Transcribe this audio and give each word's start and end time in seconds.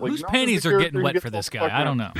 Whose 0.00 0.22
panties 0.22 0.66
are 0.66 0.78
getting 0.78 1.02
wet 1.02 1.20
for 1.20 1.30
this 1.30 1.48
guy? 1.48 1.68
I 1.80 1.84
don't 1.84 1.98
know. 1.98 2.12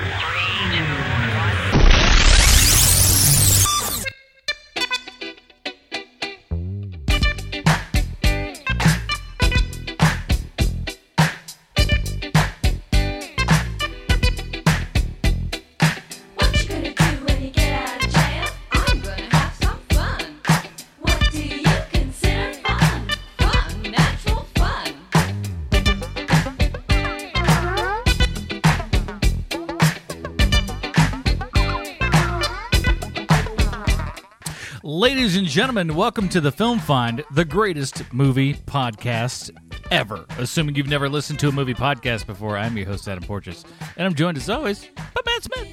And 35.51 35.55
gentlemen, 35.57 35.97
welcome 35.97 36.29
to 36.29 36.41
the 36.41 36.53
Film 36.53 36.79
Find, 36.79 37.25
the 37.33 37.45
greatest 37.45 38.05
movie 38.13 38.55
podcast 38.55 39.51
ever. 39.91 40.25
Assuming 40.39 40.77
you've 40.77 40.87
never 40.87 41.09
listened 41.09 41.41
to 41.41 41.49
a 41.49 41.53
movie 41.53 41.75
podcast 41.75 42.25
before, 42.25 42.57
I'm 42.57 42.77
your 42.77 42.87
host, 42.87 43.09
Adam 43.09 43.25
Porches, 43.25 43.65
and 43.97 44.07
I'm 44.07 44.15
joined 44.15 44.37
as 44.37 44.49
always 44.49 44.87
by 44.95 45.21
Matt 45.27 45.43
Smith. 45.43 45.69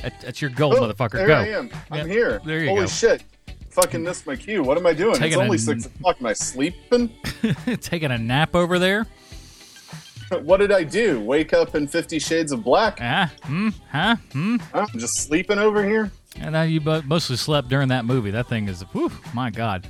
That- 0.00 0.20
That's 0.22 0.40
your 0.40 0.48
goal, 0.50 0.74
Oh, 0.74 0.80
motherfucker. 0.80 1.12
There 1.12 1.26
Go. 1.26 1.34
I 1.36 1.48
am. 1.48 1.70
I'm 1.90 2.06
Yeah, 2.08 2.12
here. 2.14 2.40
there 2.46 2.60
you 2.60 2.64
go. 2.64 2.70
Holy 2.70 2.80
go. 2.82 2.86
shit. 2.86 3.24
Fucking 3.72 4.02
missed 4.02 4.26
my 4.26 4.36
cue. 4.36 4.62
What 4.62 4.78
am 4.78 4.86
I 4.86 4.94
doing? 4.94 5.16
Taking 5.16 5.32
it's 5.32 5.36
only 5.36 5.56
a- 5.56 5.58
six 5.58 5.84
o'clock. 5.84 6.16
Am 6.20 6.26
I 6.28 6.32
sleeping? 6.32 7.10
Taking 7.82 8.10
a 8.10 8.16
nap 8.16 8.54
over 8.56 8.78
there. 8.78 9.06
what 10.40 10.56
did 10.60 10.72
I 10.72 10.82
do? 10.82 11.20
Wake 11.20 11.52
up 11.52 11.74
in 11.74 11.86
Fifty 11.88 12.18
Shades 12.20 12.52
of 12.52 12.64
Black? 12.64 12.98
Ah, 13.02 13.30
hmm, 13.42 13.68
huh, 13.92 14.16
hmm. 14.32 14.56
I'm 14.72 14.88
just 14.98 15.16
sleeping 15.26 15.58
over 15.58 15.84
here. 15.84 16.10
And 16.36 16.52
now 16.52 16.62
you 16.62 16.80
mostly 16.80 17.36
slept 17.36 17.68
during 17.68 17.88
that 17.88 18.04
movie. 18.04 18.30
That 18.30 18.48
thing 18.48 18.68
is, 18.68 18.82
whew, 18.92 19.10
my 19.34 19.50
God. 19.50 19.88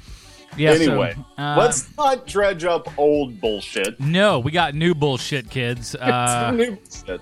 Yeah. 0.56 0.74
so, 0.74 0.82
anyway, 0.82 1.14
uh, 1.38 1.56
let's 1.58 1.96
not 1.96 2.26
dredge 2.26 2.64
up 2.64 2.92
old 2.98 3.40
bullshit. 3.40 4.00
No, 4.00 4.40
we 4.40 4.50
got 4.50 4.74
new 4.74 4.94
bullshit, 4.94 5.48
kids. 5.50 5.94
Uh, 6.00 6.50
New 6.52 6.76
bullshit. 6.76 7.20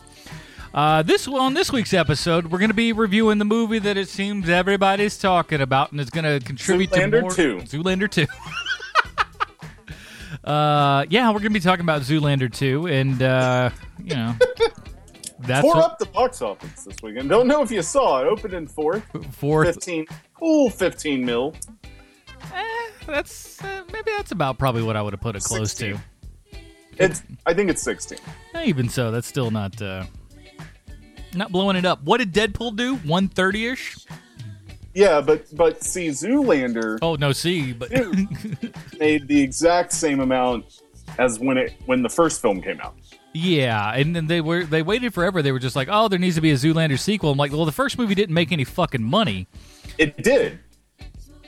Uh, 0.72 1.02
this 1.02 1.26
on 1.26 1.54
this 1.54 1.72
week's 1.72 1.92
episode, 1.94 2.46
we're 2.50 2.58
going 2.58 2.70
to 2.70 2.74
be 2.74 2.92
reviewing 2.92 3.38
the 3.38 3.44
movie 3.44 3.78
that 3.78 3.96
it 3.96 4.08
seems 4.08 4.48
everybody's 4.48 5.18
talking 5.18 5.60
about, 5.60 5.92
and 5.92 6.00
is 6.00 6.10
going 6.10 6.24
to 6.24 6.44
contribute 6.44 6.90
Zoolander 6.90 7.10
to 7.10 7.20
more 7.22 7.30
2. 7.30 7.56
Zoolander 7.62 8.10
two. 8.10 8.26
uh, 10.48 11.06
yeah, 11.08 11.28
we're 11.28 11.40
going 11.40 11.44
to 11.44 11.50
be 11.50 11.60
talking 11.60 11.84
about 11.84 12.02
Zoolander 12.02 12.52
two, 12.52 12.86
and 12.86 13.22
uh, 13.22 13.70
you 14.02 14.14
know, 14.14 14.34
that's 15.40 15.62
Tore 15.62 15.74
what, 15.74 15.84
up 15.84 15.98
the 15.98 16.06
box 16.06 16.42
office 16.42 16.84
this 16.84 16.96
weekend. 17.02 17.28
Don't 17.28 17.46
know 17.46 17.62
if 17.62 17.70
you 17.70 17.82
saw 17.82 18.20
it. 18.22 18.26
Opened 18.26 18.54
in 18.54 18.66
fourth. 18.66 19.04
fourth. 19.32 19.66
15. 19.66 20.06
Cool 20.34 20.70
15 20.70 21.24
mil. 21.24 21.54
Eh, 22.54 22.64
that's 23.06 23.62
uh, 23.62 23.82
maybe 23.92 24.10
that's 24.16 24.32
about 24.32 24.58
probably 24.58 24.82
what 24.82 24.96
I 24.96 25.02
would 25.02 25.12
have 25.12 25.20
put 25.20 25.36
it 25.36 25.42
close 25.42 25.72
16. 25.72 25.94
to. 25.94 26.00
It's. 27.04 27.22
I 27.46 27.54
think 27.54 27.70
it's 27.70 27.82
16. 27.82 28.18
Eh, 28.54 28.64
Even 28.64 28.88
so, 28.88 29.10
that's 29.10 29.26
still 29.26 29.50
not 29.50 29.80
uh, 29.80 30.04
not 31.34 31.52
blowing 31.52 31.76
it 31.76 31.84
up. 31.84 32.02
What 32.02 32.18
did 32.18 32.32
Deadpool 32.32 32.76
do? 32.76 32.96
One 32.96 33.28
thirty 33.28 33.66
ish. 33.66 33.96
Yeah, 34.94 35.20
but 35.20 35.44
but 35.56 35.82
see, 35.84 36.08
Zoolander 36.08 36.98
Oh 37.02 37.14
no, 37.14 37.30
see, 37.32 37.72
but 37.72 37.90
made 38.98 39.28
the 39.28 39.40
exact 39.40 39.92
same 39.92 40.20
amount 40.20 40.82
as 41.18 41.38
when 41.38 41.56
it 41.56 41.74
when 41.86 42.02
the 42.02 42.08
first 42.08 42.40
film 42.40 42.60
came 42.60 42.80
out. 42.80 42.96
Yeah, 43.34 43.92
and 43.94 44.16
then 44.16 44.26
they 44.26 44.40
were 44.40 44.64
they 44.64 44.82
waited 44.82 45.14
forever. 45.14 45.42
They 45.42 45.52
were 45.52 45.58
just 45.58 45.76
like, 45.76 45.88
"Oh, 45.90 46.08
there 46.08 46.18
needs 46.18 46.36
to 46.36 46.40
be 46.40 46.50
a 46.50 46.54
Zoolander 46.54 46.98
sequel." 46.98 47.30
I'm 47.30 47.38
like, 47.38 47.52
"Well, 47.52 47.64
the 47.66 47.72
first 47.72 47.98
movie 47.98 48.14
didn't 48.14 48.34
make 48.34 48.52
any 48.52 48.64
fucking 48.64 49.02
money." 49.02 49.46
It 49.98 50.22
did. 50.22 50.58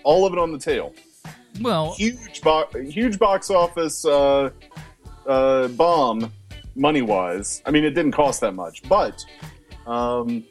All 0.02 0.26
of 0.26 0.32
it 0.32 0.38
on 0.38 0.52
the 0.52 0.58
tail. 0.58 0.92
Well, 1.60 1.94
Huge 1.94 2.42
box, 2.42 2.76
huge 2.78 3.18
box 3.18 3.50
office 3.50 4.04
uh, 4.04 4.50
uh, 5.26 5.68
bomb 5.68 6.32
money 6.76 7.02
wise. 7.02 7.62
I 7.66 7.70
mean, 7.70 7.84
it 7.84 7.90
didn't 7.90 8.12
cost 8.12 8.40
that 8.42 8.52
much, 8.54 8.82
but 8.88 9.24
um, 9.86 10.44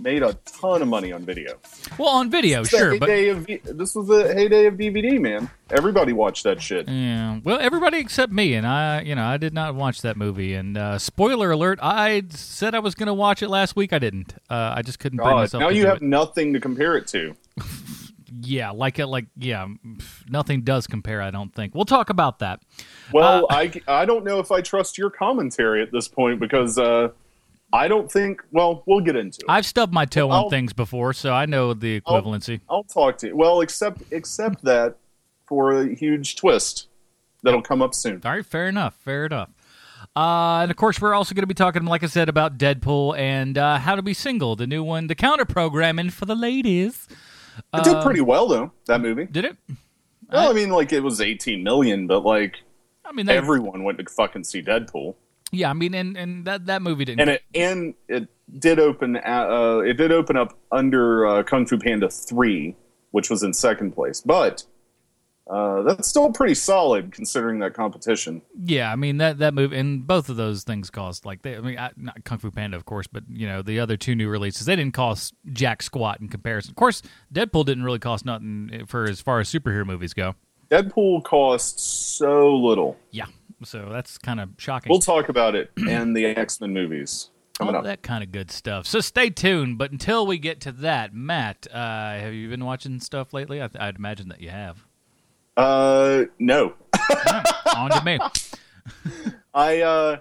made 0.00 0.22
a 0.22 0.34
ton 0.44 0.82
of 0.82 0.88
money 0.88 1.12
on 1.12 1.24
video. 1.24 1.58
well, 1.98 2.08
on 2.08 2.30
video, 2.30 2.60
It's 2.60 2.70
sure, 2.70 2.98
but 2.98 3.08
of 3.10 3.46
this 3.46 3.94
was 3.94 4.06
the 4.08 4.32
heyday 4.34 4.66
of 4.66 4.74
DVD, 4.74 5.20
man. 5.20 5.50
Everybody 5.70 6.12
watched 6.12 6.44
that 6.44 6.62
shit. 6.62 6.88
yeah, 6.88 7.40
well, 7.44 7.58
everybody 7.60 7.98
except 7.98 8.32
me, 8.32 8.54
and 8.54 8.66
I, 8.66 9.02
you 9.02 9.14
know, 9.14 9.24
I 9.24 9.36
did 9.36 9.52
not 9.52 9.74
watch 9.74 10.02
that 10.02 10.16
movie. 10.16 10.54
And 10.54 10.76
uh, 10.76 10.98
spoiler 10.98 11.50
alert: 11.50 11.78
I 11.82 12.22
said 12.30 12.74
I 12.74 12.78
was 12.78 12.94
going 12.94 13.08
to 13.08 13.14
watch 13.14 13.42
it 13.42 13.48
last 13.48 13.76
week. 13.76 13.92
I 13.92 13.98
didn't. 13.98 14.34
Uh, 14.48 14.74
I 14.76 14.82
just 14.82 14.98
couldn't 14.98 15.18
bring 15.18 15.34
myself. 15.36 15.60
now 15.60 15.68
you 15.68 15.86
have 15.86 15.96
it. 15.98 16.02
nothing 16.02 16.52
to 16.54 16.60
compare 16.60 16.96
it 16.96 17.06
to. 17.08 17.34
yeah, 18.40 18.70
like 18.70 18.98
it, 18.98 19.06
like 19.06 19.26
yeah, 19.36 19.66
nothing 20.28 20.62
does 20.62 20.86
compare. 20.86 21.20
I 21.22 21.30
don't 21.30 21.54
think. 21.54 21.74
We'll 21.74 21.84
talk 21.84 22.10
about 22.10 22.38
that. 22.40 22.60
Well, 23.12 23.46
Uh, 23.50 23.54
I, 23.54 23.72
I 23.86 24.04
don't 24.04 24.24
know 24.24 24.38
if 24.38 24.50
I 24.52 24.60
trust 24.60 24.98
your 24.98 25.10
commentary 25.10 25.82
at 25.82 25.92
this 25.92 26.08
point 26.08 26.40
because 26.40 26.78
uh, 26.78 27.08
I 27.72 27.88
don't 27.88 28.10
think. 28.10 28.42
Well, 28.50 28.82
we'll 28.86 29.00
get 29.00 29.16
into 29.16 29.38
it. 29.40 29.46
I've 29.48 29.66
stubbed 29.66 29.92
my 29.92 30.04
toe 30.04 30.30
on 30.30 30.44
I'll- 30.44 30.50
things 30.50 30.72
before, 30.72 31.12
so 31.12 31.32
I 31.32 31.46
know 31.46 31.74
the 31.74 32.00
equivalency. 32.00 32.60
I'll 32.68 32.84
talk 32.84 33.18
to 33.18 33.28
you. 33.28 33.36
Well, 33.36 33.60
except 33.60 34.02
except 34.10 34.64
that 34.64 34.96
for 35.46 35.72
a 35.72 35.94
huge 35.94 36.36
twist 36.36 36.88
that'll 37.42 37.62
come 37.62 37.82
up 37.82 37.94
soon. 37.94 38.20
All 38.24 38.32
right, 38.32 38.44
fair 38.44 38.68
enough. 38.68 38.94
Fair 38.96 39.26
enough. 39.26 39.50
Uh, 40.16 40.60
and 40.62 40.70
of 40.70 40.76
course, 40.76 41.00
we're 41.00 41.14
also 41.14 41.34
going 41.34 41.42
to 41.42 41.46
be 41.48 41.54
talking, 41.54 41.84
like 41.84 42.02
I 42.02 42.06
said, 42.06 42.28
about 42.28 42.58
Deadpool 42.58 43.16
and 43.18 43.56
uh, 43.56 43.78
How 43.78 43.94
to 43.94 44.02
Be 44.02 44.14
Single, 44.14 44.56
the 44.56 44.66
new 44.66 44.82
one, 44.82 45.06
the 45.06 45.14
counter 45.14 45.44
programming 45.44 46.10
for 46.10 46.24
the 46.24 46.34
ladies. 46.34 47.06
It 47.74 47.84
did 47.84 48.02
pretty 48.02 48.20
well 48.20 48.46
though. 48.48 48.72
That 48.86 49.00
movie. 49.00 49.26
Did 49.26 49.44
it? 49.44 49.56
Well, 50.30 50.50
I 50.50 50.52
mean, 50.52 50.70
like 50.70 50.92
it 50.92 51.00
was 51.00 51.20
18 51.20 51.62
million, 51.62 52.06
but 52.06 52.20
like 52.20 52.56
I 53.04 53.12
mean, 53.12 53.26
they, 53.26 53.36
everyone 53.36 53.84
went 53.84 53.98
to 53.98 54.04
fucking 54.04 54.44
see 54.44 54.62
Deadpool, 54.62 55.14
yeah. 55.52 55.70
I 55.70 55.72
mean, 55.72 55.94
and, 55.94 56.16
and 56.16 56.44
that 56.46 56.66
that 56.66 56.82
movie 56.82 57.04
didn't. 57.04 57.20
and 57.20 57.30
it 57.30 57.42
and 57.54 57.94
it 58.08 58.28
did 58.58 58.78
open. 58.78 59.16
Uh, 59.16 59.78
it 59.84 59.94
did 59.94 60.12
open 60.12 60.36
up 60.36 60.58
under 60.72 61.26
uh, 61.26 61.42
Kung 61.42 61.66
Fu 61.66 61.78
Panda 61.78 62.08
three, 62.08 62.76
which 63.10 63.30
was 63.30 63.42
in 63.42 63.52
second 63.52 63.92
place, 63.92 64.20
but. 64.20 64.64
Uh, 65.50 65.80
that's 65.80 66.06
still 66.06 66.30
pretty 66.30 66.54
solid 66.54 67.10
considering 67.10 67.60
that 67.60 67.72
competition. 67.72 68.42
yeah, 68.66 68.92
I 68.92 68.96
mean 68.96 69.16
that 69.16 69.38
that 69.38 69.54
movie 69.54 69.78
and 69.78 70.06
both 70.06 70.28
of 70.28 70.36
those 70.36 70.62
things 70.62 70.90
cost 70.90 71.24
like 71.24 71.40
they. 71.40 71.56
I 71.56 71.60
mean, 71.60 71.78
I, 71.78 71.90
not 71.96 72.22
Kung 72.24 72.36
Fu 72.36 72.50
Panda, 72.50 72.76
of 72.76 72.84
course, 72.84 73.06
but 73.06 73.22
you 73.30 73.46
know 73.46 73.62
the 73.62 73.80
other 73.80 73.96
two 73.96 74.14
new 74.14 74.28
releases 74.28 74.66
they 74.66 74.76
didn't 74.76 74.92
cost 74.92 75.32
jack 75.54 75.82
squat 75.82 76.20
in 76.20 76.28
comparison. 76.28 76.72
Of 76.72 76.76
course, 76.76 77.00
Deadpool 77.32 77.64
didn't 77.64 77.82
really 77.82 77.98
cost 77.98 78.26
nothing 78.26 78.84
for 78.88 79.04
as 79.04 79.22
far 79.22 79.40
as 79.40 79.50
superhero 79.50 79.86
movies 79.86 80.12
go. 80.12 80.34
Deadpool 80.70 81.24
costs 81.24 81.82
so 81.82 82.54
little. 82.56 82.96
Yeah, 83.10 83.26
so 83.64 83.88
that's 83.90 84.18
kind 84.18 84.40
of 84.40 84.50
shocking. 84.58 84.90
We'll 84.90 85.00
talk 85.00 85.28
about 85.28 85.54
it 85.54 85.70
and 85.88 86.16
the 86.16 86.26
X 86.26 86.60
Men 86.60 86.72
movies 86.72 87.30
coming 87.58 87.74
all 87.74 87.80
up. 87.80 87.84
that 87.84 88.02
kind 88.02 88.22
of 88.22 88.30
good 88.32 88.50
stuff. 88.50 88.86
So 88.86 89.00
stay 89.00 89.30
tuned. 89.30 89.78
But 89.78 89.90
until 89.92 90.26
we 90.26 90.38
get 90.38 90.60
to 90.62 90.72
that, 90.72 91.14
Matt, 91.14 91.66
uh, 91.72 92.18
have 92.18 92.32
you 92.34 92.48
been 92.48 92.64
watching 92.64 93.00
stuff 93.00 93.32
lately? 93.32 93.62
I 93.62 93.68
I'd 93.78 93.96
imagine 93.96 94.28
that 94.28 94.40
you 94.40 94.50
have. 94.50 94.84
Uh, 95.56 96.24
no, 96.38 96.74
On 97.76 97.90
to 97.90 98.02
me. 98.04 98.18
I 99.54 99.80
uh, 99.80 100.18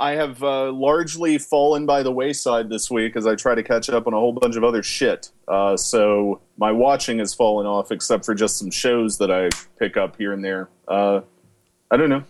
I 0.00 0.12
have 0.12 0.42
uh, 0.42 0.72
largely 0.72 1.36
fallen 1.36 1.84
by 1.84 2.02
the 2.02 2.10
wayside 2.10 2.70
this 2.70 2.90
week 2.90 3.16
as 3.16 3.26
I 3.26 3.34
try 3.34 3.54
to 3.54 3.62
catch 3.62 3.90
up 3.90 4.06
on 4.06 4.14
a 4.14 4.16
whole 4.16 4.32
bunch 4.32 4.56
of 4.56 4.64
other 4.64 4.82
shit. 4.82 5.30
Uh, 5.46 5.76
so 5.76 6.40
my 6.56 6.72
watching 6.72 7.18
has 7.18 7.34
fallen 7.34 7.66
off, 7.66 7.92
except 7.92 8.24
for 8.24 8.34
just 8.34 8.56
some 8.56 8.70
shows 8.70 9.18
that 9.18 9.30
I 9.30 9.50
pick 9.78 9.98
up 9.98 10.16
here 10.16 10.32
and 10.32 10.42
there. 10.42 10.70
Uh, 10.88 11.20
I 11.90 11.98
don't 11.98 12.08
know. 12.08 12.24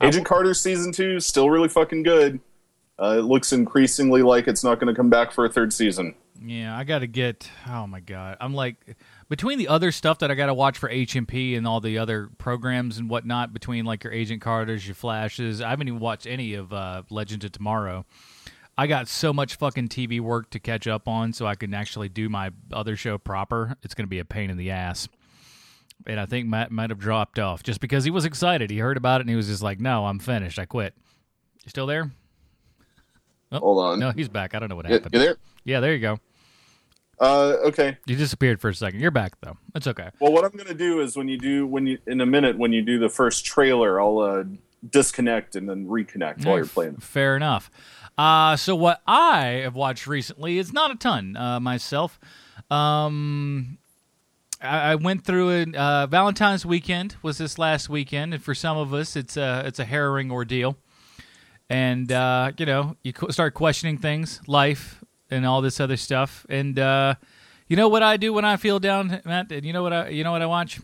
Agent 0.00 0.26
Carter 0.26 0.54
season 0.54 0.92
two 0.92 1.16
is 1.16 1.26
still 1.26 1.50
really 1.50 1.68
fucking 1.68 2.04
good. 2.04 2.38
Uh, 3.02 3.16
it 3.18 3.22
looks 3.22 3.52
increasingly 3.52 4.22
like 4.22 4.46
it's 4.46 4.62
not 4.62 4.78
going 4.78 4.92
to 4.92 4.96
come 4.96 5.10
back 5.10 5.32
for 5.32 5.44
a 5.44 5.48
third 5.48 5.72
season. 5.72 6.14
Yeah, 6.40 6.76
I 6.76 6.84
got 6.84 7.00
to 7.00 7.06
get. 7.06 7.50
Oh 7.68 7.86
my 7.86 8.00
god, 8.00 8.36
I'm 8.40 8.54
like 8.54 8.96
between 9.28 9.58
the 9.58 9.68
other 9.68 9.90
stuff 9.90 10.20
that 10.20 10.30
I 10.30 10.34
got 10.34 10.46
to 10.46 10.54
watch 10.54 10.78
for 10.78 10.88
HMP 10.88 11.56
and 11.56 11.66
all 11.66 11.80
the 11.80 11.98
other 11.98 12.30
programs 12.38 12.98
and 12.98 13.10
whatnot. 13.10 13.52
Between 13.52 13.84
like 13.84 14.04
your 14.04 14.12
Agent 14.12 14.40
Carters, 14.40 14.86
your 14.86 14.94
Flashes, 14.94 15.60
I 15.60 15.70
haven't 15.70 15.88
even 15.88 16.00
watched 16.00 16.26
any 16.26 16.54
of 16.54 16.72
uh, 16.72 17.02
Legends 17.10 17.44
of 17.44 17.52
Tomorrow. 17.52 18.04
I 18.76 18.86
got 18.86 19.08
so 19.08 19.32
much 19.32 19.56
fucking 19.56 19.88
TV 19.88 20.20
work 20.20 20.50
to 20.50 20.60
catch 20.60 20.86
up 20.86 21.08
on, 21.08 21.32
so 21.32 21.46
I 21.46 21.56
can 21.56 21.74
actually 21.74 22.08
do 22.08 22.28
my 22.28 22.50
other 22.72 22.94
show 22.94 23.18
proper. 23.18 23.76
It's 23.82 23.94
going 23.94 24.06
to 24.06 24.10
be 24.10 24.20
a 24.20 24.24
pain 24.24 24.50
in 24.50 24.56
the 24.56 24.70
ass. 24.70 25.08
And 26.06 26.20
I 26.20 26.26
think 26.26 26.46
Matt 26.46 26.70
might 26.70 26.90
have 26.90 27.00
dropped 27.00 27.40
off 27.40 27.64
just 27.64 27.80
because 27.80 28.04
he 28.04 28.10
was 28.12 28.24
excited. 28.24 28.70
He 28.70 28.78
heard 28.78 28.96
about 28.96 29.20
it 29.20 29.22
and 29.22 29.30
he 29.30 29.36
was 29.36 29.48
just 29.48 29.62
like, 29.62 29.80
"No, 29.80 30.06
I'm 30.06 30.20
finished. 30.20 30.60
I 30.60 30.66
quit." 30.66 30.94
You 31.64 31.70
still 31.70 31.86
there? 31.86 32.12
Oh, 33.50 33.58
Hold 33.58 33.84
on. 33.84 33.98
No, 33.98 34.10
he's 34.12 34.28
back. 34.28 34.54
I 34.54 34.58
don't 34.58 34.68
know 34.68 34.76
what 34.76 34.86
happened. 34.86 35.12
you 35.12 35.18
there? 35.20 35.36
Yeah, 35.64 35.80
there 35.80 35.92
you 35.92 35.98
go. 35.98 36.18
Uh, 37.20 37.56
okay. 37.64 37.96
You 38.06 38.16
disappeared 38.16 38.60
for 38.60 38.68
a 38.68 38.74
second. 38.74 39.00
You're 39.00 39.10
back 39.10 39.40
though. 39.40 39.56
It's 39.74 39.86
okay. 39.86 40.10
Well, 40.20 40.32
what 40.32 40.44
I'm 40.44 40.52
going 40.52 40.68
to 40.68 40.74
do 40.74 41.00
is 41.00 41.16
when 41.16 41.28
you 41.28 41.38
do 41.38 41.66
when 41.66 41.86
you 41.86 41.98
in 42.06 42.20
a 42.20 42.26
minute 42.26 42.58
when 42.58 42.72
you 42.72 42.82
do 42.82 42.98
the 42.98 43.08
first 43.08 43.44
trailer, 43.44 44.00
I'll 44.00 44.18
uh, 44.18 44.44
disconnect 44.88 45.56
and 45.56 45.68
then 45.68 45.86
reconnect 45.86 46.44
while 46.44 46.56
you're 46.56 46.66
playing. 46.66 46.96
Fair 46.98 47.36
enough. 47.36 47.70
Uh, 48.16 48.56
so 48.56 48.74
what 48.74 49.00
I 49.06 49.60
have 49.62 49.74
watched 49.74 50.06
recently 50.06 50.58
is 50.58 50.72
not 50.72 50.90
a 50.90 50.96
ton 50.96 51.36
uh, 51.36 51.60
myself. 51.60 52.18
Um, 52.70 53.78
I, 54.60 54.92
I 54.92 54.94
went 54.96 55.24
through 55.24 55.50
it. 55.50 55.74
Uh, 55.74 56.06
Valentine's 56.06 56.66
weekend 56.66 57.16
was 57.22 57.38
this 57.38 57.58
last 57.58 57.88
weekend, 57.88 58.34
and 58.34 58.42
for 58.42 58.54
some 58.54 58.76
of 58.76 58.92
us, 58.92 59.16
it's 59.16 59.36
a 59.36 59.62
it's 59.66 59.78
a 59.78 59.84
harrowing 59.84 60.30
ordeal. 60.30 60.76
And 61.70 62.10
uh, 62.10 62.52
you 62.58 62.66
know, 62.66 62.96
you 63.02 63.12
start 63.30 63.54
questioning 63.54 63.98
things, 63.98 64.40
life, 64.46 64.97
and 65.30 65.46
all 65.46 65.60
this 65.60 65.80
other 65.80 65.96
stuff. 65.96 66.44
And 66.48 66.78
uh, 66.78 67.14
you 67.68 67.76
know 67.76 67.88
what 67.88 68.02
I 68.02 68.16
do 68.16 68.32
when 68.32 68.44
I 68.44 68.56
feel 68.56 68.78
down, 68.78 69.20
Matt? 69.24 69.50
You 69.64 69.72
know 69.72 69.82
what 69.82 69.92
I 69.92 70.08
you 70.08 70.24
know 70.24 70.32
what 70.32 70.42
I 70.42 70.46
watch? 70.46 70.80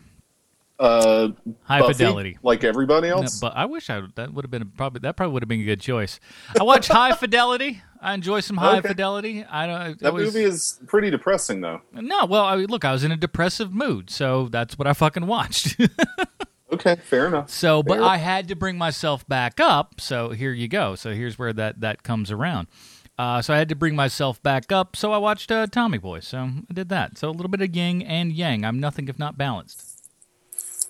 Uh, 0.77 1.29
High 1.63 1.79
Buffy, 1.79 1.93
fidelity. 1.93 2.37
like 2.43 2.65
everybody 2.65 3.07
No, 3.07 3.19
else. 3.21 3.39
but 3.39 3.55
I 3.55 3.63
wish 3.65 3.89
I 3.89 4.01
that 4.15 4.33
would 4.33 4.43
have 4.43 4.51
been 4.51 4.61
a, 4.61 4.65
probably 4.65 4.99
that 4.99 5.15
probably 5.15 5.31
would 5.31 5.41
have 5.41 5.47
been 5.47 5.61
a 5.61 5.63
good 5.63 5.79
choice. 5.79 6.19
I 6.59 6.63
watch 6.63 6.89
High 6.89 7.13
Fidelity. 7.15 7.81
I 8.01 8.13
enjoy 8.13 8.41
some 8.41 8.57
High 8.57 8.79
Okay. 8.79 8.89
Fidelity. 8.89 9.45
I 9.45 9.67
don't. 9.67 9.99
that 10.01 10.13
movie 10.13 10.43
is 10.43 10.79
pretty 10.85 11.09
depressing, 11.09 11.61
though. 11.61 11.81
no. 11.93 12.25
Well, 12.25 12.43
I 12.43 12.57
mean, 12.57 12.67
look, 12.67 12.83
I 12.83 12.91
was 12.91 13.05
in 13.05 13.11
a 13.13 13.15
depressive 13.17 13.71
mood, 13.73 14.09
so 14.09 14.49
that's 14.49 14.77
what 14.77 14.85
I 14.85 14.93
fucking 14.93 15.27
watched. 15.27 15.77
Okay, 16.73 16.95
fair 16.95 17.27
enough. 17.27 17.49
so, 17.51 17.83
but 17.83 17.99
Fair. 17.99 18.03
I 18.03 18.17
had 18.17 18.47
to 18.47 18.55
bring 18.55 18.75
myself 18.77 19.25
back 19.27 19.59
up. 19.59 20.01
So 20.01 20.31
here 20.31 20.51
you 20.51 20.67
go. 20.67 20.95
So 20.95 21.13
here's 21.13 21.37
where 21.37 21.53
that 21.53 21.81
that 21.81 22.01
comes 22.01 22.31
around. 22.31 22.67
Uh, 23.17 23.41
so 23.41 23.53
I 23.53 23.57
had 23.57 23.69
to 23.69 23.75
bring 23.75 23.95
myself 23.95 24.41
back 24.43 24.71
up. 24.71 24.95
So 24.95 25.13
I 25.13 25.17
watched 25.17 25.49
uh, 25.51 25.67
Tommy 25.67 25.97
Boy. 25.97 26.19
So 26.19 26.37
I 26.69 26.73
did 26.73 26.89
that. 26.89 27.17
So 27.17 27.29
a 27.29 27.31
little 27.31 27.47
bit 27.49 27.61
of 27.61 27.73
yin 27.75 28.01
and 28.01 28.31
yang. 28.33 28.65
I'm 28.65 28.79
nothing 28.79 29.07
if 29.07 29.17
not 29.17 29.37
balanced. 29.37 30.09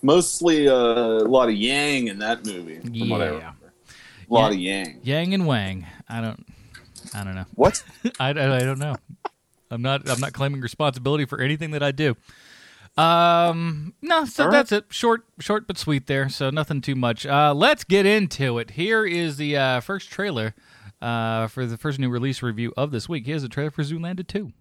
Mostly 0.02 0.68
uh, 0.68 0.74
a 0.74 1.28
lot 1.28 1.48
of 1.48 1.54
yang 1.54 2.08
in 2.08 2.18
that 2.18 2.44
movie. 2.44 2.78
From 2.80 3.08
what 3.08 3.20
I 3.20 3.24
Yeah. 3.26 3.30
remember. 3.30 3.72
A 4.28 4.32
lot 4.34 4.48
Yeah. 4.48 4.54
of 4.54 4.60
yang. 4.60 5.00
Yang 5.04 5.34
and 5.34 5.46
Wang. 5.46 5.86
I 6.08 6.20
don't. 6.20 6.46
I 7.14 7.22
don't 7.24 7.36
know. 7.36 7.46
What? 7.54 7.82
I, 8.20 8.30
I, 8.30 8.56
I 8.56 8.60
don't 8.60 8.78
know. 8.80 8.96
I'm 9.70 9.82
not. 9.82 10.08
I'm 10.08 10.20
not 10.20 10.32
claiming 10.32 10.60
responsibility 10.60 11.24
for 11.26 11.40
anything 11.40 11.70
that 11.72 11.82
I 11.82 11.92
do. 11.92 12.16
Um, 12.96 13.94
no. 14.02 14.24
So 14.24 14.44
right. 14.44 14.50
that's 14.52 14.72
it. 14.72 14.86
Short, 14.90 15.24
short 15.38 15.66
but 15.66 15.78
sweet. 15.78 16.06
There. 16.06 16.28
So 16.28 16.50
nothing 16.50 16.80
too 16.80 16.94
much. 16.96 17.24
Uh, 17.26 17.52
let's 17.54 17.84
get 17.84 18.04
into 18.06 18.58
it. 18.58 18.72
Here 18.72 19.04
is 19.06 19.36
the 19.36 19.56
uh, 19.56 19.80
first 19.80 20.10
trailer. 20.10 20.54
Uh, 21.00 21.46
for 21.48 21.66
the 21.66 21.76
first 21.76 21.98
new 21.98 22.08
release 22.08 22.42
review 22.42 22.72
of 22.76 22.90
this 22.90 23.08
week. 23.08 23.26
Here's 23.26 23.44
a 23.44 23.48
trailer 23.48 23.70
for 23.70 23.82
Zoolander 23.82 24.26
2. 24.26 24.52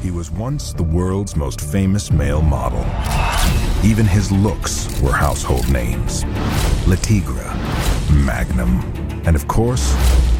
He 0.00 0.10
was 0.10 0.30
once 0.30 0.72
the 0.72 0.84
world's 0.84 1.36
most 1.36 1.60
famous 1.60 2.10
male 2.10 2.40
model. 2.40 2.84
Even 3.84 4.06
his 4.06 4.32
looks 4.32 4.88
were 5.02 5.12
household 5.12 5.70
names 5.70 6.24
Le 6.86 6.96
Tigra, 6.96 7.54
Magnum, 8.24 8.80
and 9.26 9.36
of 9.36 9.46
course, 9.48 9.94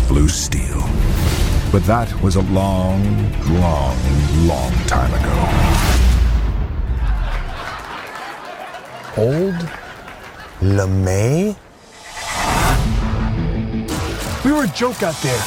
Blue 0.08 0.28
Steel. 0.28 0.80
But 1.70 1.84
that 1.84 2.10
was 2.22 2.36
a 2.36 2.42
long, 2.42 3.02
long, 3.60 3.96
long 4.46 4.72
time 4.86 5.12
ago. 5.12 5.34
Old 9.18 9.54
LeMay? 10.60 11.56
We 14.44 14.52
were 14.52 14.64
a 14.64 14.68
joke 14.68 15.02
out 15.02 15.16
there. 15.22 15.40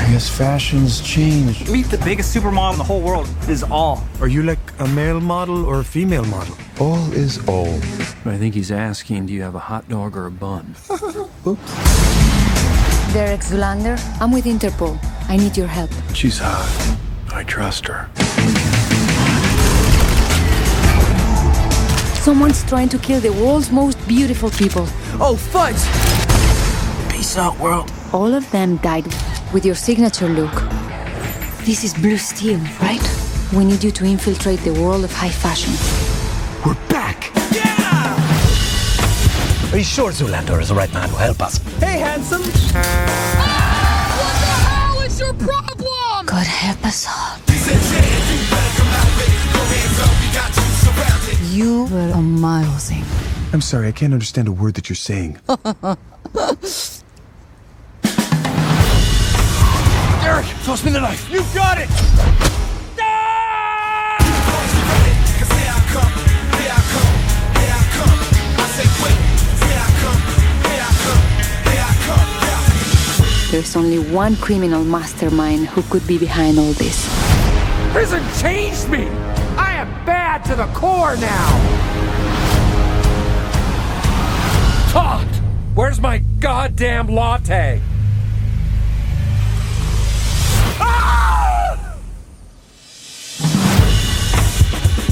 I 0.00 0.08
guess 0.12 0.28
fashion's 0.28 1.00
changed. 1.00 1.70
Meet 1.70 1.86
the 1.86 1.98
biggest 1.98 2.34
supermodel 2.34 2.72
in 2.72 2.78
the 2.78 2.84
whole 2.84 3.00
world 3.02 3.28
is 3.48 3.62
all. 3.62 4.04
Are 4.20 4.28
you 4.28 4.42
like 4.42 4.58
a 4.78 4.88
male 4.88 5.20
model 5.20 5.64
or 5.66 5.80
a 5.80 5.84
female 5.84 6.24
model? 6.24 6.56
All 6.80 7.12
is 7.12 7.46
all. 7.48 7.74
I 8.24 8.38
think 8.38 8.54
he's 8.54 8.70
asking, 8.72 9.26
do 9.26 9.32
you 9.32 9.42
have 9.42 9.54
a 9.54 9.58
hot 9.58 9.88
dog 9.88 10.16
or 10.16 10.26
a 10.26 10.30
bun? 10.30 10.74
Oops. 11.46 11.74
Derek 13.12 13.40
Zoolander, 13.40 13.98
I'm 14.20 14.32
with 14.32 14.44
Interpol. 14.44 14.98
I 15.28 15.36
need 15.36 15.56
your 15.56 15.66
help. 15.66 15.90
She's 16.14 16.38
hot. 16.38 16.96
I 17.32 17.42
trust 17.44 17.86
her. 17.86 18.08
Someone's 22.22 22.62
trying 22.64 22.88
to 22.90 22.98
kill 22.98 23.20
the 23.20 23.32
world's 23.32 23.70
most 23.70 23.96
beautiful 24.06 24.50
people. 24.50 24.86
Oh, 25.20 25.36
fudge! 25.36 26.07
Peace 27.28 27.36
out, 27.36 27.58
world. 27.58 27.92
All 28.14 28.32
of 28.32 28.50
them 28.52 28.78
died 28.78 29.04
with 29.52 29.62
your 29.62 29.74
signature 29.74 30.30
look. 30.30 30.54
This 31.66 31.84
is 31.84 31.92
Blue 31.92 32.16
Steel, 32.16 32.58
right? 32.80 33.02
We 33.54 33.66
need 33.66 33.84
you 33.84 33.90
to 33.90 34.06
infiltrate 34.06 34.60
the 34.60 34.72
world 34.72 35.04
of 35.04 35.12
high 35.12 35.28
fashion. 35.28 35.74
We're 36.64 36.80
back! 36.88 37.30
Yeah! 37.52 38.16
Are 39.70 39.76
you 39.76 39.84
sure 39.84 40.10
Zoolander 40.10 40.58
is 40.58 40.70
the 40.70 40.74
right 40.74 40.90
man 40.94 41.10
to 41.10 41.16
help 41.16 41.42
us? 41.42 41.58
Hey, 41.80 41.98
handsome! 41.98 42.40
Ah, 42.72 44.08
what 44.22 44.36
the 44.40 44.54
hell 44.64 45.00
is 45.02 45.20
your 45.20 45.34
problem? 45.34 46.24
God 46.24 46.46
help 46.46 46.82
us 46.86 47.06
all. 47.06 47.36
You 51.52 51.84
were 51.92 52.08
a 52.08 52.22
Milesing. 52.22 53.04
I'm 53.52 53.60
sorry, 53.60 53.88
I 53.88 53.92
can't 53.92 54.14
understand 54.14 54.48
a 54.48 54.52
word 54.52 54.76
that 54.76 54.88
you're 54.88 54.96
saying. 54.96 55.38
Derek, 60.28 60.46
toss 60.62 60.84
me 60.84 60.90
the 60.90 61.00
knife. 61.00 61.30
You 61.30 61.40
got 61.54 61.78
it! 61.78 61.88
There's 73.50 73.74
only 73.74 73.98
one 73.98 74.36
criminal 74.36 74.84
mastermind 74.84 75.66
who 75.68 75.80
could 75.84 76.06
be 76.06 76.18
behind 76.18 76.58
all 76.58 76.74
this. 76.74 77.08
Prison 77.92 78.22
changed 78.38 78.90
me! 78.90 79.08
I 79.56 79.76
am 79.76 79.88
bad 80.04 80.44
to 80.44 80.54
the 80.54 80.66
core 80.74 81.16
now! 81.16 81.48
Todd! 84.92 85.26
Where's 85.74 86.02
my 86.02 86.18
goddamn 86.18 87.08
latte? 87.08 87.80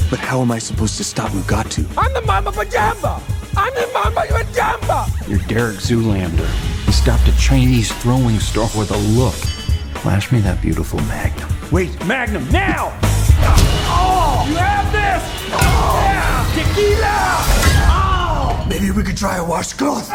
But 0.09 0.19
how 0.19 0.41
am 0.41 0.51
I 0.51 0.59
supposed 0.59 0.95
to 0.97 1.03
stop 1.03 1.31
Mugatu? 1.31 1.85
I'm 1.97 2.13
the 2.13 2.21
Mama 2.21 2.51
Pajamba! 2.51 3.21
I'm 3.57 3.73
the 3.73 3.89
Mama 3.93 4.21
Pajamba! 4.21 5.27
You're 5.27 5.39
Derek 5.47 5.77
Zoolander. 5.77 6.47
He 6.85 6.93
stopped 6.93 7.27
a 7.27 7.37
Chinese 7.37 7.91
throwing 8.01 8.39
star 8.39 8.69
with 8.77 8.91
a 8.91 8.97
look. 8.97 9.33
Flash 10.01 10.31
me 10.31 10.39
that 10.39 10.61
beautiful 10.61 10.99
magnum. 11.01 11.49
Wait, 11.71 12.05
Magnum, 12.05 12.49
now! 12.49 12.97
Oh! 13.89 14.45
You 14.47 14.55
have 14.55 14.89
this! 14.93 15.23
Oh! 15.51 16.01
Yeah! 16.05 16.53
Tequila! 16.55 17.17
Oh! 17.89 18.65
maybe 18.69 18.91
we 18.91 19.03
could 19.03 19.17
try 19.17 19.37
a 19.37 19.45
washcloth. 19.45 20.09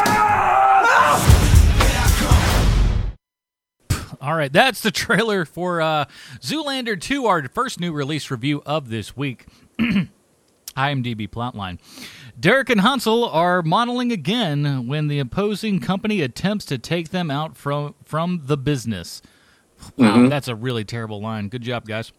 All 4.19 4.35
right, 4.35 4.53
that's 4.53 4.81
the 4.81 4.89
trailer 4.91 5.43
for 5.43 5.81
uh, 5.81 6.05
Zoolander 6.39 6.99
2, 6.99 7.25
our 7.25 7.47
first 7.49 7.79
new 7.79 7.91
release 7.91 8.31
review 8.31 8.63
of 8.65 8.89
this 8.89 9.17
week. 9.17 9.45
IMDb 10.77 11.29
plotline. 11.29 11.79
Derek 12.39 12.69
and 12.69 12.81
Hansel 12.81 13.25
are 13.29 13.61
modeling 13.61 14.11
again 14.11 14.87
when 14.87 15.07
the 15.07 15.19
opposing 15.19 15.79
company 15.79 16.21
attempts 16.21 16.65
to 16.65 16.77
take 16.77 17.09
them 17.09 17.29
out 17.29 17.55
from 17.55 17.95
from 18.03 18.41
the 18.45 18.57
business. 18.57 19.21
Wow, 19.97 20.29
that's 20.29 20.47
a 20.47 20.55
really 20.55 20.83
terrible 20.83 21.21
line. 21.21 21.49
Good 21.49 21.61
job, 21.61 21.85
guys. 21.85 22.11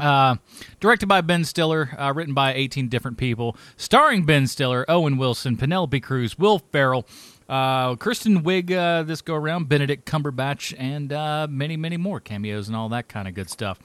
Uh, 0.00 0.36
directed 0.80 1.06
by 1.06 1.20
Ben 1.20 1.44
Stiller, 1.44 1.90
uh, 1.98 2.12
written 2.14 2.32
by 2.32 2.54
18 2.54 2.88
different 2.88 3.18
people, 3.18 3.56
starring 3.76 4.24
Ben 4.24 4.46
Stiller, 4.46 4.84
Owen 4.88 5.18
Wilson, 5.18 5.56
Penelope 5.56 6.00
Cruz, 6.00 6.38
Will 6.38 6.60
Ferrell, 6.70 7.04
uh, 7.48 7.96
Kristen 7.96 8.42
Wiig 8.42 8.70
uh, 8.70 9.02
this 9.02 9.22
go 9.22 9.34
around, 9.34 9.68
Benedict 9.68 10.06
Cumberbatch, 10.06 10.74
and 10.78 11.12
uh, 11.12 11.48
many, 11.50 11.76
many 11.76 11.96
more 11.96 12.20
cameos 12.20 12.68
and 12.68 12.76
all 12.76 12.88
that 12.90 13.08
kind 13.08 13.26
of 13.26 13.34
good 13.34 13.50
stuff. 13.50 13.80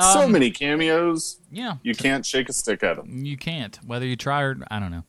So 0.00 0.28
many 0.28 0.50
cameos. 0.50 1.38
Yeah, 1.52 1.76
You 1.82 1.94
can't 1.94 2.24
shake 2.26 2.48
a 2.48 2.52
stick 2.52 2.82
at 2.82 2.96
them. 2.96 3.24
you 3.24 3.36
can't, 3.36 3.78
whether 3.86 4.06
you 4.06 4.16
try 4.16 4.42
or 4.42 4.56
I 4.70 4.80
don't 4.80 4.90
know. 4.90 5.04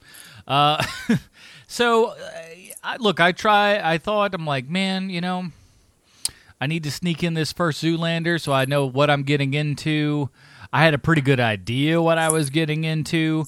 Uh, 0.47 0.83
so, 1.67 2.09
uh, 2.09 2.15
I, 2.83 2.97
look, 2.97 3.19
I 3.19 3.31
try. 3.31 3.79
I 3.79 3.97
thought 3.97 4.33
I'm 4.35 4.45
like, 4.45 4.69
man, 4.69 5.09
you 5.09 5.21
know, 5.21 5.45
I 6.61 6.67
need 6.67 6.83
to 6.83 6.91
sneak 6.91 7.23
in 7.23 7.33
this 7.33 7.51
first 7.51 7.83
Zoolander 7.83 8.39
so 8.39 8.53
I 8.53 8.65
know 8.65 8.85
what 8.85 9.09
I'm 9.09 9.23
getting 9.23 9.53
into. 9.53 10.29
I 10.71 10.83
had 10.83 10.93
a 10.93 10.97
pretty 10.99 11.21
good 11.21 11.39
idea 11.39 12.01
what 12.01 12.17
I 12.17 12.29
was 12.31 12.49
getting 12.49 12.83
into. 12.83 13.45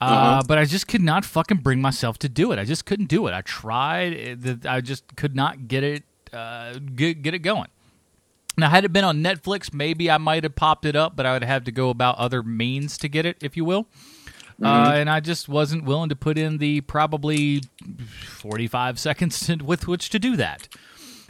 Uh, 0.00 0.42
But 0.46 0.58
I 0.58 0.64
just 0.64 0.86
could 0.86 1.02
not 1.02 1.24
fucking 1.24 1.58
bring 1.58 1.80
myself 1.80 2.18
to 2.20 2.28
do 2.28 2.52
it. 2.52 2.58
I 2.58 2.64
just 2.64 2.84
couldn't 2.86 3.06
do 3.08 3.26
it. 3.26 3.34
I 3.34 3.40
tried. 3.42 4.64
I 4.64 4.80
just 4.80 5.16
could 5.16 5.34
not 5.34 5.66
get 5.68 5.82
it, 5.82 6.04
uh, 6.32 6.74
get, 6.94 7.20
get 7.22 7.34
it 7.34 7.40
going. 7.40 7.68
Now, 8.58 8.68
had 8.68 8.84
it 8.84 8.92
been 8.92 9.04
on 9.04 9.22
Netflix, 9.22 9.72
maybe 9.72 10.10
I 10.10 10.18
might 10.18 10.42
have 10.42 10.56
popped 10.56 10.84
it 10.84 10.96
up, 10.96 11.14
but 11.14 11.24
I 11.26 11.32
would 11.32 11.44
have 11.44 11.64
to 11.64 11.72
go 11.72 11.90
about 11.90 12.18
other 12.18 12.42
means 12.42 12.98
to 12.98 13.08
get 13.08 13.24
it, 13.24 13.36
if 13.40 13.56
you 13.56 13.64
will. 13.64 13.86
Uh, 14.60 14.90
and 14.94 15.08
I 15.08 15.20
just 15.20 15.48
wasn't 15.48 15.84
willing 15.84 16.08
to 16.08 16.16
put 16.16 16.36
in 16.36 16.58
the 16.58 16.80
probably 16.80 17.62
45 18.26 18.98
seconds 18.98 19.46
to, 19.46 19.56
with 19.56 19.86
which 19.86 20.10
to 20.10 20.18
do 20.18 20.34
that. 20.36 20.66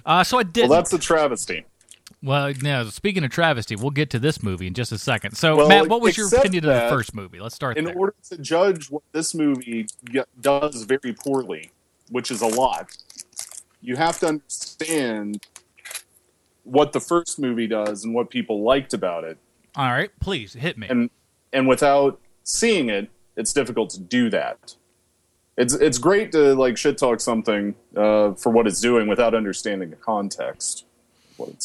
Uh, 0.06 0.24
so 0.24 0.38
I 0.38 0.42
did. 0.42 0.70
Well, 0.70 0.78
that's 0.78 0.94
a 0.94 0.98
travesty. 0.98 1.66
Well, 2.22 2.52
now 2.62 2.84
speaking 2.84 3.22
of 3.24 3.30
travesty, 3.30 3.76
we'll 3.76 3.90
get 3.90 4.08
to 4.10 4.18
this 4.18 4.42
movie 4.42 4.66
in 4.66 4.72
just 4.74 4.90
a 4.90 4.98
second. 4.98 5.36
So, 5.36 5.56
Well, 5.56 5.68
Matt, 5.68 5.88
what 5.88 6.00
was 6.00 6.16
your 6.16 6.34
opinion 6.34 6.64
of 6.64 6.74
the 6.74 6.88
first 6.88 7.14
movie? 7.14 7.38
Let's 7.38 7.54
start 7.54 7.76
In 7.76 7.84
there. 7.84 7.94
order 7.94 8.14
to 8.30 8.38
judge 8.38 8.90
what 8.90 9.02
this 9.12 9.34
movie 9.34 9.86
does 10.40 10.82
very 10.84 11.12
poorly, 11.12 11.70
which 12.10 12.30
is 12.30 12.40
a 12.40 12.46
lot, 12.46 12.96
you 13.82 13.96
have 13.96 14.18
to 14.20 14.26
understand 14.28 15.46
what 16.68 16.92
the 16.92 17.00
first 17.00 17.38
movie 17.38 17.66
does 17.66 18.04
and 18.04 18.14
what 18.14 18.30
people 18.30 18.62
liked 18.62 18.92
about 18.94 19.24
it. 19.24 19.38
All 19.76 19.90
right, 19.90 20.10
please 20.20 20.52
hit 20.54 20.76
me. 20.78 20.86
and 20.88 21.10
and 21.52 21.66
without 21.68 22.20
seeing 22.44 22.88
it, 22.90 23.10
it's 23.36 23.52
difficult 23.52 23.90
to 23.90 24.00
do 24.00 24.28
that. 24.30 24.74
It's 25.56 25.74
it's 25.74 25.98
great 25.98 26.32
to 26.32 26.54
like 26.54 26.76
shit 26.76 26.98
talk 26.98 27.20
something 27.20 27.74
uh, 27.96 28.32
for 28.34 28.50
what 28.50 28.66
it's 28.66 28.80
doing 28.80 29.08
without 29.08 29.34
understanding 29.34 29.90
the 29.90 29.96
context. 29.96 30.84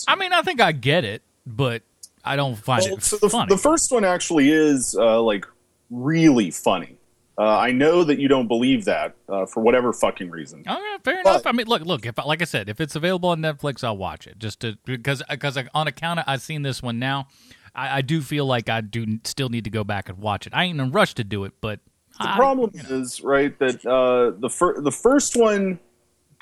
I 0.08 0.16
mean, 0.16 0.34
I 0.34 0.42
think 0.44 0.62
I 0.62 0.72
get 0.72 1.04
it, 1.04 1.22
but 1.48 1.82
I 2.24 2.36
don't 2.36 2.56
find 2.56 2.84
Well, 2.86 2.96
it 2.98 3.04
so 3.04 3.18
the, 3.18 3.30
funny. 3.30 3.50
the 3.50 3.58
first 3.58 3.92
one 3.92 4.06
actually 4.06 4.52
is 4.52 4.96
uh, 4.96 5.20
like 5.22 5.46
really 5.90 6.52
funny. 6.52 6.98
Uh, 7.38 7.58
I 7.58 7.72
know 7.72 8.04
that 8.04 8.20
you 8.20 8.28
don't 8.28 8.48
believe 8.48 8.86
that 8.86 9.16
uh, 9.28 9.46
for 9.48 9.62
whatever 9.64 9.92
fucking 9.92 10.30
reason. 10.30 10.64
Oh, 10.68 10.80
yeah, 10.80 10.98
fair 11.04 11.20
enough. 11.22 11.48
I 11.48 11.52
mean, 11.52 11.66
look, 11.68 11.82
look. 11.84 12.06
If 12.06 12.18
like 12.24 12.42
I 12.44 12.46
said, 12.46 12.70
if 12.70 12.80
it's 12.80 12.96
available 12.96 13.30
on 13.30 13.40
Netflix, 13.42 13.84
I'll 13.84 13.98
watch 13.98 14.28
it. 14.28 14.38
Just 14.38 14.60
to 14.60 14.78
because 14.86 15.24
because 15.30 15.58
on 15.74 15.88
account 15.88 16.20
of 16.20 16.26
I've 16.28 16.42
seen 16.44 16.62
this 16.62 16.84
one 16.84 17.00
now, 17.00 17.28
I, 17.74 17.98
I 17.98 18.02
do 18.02 18.22
feel 18.22 18.46
like 18.46 18.70
I 18.70 18.82
do 18.82 19.18
still 19.24 19.50
need 19.50 19.64
to 19.64 19.72
go 19.72 19.84
back 19.84 20.10
and 20.10 20.20
watch 20.20 20.46
it. 20.46 20.54
I 20.56 20.66
ain't 20.66 20.80
in 20.80 20.88
a 20.88 20.92
rush 20.92 21.16
to 21.16 21.24
do 21.24 21.44
it, 21.46 21.54
but 21.60 21.80
The 22.20 22.30
I- 22.30 22.36
problem 22.38 22.70
is 22.76 23.22
right 23.24 23.58
that 23.58 23.84
uh, 23.84 24.40
the 24.40 24.50
fir- 24.50 24.80
the 24.82 24.92
first 24.92 25.36
one 25.36 25.80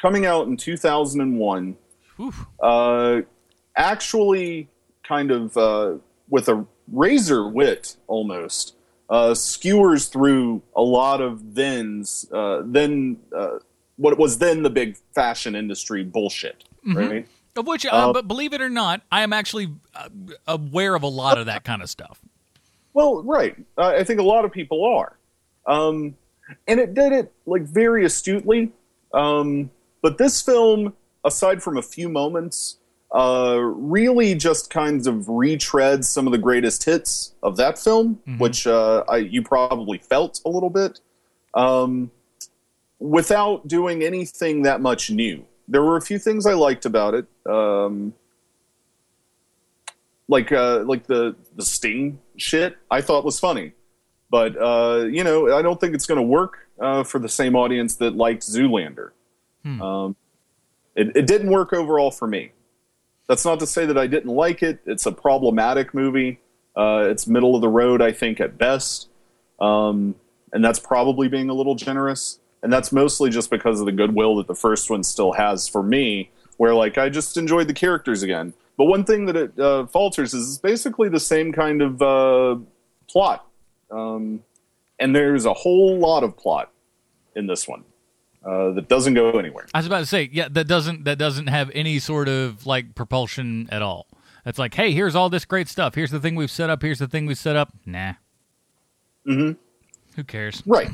coming 0.01 0.25
out 0.25 0.47
in 0.47 0.57
2001 0.57 1.77
uh, 2.61 3.21
actually 3.77 4.67
kind 5.07 5.31
of 5.31 5.55
uh, 5.57 5.95
with 6.29 6.49
a 6.49 6.65
razor 6.91 7.47
wit 7.47 7.95
almost 8.07 8.75
uh, 9.11 9.35
skewers 9.35 10.07
through 10.07 10.63
a 10.73 10.81
lot 10.81 11.21
of 11.21 11.53
then's 11.53 12.25
uh, 12.31 12.61
then 12.65 13.17
uh, 13.35 13.59
what 13.97 14.17
was 14.17 14.37
then 14.39 14.63
the 14.63 14.69
big 14.69 14.97
fashion 15.13 15.53
industry 15.53 16.03
bullshit, 16.03 16.63
right? 16.85 17.27
Of 17.57 17.67
which, 17.67 17.85
uh, 17.85 17.89
Uh, 17.91 18.13
but 18.13 18.27
believe 18.29 18.53
it 18.53 18.61
or 18.61 18.69
not, 18.69 19.01
I 19.11 19.21
am 19.23 19.33
actually 19.33 19.67
uh, 19.93 20.07
aware 20.47 20.95
of 20.95 21.03
a 21.03 21.07
lot 21.07 21.37
of 21.37 21.45
that 21.47 21.65
kind 21.65 21.81
of 21.81 21.89
stuff. 21.89 22.21
Well, 22.93 23.21
right. 23.23 23.55
I 23.77 24.03
think 24.05 24.19
a 24.21 24.23
lot 24.23 24.45
of 24.45 24.51
people 24.51 24.85
are, 24.85 25.17
um, 25.67 26.15
and 26.67 26.79
it 26.79 26.93
did 26.93 27.11
it 27.11 27.33
like 27.45 27.63
very 27.63 28.05
astutely. 28.05 28.71
Um, 29.13 29.69
but 30.01 30.17
this 30.17 30.41
film, 30.41 30.93
aside 31.25 31.61
from 31.61 31.77
a 31.77 31.81
few 31.81 32.07
moments, 32.07 32.77
uh, 33.13 33.57
really 33.59 34.35
just 34.35 34.69
kind 34.69 35.05
of 35.05 35.25
retreads 35.25 36.05
some 36.05 36.27
of 36.27 36.31
the 36.31 36.37
greatest 36.37 36.85
hits 36.85 37.33
of 37.43 37.57
that 37.57 37.77
film, 37.77 38.19
which 38.37 38.65
uh, 38.67 39.03
I, 39.09 39.17
you 39.17 39.41
probably 39.41 39.97
felt 39.97 40.39
a 40.45 40.49
little 40.49 40.69
bit, 40.69 41.01
um, 41.53 42.09
without 42.99 43.67
doing 43.67 44.03
anything 44.03 44.61
that 44.61 44.79
much 44.79 45.09
new. 45.11 45.45
There 45.67 45.83
were 45.83 45.97
a 45.97 46.01
few 46.01 46.19
things 46.19 46.45
I 46.45 46.53
liked 46.53 46.85
about 46.85 47.13
it. 47.13 47.25
Um, 47.45 48.13
like 50.27 50.51
uh, 50.53 50.83
like 50.85 51.05
the 51.07 51.35
the 51.57 51.65
Sting 51.65 52.19
shit, 52.37 52.77
I 52.89 53.01
thought 53.01 53.25
was 53.25 53.39
funny, 53.39 53.73
but 54.29 54.55
uh, 54.55 55.05
you 55.11 55.25
know, 55.25 55.53
I 55.55 55.61
don't 55.61 55.79
think 55.79 55.93
it's 55.93 56.05
going 56.05 56.19
to 56.19 56.25
work 56.25 56.69
uh, 56.79 57.03
for 57.03 57.19
the 57.19 57.27
same 57.27 57.55
audience 57.57 57.95
that 57.95 58.15
liked 58.15 58.43
Zoolander. 58.43 59.11
Um, 59.81 60.15
it, 60.95 61.15
it 61.15 61.27
didn't 61.27 61.49
work 61.49 61.73
overall 61.73 62.11
for 62.11 62.27
me. 62.27 62.53
That's 63.27 63.45
not 63.45 63.59
to 63.59 63.67
say 63.67 63.85
that 63.85 63.97
I 63.97 64.07
didn't 64.07 64.33
like 64.33 64.63
it. 64.63 64.79
It's 64.85 65.05
a 65.05 65.11
problematic 65.11 65.93
movie. 65.93 66.39
Uh, 66.75 67.05
it's 67.09 67.27
middle 67.27 67.55
of 67.55 67.61
the 67.61 67.69
road, 67.69 68.01
I 68.01 68.11
think, 68.11 68.39
at 68.39 68.57
best, 68.57 69.09
um, 69.59 70.15
and 70.53 70.63
that's 70.63 70.79
probably 70.79 71.27
being 71.27 71.49
a 71.49 71.53
little 71.53 71.75
generous. 71.75 72.39
And 72.63 72.71
that's 72.71 72.91
mostly 72.91 73.29
just 73.29 73.49
because 73.49 73.79
of 73.79 73.85
the 73.85 73.91
goodwill 73.91 74.35
that 74.37 74.47
the 74.47 74.55
first 74.55 74.89
one 74.89 75.03
still 75.03 75.33
has 75.33 75.67
for 75.67 75.83
me, 75.83 76.31
where 76.57 76.73
like 76.73 76.97
I 76.97 77.09
just 77.09 77.35
enjoyed 77.37 77.67
the 77.67 77.73
characters 77.73 78.23
again. 78.23 78.53
But 78.77 78.85
one 78.85 79.03
thing 79.03 79.25
that 79.25 79.35
it 79.35 79.59
uh, 79.59 79.85
falters 79.87 80.33
is 80.33 80.47
it's 80.47 80.57
basically 80.57 81.09
the 81.09 81.19
same 81.19 81.51
kind 81.51 81.81
of 81.81 82.01
uh, 82.01 82.57
plot, 83.09 83.45
um, 83.89 84.43
and 84.99 85.15
there's 85.15 85.45
a 85.45 85.53
whole 85.53 85.97
lot 85.97 86.23
of 86.23 86.37
plot 86.37 86.71
in 87.35 87.47
this 87.47 87.67
one 87.67 87.83
uh, 88.45 88.71
that 88.71 88.87
doesn't 88.87 89.13
go 89.13 89.31
anywhere. 89.31 89.67
I 89.73 89.79
was 89.79 89.87
about 89.87 89.99
to 89.99 90.05
say, 90.05 90.29
yeah, 90.31 90.47
that 90.51 90.67
doesn't 90.67 91.03
that 91.05 91.17
doesn't 91.17 91.47
have 91.47 91.71
any 91.73 91.99
sort 91.99 92.27
of 92.27 92.65
like 92.65 92.95
propulsion 92.95 93.67
at 93.71 93.81
all. 93.81 94.07
It's 94.45 94.57
like, 94.57 94.73
hey, 94.73 94.91
here's 94.91 95.15
all 95.15 95.29
this 95.29 95.45
great 95.45 95.67
stuff. 95.67 95.95
Here's 95.95 96.11
the 96.11 96.19
thing 96.19 96.35
we've 96.35 96.51
set 96.51 96.69
up. 96.69 96.81
Here's 96.81 96.99
the 96.99 97.07
thing 97.07 97.25
we've 97.25 97.37
set 97.37 97.55
up. 97.55 97.73
Nah. 97.85 98.13
Mm-hmm. 99.27 99.51
Who 100.15 100.23
cares? 100.23 100.63
Right. 100.65 100.89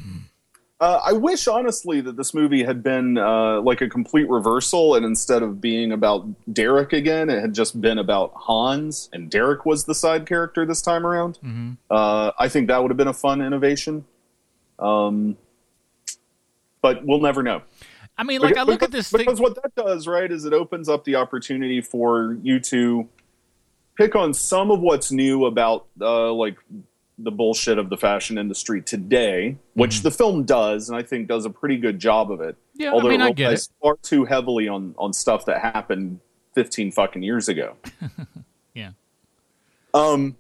Uh, 0.80 1.00
I 1.04 1.14
wish, 1.14 1.48
honestly, 1.48 2.02
that 2.02 2.18
this 2.18 2.36
movie 2.36 2.64
had 2.64 2.84
been 2.84 3.18
uh, 3.18 3.62
like 3.62 3.82
a 3.82 3.90
complete 3.90 4.30
reversal, 4.30 4.94
and 4.96 5.06
instead 5.06 5.42
of 5.42 5.60
being 5.60 5.92
about 5.92 6.28
Derek 6.54 6.94
again, 6.94 7.30
it 7.30 7.42
had 7.42 7.54
just 7.54 7.82
been 7.82 7.98
about 7.98 8.34
Hans, 8.36 9.10
and 9.12 9.32
Derek 9.32 9.66
was 9.66 9.86
the 9.86 9.96
side 9.96 10.28
character 10.28 10.66
this 10.66 10.84
time 10.84 11.08
around. 11.08 11.40
Mm-hmm. 11.44 11.72
Uh, 11.90 12.32
I 12.38 12.48
think 12.48 12.68
that 12.68 12.80
would 12.80 12.92
have 12.92 12.98
been 12.98 13.08
a 13.08 13.14
fun 13.14 13.42
innovation. 13.42 14.06
Um, 14.78 15.38
but 16.82 17.06
we'll 17.06 17.22
never 17.22 17.44
know. 17.44 17.62
I 18.18 18.24
mean, 18.24 18.42
like 18.42 18.58
I 18.58 18.64
look 18.64 18.82
at 18.82 18.92
this 18.92 19.10
thing. 19.12 19.20
because 19.20 19.40
what 19.40 19.56
that 19.62 19.76
does, 19.76 20.08
right, 20.08 20.32
is 20.32 20.46
it 20.46 20.54
opens 20.54 20.90
up 20.90 21.04
the 21.04 21.16
opportunity 21.16 21.82
for 21.82 22.38
you 22.42 22.60
to 22.62 23.08
pick 23.96 24.16
on 24.16 24.34
some 24.34 24.72
of 24.72 24.80
what's 24.80 25.12
new 25.12 25.46
about 25.46 25.86
uh, 26.02 26.34
like 26.34 26.58
the 27.20 27.32
bullshit 27.32 27.78
of 27.78 27.90
the 27.90 27.98
fashion 27.98 28.38
industry 28.38 28.82
today, 28.82 29.58
which 29.74 30.02
the 30.02 30.12
film 30.12 30.44
does, 30.44 30.90
and 30.90 30.98
I 30.98 31.04
think 31.04 31.28
does 31.28 31.46
a 31.46 31.50
pretty 31.50 31.78
good 31.78 32.00
job 32.00 32.32
of 32.32 32.42
it. 32.42 32.56
Mm-hmm. 32.56 32.82
Yeah, 32.82 32.90
I 32.90 32.94
although 32.94 33.10
mean, 33.10 33.22
I 33.22 33.30
it 33.30 33.36
get 33.36 33.46
relies 33.46 33.70
far 33.82 33.98
too 34.02 34.26
heavily 34.26 34.68
on 34.68 34.96
on 34.98 35.14
stuff 35.14 35.46
that 35.46 35.62
happened 35.62 36.20
fifteen 36.54 36.92
fucking 36.92 37.24
years 37.24 37.50
ago. 37.50 37.76
Yeah. 38.78 38.92
Um, 39.94 40.38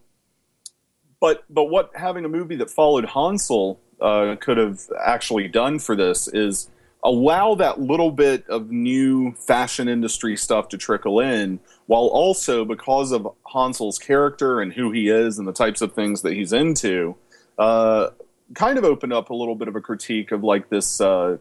but 1.19 1.43
but 1.49 1.65
what 1.65 1.91
having 1.95 2.23
a 2.23 2.29
movie 2.29 2.57
that 2.57 2.69
followed 2.69 3.05
Hansel 3.05 3.79
uh, 4.01 4.35
could 4.39 4.57
have 4.57 4.79
actually 5.03 5.47
done 5.47 5.79
for 5.79 5.95
this 5.95 6.27
is 6.27 6.69
allow 7.03 7.55
that 7.55 7.79
little 7.79 8.11
bit 8.11 8.47
of 8.49 8.69
new 8.71 9.31
fashion 9.33 9.87
industry 9.87 10.35
stuff 10.35 10.67
to 10.69 10.77
trickle 10.77 11.19
in, 11.19 11.59
while 11.85 12.07
also 12.07 12.65
because 12.65 13.11
of 13.11 13.27
Hansel's 13.53 13.97
character 13.99 14.59
and 14.61 14.73
who 14.73 14.91
he 14.91 15.07
is 15.09 15.37
and 15.39 15.47
the 15.47 15.53
types 15.53 15.81
of 15.81 15.93
things 15.93 16.21
that 16.23 16.33
he's 16.33 16.51
into, 16.53 17.15
uh, 17.57 18.09
kind 18.55 18.77
of 18.77 18.83
open 18.83 19.11
up 19.11 19.29
a 19.29 19.33
little 19.33 19.55
bit 19.55 19.67
of 19.67 19.75
a 19.75 19.81
critique 19.81 20.31
of 20.31 20.43
like 20.43 20.69
this 20.69 20.99
uh, 20.99 21.37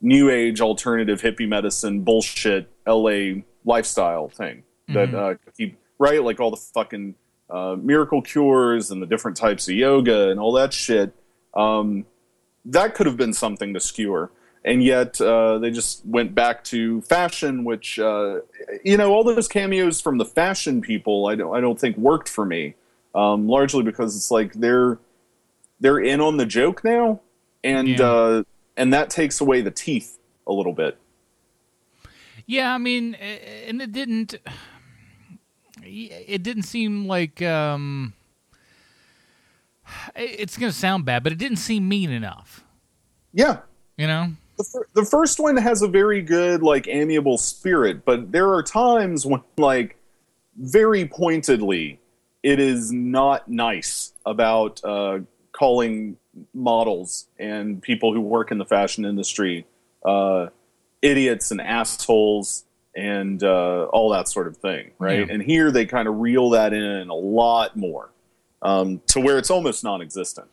new 0.00 0.30
age 0.30 0.60
alternative 0.60 1.20
hippie 1.20 1.48
medicine 1.48 2.00
bullshit 2.02 2.70
LA 2.86 3.42
lifestyle 3.64 4.28
thing 4.28 4.62
that 4.88 5.10
Mhm. 5.10 5.14
uh, 5.14 5.34
keep 5.56 5.78
right 5.98 6.22
like 6.22 6.40
all 6.40 6.50
the 6.50 6.56
fucking 6.56 7.14
uh, 7.50 7.76
miracle 7.78 8.22
cures 8.22 8.90
and 8.90 9.02
the 9.02 9.06
different 9.06 9.36
types 9.36 9.68
of 9.68 9.74
yoga 9.74 10.30
and 10.30 10.40
all 10.40 10.52
that 10.52 10.72
shit. 10.72 11.12
Um, 11.54 12.06
that 12.64 12.94
could 12.94 13.06
have 13.06 13.16
been 13.16 13.32
something 13.34 13.74
to 13.74 13.80
skewer. 13.80 14.30
And 14.64 14.82
yet 14.82 15.20
uh, 15.20 15.58
they 15.58 15.72
just 15.72 16.06
went 16.06 16.34
back 16.36 16.62
to 16.64 17.00
fashion, 17.02 17.64
which 17.64 17.98
uh, 17.98 18.40
you 18.84 18.96
know 18.96 19.12
all 19.12 19.24
those 19.24 19.48
cameos 19.48 20.00
from 20.00 20.18
the 20.18 20.24
fashion 20.24 20.80
people. 20.80 21.26
I 21.26 21.34
don't 21.34 21.52
I 21.56 21.60
don't 21.60 21.78
think 21.80 21.96
worked 21.96 22.28
for 22.28 22.44
me, 22.46 22.74
um, 23.12 23.48
largely 23.48 23.82
because 23.82 24.16
it's 24.16 24.30
like 24.30 24.52
they're 24.52 24.98
they're 25.80 25.98
in 25.98 26.20
on 26.20 26.36
the 26.36 26.46
joke 26.46 26.84
now, 26.84 27.20
and 27.64 27.88
Yeah. 27.88 28.02
uh, 28.08 28.42
and 28.76 28.92
that 28.92 29.10
takes 29.10 29.40
away 29.40 29.62
the 29.62 29.72
teeth 29.72 30.16
a 30.46 30.52
little 30.52 30.72
bit. 30.72 30.96
Yeah, 32.46 32.72
I 32.72 32.78
mean, 32.78 33.14
and 33.16 33.82
it 33.82 33.90
didn't. 33.92 34.36
It 35.84 36.44
didn't 36.44 36.62
seem 36.62 37.06
like. 37.06 37.42
um 37.42 38.12
It's 40.16 40.56
going 40.58 40.70
to 40.72 40.76
sound 40.78 41.04
bad, 41.04 41.22
but 41.22 41.32
it 41.32 41.38
didn't 41.38 41.58
seem 41.58 41.88
mean 41.88 42.10
enough. 42.10 42.64
Yeah, 43.32 43.58
You 43.96 44.06
know. 44.06 44.32
the, 44.58 44.64
fir- 44.64 44.86
the 44.94 45.04
first 45.04 45.40
one 45.40 45.56
has 45.56 45.80
a 45.82 45.88
very 45.88 46.20
good 46.22 46.62
like 46.62 46.86
amiable 46.86 47.38
spirit 47.38 48.04
but 48.04 48.30
there 48.32 48.52
are 48.52 48.62
times 48.62 49.24
when 49.24 49.40
like 49.56 49.96
very 50.58 51.06
pointedly 51.08 51.98
it 52.42 52.60
is 52.60 52.92
not 52.92 53.48
nice 53.48 54.12
about 54.26 54.84
uh, 54.84 55.20
calling 55.52 56.16
models 56.52 57.26
and 57.38 57.80
people 57.80 58.12
who 58.12 58.20
work 58.20 58.50
in 58.52 58.58
the 58.58 58.66
fashion 58.66 59.06
industry 59.06 59.66
uh, 60.04 60.48
idiots 61.00 61.50
and 61.50 61.60
assholes 61.62 62.64
and 62.94 63.42
uh, 63.42 63.84
all 63.86 64.10
that 64.10 64.28
sort 64.28 64.46
of 64.46 64.58
thing 64.58 64.90
right 64.98 65.20
Yeah. 65.26 65.32
and 65.32 65.42
here 65.42 65.70
they 65.70 65.86
kind 65.86 66.06
of 66.06 66.18
reel 66.18 66.50
that 66.50 66.74
in 66.74 67.08
a 67.08 67.14
lot 67.14 67.76
more 67.76 68.10
um, 68.62 69.00
to 69.08 69.20
where 69.20 69.38
it's 69.38 69.50
almost 69.50 69.84
non-existent. 69.84 70.48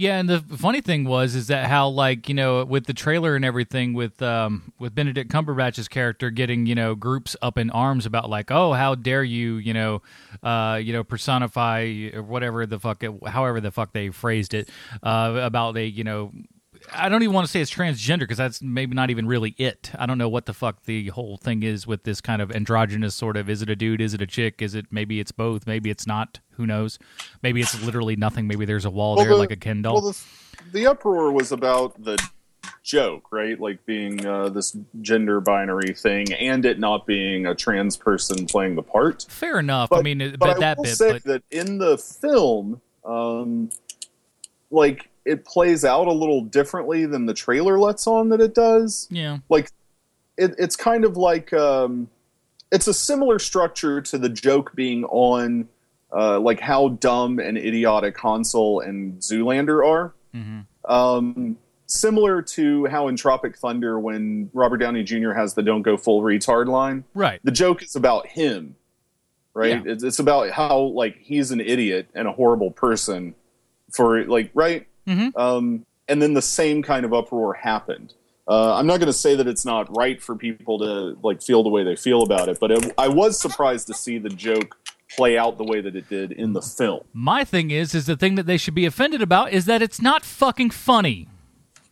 Yeah, 0.00 0.20
and 0.20 0.28
the 0.28 0.38
funny 0.38 0.80
thing 0.80 1.06
was 1.06 1.34
is 1.34 1.48
that 1.48 1.66
how 1.66 1.88
like 1.88 2.28
you 2.28 2.34
know 2.36 2.64
with 2.64 2.86
the 2.86 2.94
trailer 2.94 3.34
and 3.34 3.44
everything 3.44 3.94
with 3.94 4.22
um 4.22 4.72
with 4.78 4.94
Benedict 4.94 5.28
Cumberbatch's 5.28 5.88
character 5.88 6.30
getting 6.30 6.66
you 6.66 6.76
know 6.76 6.94
groups 6.94 7.34
up 7.42 7.58
in 7.58 7.68
arms 7.70 8.06
about 8.06 8.30
like 8.30 8.52
oh 8.52 8.74
how 8.74 8.94
dare 8.94 9.24
you 9.24 9.56
you 9.56 9.74
know 9.74 10.00
uh 10.44 10.78
you 10.80 10.92
know 10.92 11.02
personify 11.02 12.10
or 12.14 12.22
whatever 12.22 12.64
the 12.64 12.78
fuck 12.78 13.02
it, 13.02 13.12
however 13.26 13.60
the 13.60 13.72
fuck 13.72 13.92
they 13.92 14.10
phrased 14.10 14.54
it 14.54 14.68
uh 15.02 15.40
about 15.42 15.72
they 15.72 15.86
you 15.86 16.04
know 16.04 16.30
I 16.92 17.08
don't 17.08 17.22
even 17.22 17.34
want 17.34 17.46
to 17.46 17.50
say 17.50 17.60
it's 17.60 17.70
transgender 17.74 18.20
because 18.20 18.38
that's 18.38 18.62
maybe 18.62 18.94
not 18.94 19.10
even 19.10 19.26
really 19.26 19.54
it. 19.58 19.90
I 19.98 20.06
don't 20.06 20.18
know 20.18 20.28
what 20.28 20.46
the 20.46 20.54
fuck 20.54 20.84
the 20.84 21.08
whole 21.08 21.36
thing 21.36 21.62
is 21.62 21.86
with 21.86 22.04
this 22.04 22.20
kind 22.20 22.40
of 22.42 22.50
androgynous 22.50 23.14
sort 23.14 23.36
of. 23.36 23.48
Is 23.50 23.62
it 23.62 23.68
a 23.70 23.76
dude? 23.76 24.00
Is 24.00 24.14
it 24.14 24.22
a 24.22 24.26
chick? 24.26 24.60
Is 24.62 24.74
it 24.74 24.86
maybe 24.90 25.20
it's 25.20 25.32
both? 25.32 25.66
Maybe 25.66 25.90
it's 25.90 26.06
not. 26.06 26.40
Who 26.52 26.66
knows? 26.66 26.98
Maybe 27.42 27.60
it's 27.60 27.80
literally 27.82 28.16
nothing. 28.16 28.46
Maybe 28.46 28.64
there's 28.64 28.84
a 28.84 28.90
wall 28.90 29.16
there 29.16 29.28
the- 29.28 29.36
like 29.36 29.50
a 29.50 29.56
Ken 29.56 29.82
doll. 29.82 29.94
Well, 30.02 30.12
the, 30.12 30.24
the 30.72 30.86
uproar 30.86 31.32
was 31.32 31.52
about 31.52 32.02
the 32.02 32.18
joke, 32.82 33.30
right? 33.30 33.58
Like 33.60 33.84
being 33.86 34.24
uh, 34.26 34.48
this 34.48 34.76
gender 35.02 35.40
binary 35.40 35.94
thing, 35.94 36.32
and 36.34 36.64
it 36.64 36.78
not 36.78 37.06
being 37.06 37.46
a 37.46 37.54
trans 37.54 37.96
person 37.96 38.46
playing 38.46 38.74
the 38.74 38.82
part. 38.82 39.26
Fair 39.28 39.58
enough. 39.58 39.92
I 39.92 40.02
mean, 40.02 40.18
but 40.18 40.38
but 40.40 40.50
I 40.56 40.60
that 40.60 40.76
will 40.78 40.84
bit. 40.84 40.96
say 40.96 41.12
But 41.12 41.24
that 41.24 41.42
in 41.50 41.78
the 41.78 41.98
film, 41.98 42.80
um, 43.04 43.70
like 44.70 45.08
it 45.28 45.44
plays 45.44 45.84
out 45.84 46.06
a 46.06 46.12
little 46.12 46.42
differently 46.42 47.06
than 47.06 47.26
the 47.26 47.34
trailer 47.34 47.78
lets 47.78 48.06
on 48.06 48.30
that 48.30 48.40
it 48.40 48.54
does. 48.54 49.06
yeah, 49.10 49.38
Like 49.48 49.70
it, 50.36 50.54
it's 50.58 50.76
kind 50.76 51.04
of 51.04 51.16
like 51.16 51.52
um, 51.52 52.08
it's 52.72 52.86
a 52.86 52.94
similar 52.94 53.38
structure 53.38 54.00
to 54.00 54.18
the 54.18 54.28
joke 54.28 54.74
being 54.74 55.04
on 55.04 55.68
uh, 56.16 56.40
like 56.40 56.60
how 56.60 56.88
dumb 56.88 57.38
and 57.38 57.58
idiotic 57.58 58.18
Hansel 58.18 58.80
and 58.80 59.20
Zoolander 59.20 59.86
are. 59.86 60.14
Um, 60.84 61.58
similar 61.86 62.42
to 62.42 62.86
how 62.86 63.08
in 63.08 63.16
Tropic 63.16 63.58
Thunder, 63.58 63.98
when 63.98 64.50
Robert 64.52 64.78
Downey 64.78 65.02
Jr. 65.02 65.32
has 65.32 65.54
the 65.54 65.62
"Don't 65.62 65.82
go 65.82 65.96
full 65.96 66.22
retard" 66.22 66.68
line, 66.68 67.04
right. 67.14 67.40
the 67.44 67.52
joke 67.52 67.82
is 67.82 67.96
about 67.96 68.26
him, 68.26 68.76
right? 69.54 69.84
Yeah. 69.84 69.92
It's, 69.92 70.02
it's 70.02 70.18
about 70.18 70.50
how 70.50 70.78
like 70.78 71.18
he's 71.18 71.50
an 71.50 71.60
idiot 71.60 72.08
and 72.14 72.28
a 72.28 72.32
horrible 72.32 72.70
person 72.70 73.34
for 73.90 74.24
like 74.24 74.50
right. 74.54 74.86
Mhm. 75.08 75.36
Um, 75.36 75.86
and 76.08 76.20
then 76.22 76.34
the 76.34 76.42
same 76.42 76.82
kind 76.82 77.04
of 77.04 77.12
uproar 77.12 77.54
happened. 77.54 78.14
Uh, 78.46 78.74
I'm 78.76 78.86
not 78.86 78.96
going 78.98 79.08
to 79.08 79.12
say 79.12 79.34
that 79.34 79.46
it's 79.46 79.64
not 79.64 79.94
right 79.96 80.22
for 80.22 80.34
people 80.34 80.78
to 80.78 81.18
like 81.22 81.42
feel 81.42 81.62
the 81.62 81.68
way 81.68 81.84
they 81.84 81.96
feel 81.96 82.22
about 82.22 82.48
it, 82.48 82.58
but 82.60 82.70
it, 82.70 82.92
I 82.96 83.08
was 83.08 83.38
surprised 83.38 83.86
to 83.88 83.94
see 83.94 84.18
the 84.18 84.30
joke 84.30 84.76
play 85.16 85.36
out 85.36 85.58
the 85.58 85.64
way 85.64 85.80
that 85.80 85.94
it 85.96 86.08
did 86.08 86.32
in 86.32 86.52
the 86.54 86.62
film. 86.62 87.02
My 87.12 87.44
thing 87.44 87.70
is, 87.70 87.94
is 87.94 88.06
the 88.06 88.16
thing 88.16 88.36
that 88.36 88.46
they 88.46 88.56
should 88.56 88.74
be 88.74 88.86
offended 88.86 89.20
about 89.22 89.52
is 89.52 89.64
that 89.66 89.82
it's 89.82 90.00
not 90.00 90.24
fucking 90.24 90.70
funny. 90.70 91.28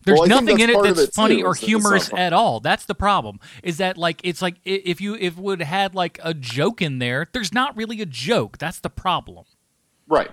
There's 0.03 0.19
Well, 0.19 0.29
nothing 0.29 0.59
in 0.59 0.69
it 0.69 0.81
that's 0.81 0.99
it, 1.01 1.13
funny 1.13 1.41
too, 1.41 1.45
or 1.45 1.51
is 1.51 1.59
that 1.59 1.63
it's 1.65 1.67
not 1.67 1.81
humorous 1.81 2.13
at 2.13 2.31
all. 2.33 2.59
That's 2.59 2.85
the 2.85 2.95
problem. 2.95 3.39
Is 3.61 3.77
that 3.77 3.97
like 3.97 4.21
it's 4.23 4.41
like 4.41 4.55
if 4.63 5.01
you 5.01 5.15
if 5.15 5.37
it 5.37 5.43
would 5.43 5.61
had 5.61 5.93
like 5.93 6.17
a 6.23 6.33
joke 6.33 6.81
in 6.81 6.99
there, 6.99 7.27
there's 7.33 7.53
not 7.53 7.75
really 7.75 8.01
a 8.01 8.05
joke. 8.05 8.57
That's 8.57 8.79
the 8.79 8.89
problem. 8.89 9.45
Right. 10.07 10.31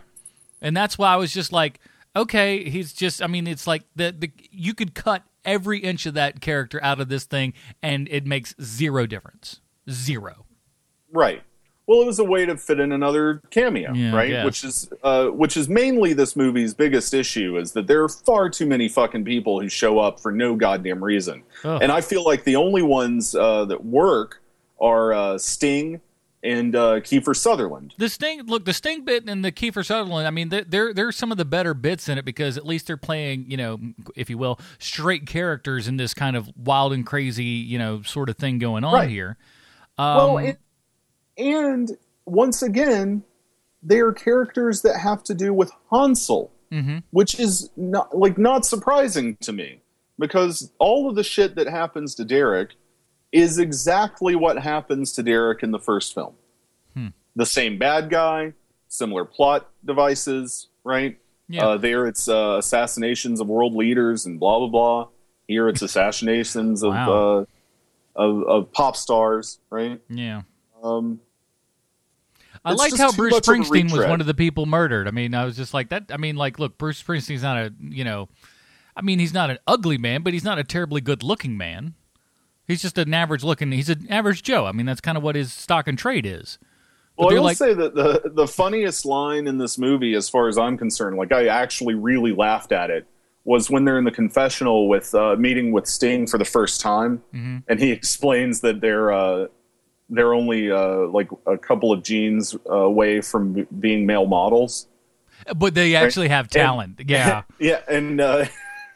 And 0.63 0.77
that's 0.77 0.97
why 0.97 1.13
I 1.13 1.17
was 1.17 1.33
just 1.35 1.53
like, 1.53 1.81
okay, 2.17 2.69
he's 2.69 2.93
just. 2.93 3.23
I 3.23 3.27
mean, 3.27 3.47
it's 3.47 3.67
like 3.67 3.85
the 3.97 4.15
the 4.17 4.31
you 4.51 4.75
could 4.75 4.95
cut 4.95 5.23
every 5.45 5.79
inch 5.81 6.07
of 6.07 6.15
that 6.15 6.41
character 6.41 6.83
out 6.83 7.01
of 7.01 7.09
this 7.09 7.25
thing, 7.25 7.55
and 7.83 8.09
it 8.11 8.27
makes 8.27 8.55
zero 8.61 9.07
difference. 9.07 9.61
Zero. 9.91 10.47
Right. 11.13 11.43
Well, 11.87 12.01
it 12.01 12.07
was 12.07 12.19
a 12.19 12.25
way 12.25 12.47
to 12.47 12.57
fit 12.57 12.81
in 12.81 12.93
another 12.93 13.43
cameo, 13.51 13.93
Yeah, 13.93 14.17
right? 14.17 14.45
Which 14.45 14.65
is 14.65 14.91
uh, 15.03 15.27
which 15.27 15.57
is 15.57 15.69
mainly 15.69 16.15
this 16.15 16.35
movie's 16.35 16.73
biggest 16.73 17.13
issue 17.13 17.59
is 17.59 17.73
that 17.73 17.87
there 17.87 18.03
are 18.03 18.09
far 18.09 18.49
too 18.49 18.65
many 18.65 18.89
fucking 18.89 19.25
people 19.25 19.61
who 19.61 19.69
show 19.69 19.99
up 19.99 20.19
for 20.19 20.33
no 20.33 20.57
goddamn 20.57 21.05
reason, 21.05 21.43
Ugh. 21.63 21.83
and 21.83 21.93
I 21.93 22.01
feel 22.01 22.25
like 22.25 22.45
the 22.45 22.57
only 22.57 22.81
ones 22.83 23.35
uh, 23.35 23.67
that 23.67 23.85
work 23.85 24.41
are 24.81 25.13
uh, 25.13 25.39
Sting 25.39 26.01
and 26.45 26.77
uh, 26.77 27.01
Kiefer 27.01 27.35
Sutherland. 27.35 27.95
The 27.97 28.09
Sting, 28.09 28.43
look, 28.47 28.65
the 28.67 28.73
Sting 28.75 29.05
bit 29.05 29.29
and 29.29 29.45
the 29.45 29.51
Kiefer 29.51 29.85
Sutherland. 29.85 30.27
I 30.29 30.31
mean, 30.31 30.51
they're, 30.51 30.93
they're 30.93 31.11
some 31.11 31.33
of 31.33 31.39
the 31.39 31.45
better 31.47 31.73
bits 31.75 32.09
in 32.09 32.19
it 32.19 32.25
because 32.25 32.57
at 32.59 32.67
least 32.67 32.87
they're 32.87 32.97
playing, 32.99 33.51
you 33.51 33.57
know, 33.57 33.81
if 34.15 34.29
you 34.29 34.37
will, 34.39 34.61
straight 34.79 35.27
characters 35.27 35.89
in 35.89 35.97
this 35.97 36.13
kind 36.15 36.37
of 36.37 36.49
wild 36.57 36.93
and 36.93 37.07
crazy, 37.07 37.45
you 37.45 37.79
know, 37.79 38.03
sort 38.03 38.29
of 38.29 38.37
thing 38.37 38.59
going 38.59 38.85
on 38.85 38.93
Right. 38.95 39.09
here. 39.11 39.37
well, 39.99 40.37
Um, 40.39 40.45
and, 40.45 40.57
and 41.39 41.99
once 42.27 42.63
again, 42.63 43.23
they 43.83 44.01
are 44.01 44.13
characters 44.13 44.83
that 44.83 44.99
have 44.99 45.23
to 45.25 45.35
do 45.35 45.53
with 45.55 45.71
Hansel, 45.91 46.51
Mhm. 46.73 47.03
which 47.11 47.39
is 47.41 47.71
not 47.77 48.17
like 48.17 48.39
not 48.39 48.65
surprising 48.67 49.37
to 49.41 49.53
me 49.53 49.81
because 50.19 50.73
all 50.79 51.09
of 51.09 51.17
the 51.17 51.25
shit 51.25 51.55
that 51.57 51.69
happens 51.69 52.15
to 52.17 52.25
Derek 52.25 52.75
is 53.35 53.59
exactly 53.59 54.37
what 54.37 54.57
happens 54.59 55.13
to 55.13 55.23
Derek 55.23 55.63
in 55.65 55.73
the 55.73 55.79
first 55.79 56.15
film. 56.15 56.35
Hmm. 56.95 57.09
The 57.35 57.45
same 57.45 57.79
bad 57.79 58.09
guy, 58.09 58.53
similar 58.89 59.25
plot 59.25 59.69
devices, 59.85 60.69
right? 60.85 61.19
Yeah. 61.49 61.67
Uh, 61.67 61.77
there, 61.77 62.07
it's 62.07 62.29
uh, 62.29 62.57
assassinations 62.61 63.41
of 63.41 63.49
world 63.49 63.75
leaders 63.75 64.25
and 64.25 64.39
blah 64.39 64.61
blah 64.61 64.69
blah. 64.69 65.09
Here, 65.49 65.69
it's 65.69 65.83
assassinations 65.91 66.83
of, 66.85 66.93
Wow. 66.93 67.13
uh, 67.13 67.45
of 68.15 68.43
of 68.45 68.73
pop 68.73 68.97
stars, 68.97 69.59
right? 69.69 70.01
yeah. 70.09 70.43
Um, 70.83 71.21
I 72.65 72.73
liked 72.73 72.97
how 72.97 73.11
Bruce 73.13 73.33
much 73.33 73.49
of 73.49 73.55
a 73.55 73.59
Springsteen 73.59 73.93
was 73.93 74.07
one 74.07 74.21
of 74.21 74.27
the 74.27 74.33
people 74.35 74.65
murdered. 74.65 75.09
I 75.09 75.11
mean, 75.11 75.35
I 75.35 75.45
was 75.45 75.57
just 75.57 75.75
like 75.75 75.89
that. 75.91 76.05
I 76.11 76.17
mean, 76.19 76.37
like, 76.37 76.59
look, 76.59 76.79
Bruce 76.79 77.03
Springsteen's 77.03 77.43
not 77.43 77.57
a, 77.59 77.73
you 77.81 78.05
know, 78.05 78.29
I 78.97 79.03
mean, 79.03 79.19
he's 79.19 79.35
not 79.35 79.51
an 79.51 79.59
ugly 79.67 79.99
man, 79.99 80.23
but 80.23 80.33
he's 80.33 80.45
not 80.45 80.59
a 80.59 80.65
terribly 80.65 81.01
good 81.03 81.23
looking 81.23 81.59
man. 81.59 81.95
He's 82.67 82.83
just 82.83 82.97
an 82.99 83.13
average 83.13 83.45
looking. 83.45 83.73
He's 83.73 83.89
an 83.91 84.07
average 84.11 84.43
Joe. 84.43 84.65
I 84.67 84.73
mean, 84.73 84.87
that's 84.87 85.01
kind 85.01 85.17
of 85.19 85.23
what 85.23 85.35
his 85.37 85.53
stock 85.53 85.87
and 85.89 85.99
trade 85.99 86.25
is. 86.27 86.59
But 87.17 87.27
Well, 87.27 87.31
I 87.33 87.35
will 87.39 87.43
like, 87.45 87.57
say 87.57 87.75
that 87.75 87.95
the 87.95 88.31
the 88.35 88.47
funniest 88.49 89.05
line 89.07 89.47
in 89.47 89.59
this 89.59 89.79
movie, 89.79 90.15
as 90.15 90.29
far 90.29 90.49
as 90.49 90.59
I'm 90.59 90.77
concerned, 90.77 91.17
like 91.17 91.31
I 91.33 91.47
actually 91.49 91.95
really 91.95 92.33
laughed 92.33 92.73
at 92.73 92.91
it, 92.91 93.07
was 93.45 93.71
when 93.71 93.85
they're 93.85 93.99
in 93.99 94.05
the 94.05 94.11
confessional 94.11 94.89
with 94.89 95.15
uh, 95.15 95.37
meeting 95.37 95.71
with 95.71 95.87
Sting 95.87 96.27
for 96.27 96.39
the 96.39 96.45
first 96.45 96.81
time, 96.81 97.23
Mm-hmm. 97.35 97.59
and 97.69 97.79
he 97.81 97.91
explains 97.93 98.61
that 98.63 98.81
they're 98.81 99.13
uh, 99.13 99.47
they're 100.11 100.35
only 100.35 100.71
uh, 100.73 101.07
like 101.09 101.29
a 101.47 101.57
couple 101.59 101.93
of 101.93 102.03
genes 102.03 102.57
uh, 102.69 102.73
away 102.75 103.21
from 103.21 103.53
b- 103.53 103.67
being 103.79 104.07
male 104.07 104.27
models. 104.27 104.89
but 105.57 105.75
they 105.75 105.95
actually 105.95 106.29
have 106.29 106.49
talent. 106.49 107.01
yeah, 107.07 107.43
yeah, 107.61 107.81
and 107.89 108.21
uh, 108.21 108.45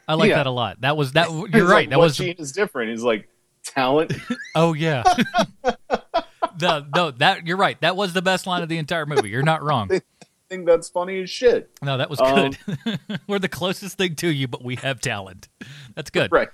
I 0.09 0.15
like 0.15 0.29
Yeah. 0.29 0.37
that 0.37 0.47
a 0.47 0.51
lot. 0.51 0.81
That 0.81 0.97
was 0.97 1.13
that. 1.13 1.29
You're 1.53 1.63
like, 1.63 1.63
right. 1.63 1.89
That 1.89 1.99
what 1.99 2.05
was. 2.05 2.17
gene 2.17 2.35
is 2.37 2.51
different. 2.51 2.91
He's 2.91 3.03
like 3.03 3.29
talent. 3.69 4.13
Oh 4.55 4.73
yeah. 4.73 5.03
no, 6.61 6.85
no, 6.95 7.11
that 7.11 7.45
you're 7.47 7.57
right. 7.57 7.79
That 7.81 7.95
was 7.95 8.13
the 8.13 8.21
best 8.21 8.47
line 8.47 8.63
of 8.63 8.69
the 8.69 8.77
entire 8.77 9.05
movie. 9.05 9.29
You're 9.29 9.43
not 9.43 9.63
wrong. 9.63 9.89
I 9.91 10.01
think 10.49 10.65
that's 10.65 10.89
funny 10.89 11.21
as 11.21 11.29
shit. 11.29 11.69
No, 11.83 11.97
that 11.97 12.09
was 12.09 12.19
Um, 12.19 12.51
good. 12.85 12.99
We're 13.27 13.39
the 13.39 13.47
closest 13.49 13.97
thing 13.97 14.15
to 14.15 14.27
you, 14.29 14.47
but 14.47 14.63
we 14.63 14.77
have 14.77 14.99
talent. 14.99 15.47
That's 15.95 16.09
good. 16.09 16.31
Right. 16.31 16.49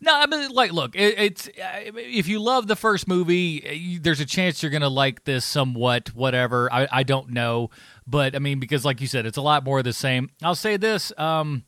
No, 0.00 0.14
I 0.14 0.26
mean, 0.26 0.50
like, 0.50 0.72
look, 0.72 0.94
it, 0.96 1.18
it's 1.18 1.48
uh, 1.48 1.50
if 1.96 2.28
you 2.28 2.40
love 2.40 2.66
the 2.68 2.76
first 2.76 3.08
movie, 3.08 3.96
uh, 3.96 4.00
there's 4.02 4.20
a 4.20 4.26
chance 4.26 4.62
you're 4.62 4.70
gonna 4.70 4.88
like 4.88 5.24
this 5.24 5.44
somewhat. 5.44 6.14
Whatever, 6.14 6.72
I, 6.72 6.86
I 6.90 7.02
don't 7.02 7.30
know, 7.30 7.70
but 8.06 8.36
I 8.36 8.38
mean, 8.38 8.60
because 8.60 8.84
like 8.84 9.00
you 9.00 9.06
said, 9.08 9.26
it's 9.26 9.38
a 9.38 9.42
lot 9.42 9.64
more 9.64 9.78
of 9.78 9.84
the 9.84 9.92
same. 9.92 10.30
I'll 10.42 10.54
say 10.54 10.76
this: 10.76 11.12
um, 11.18 11.64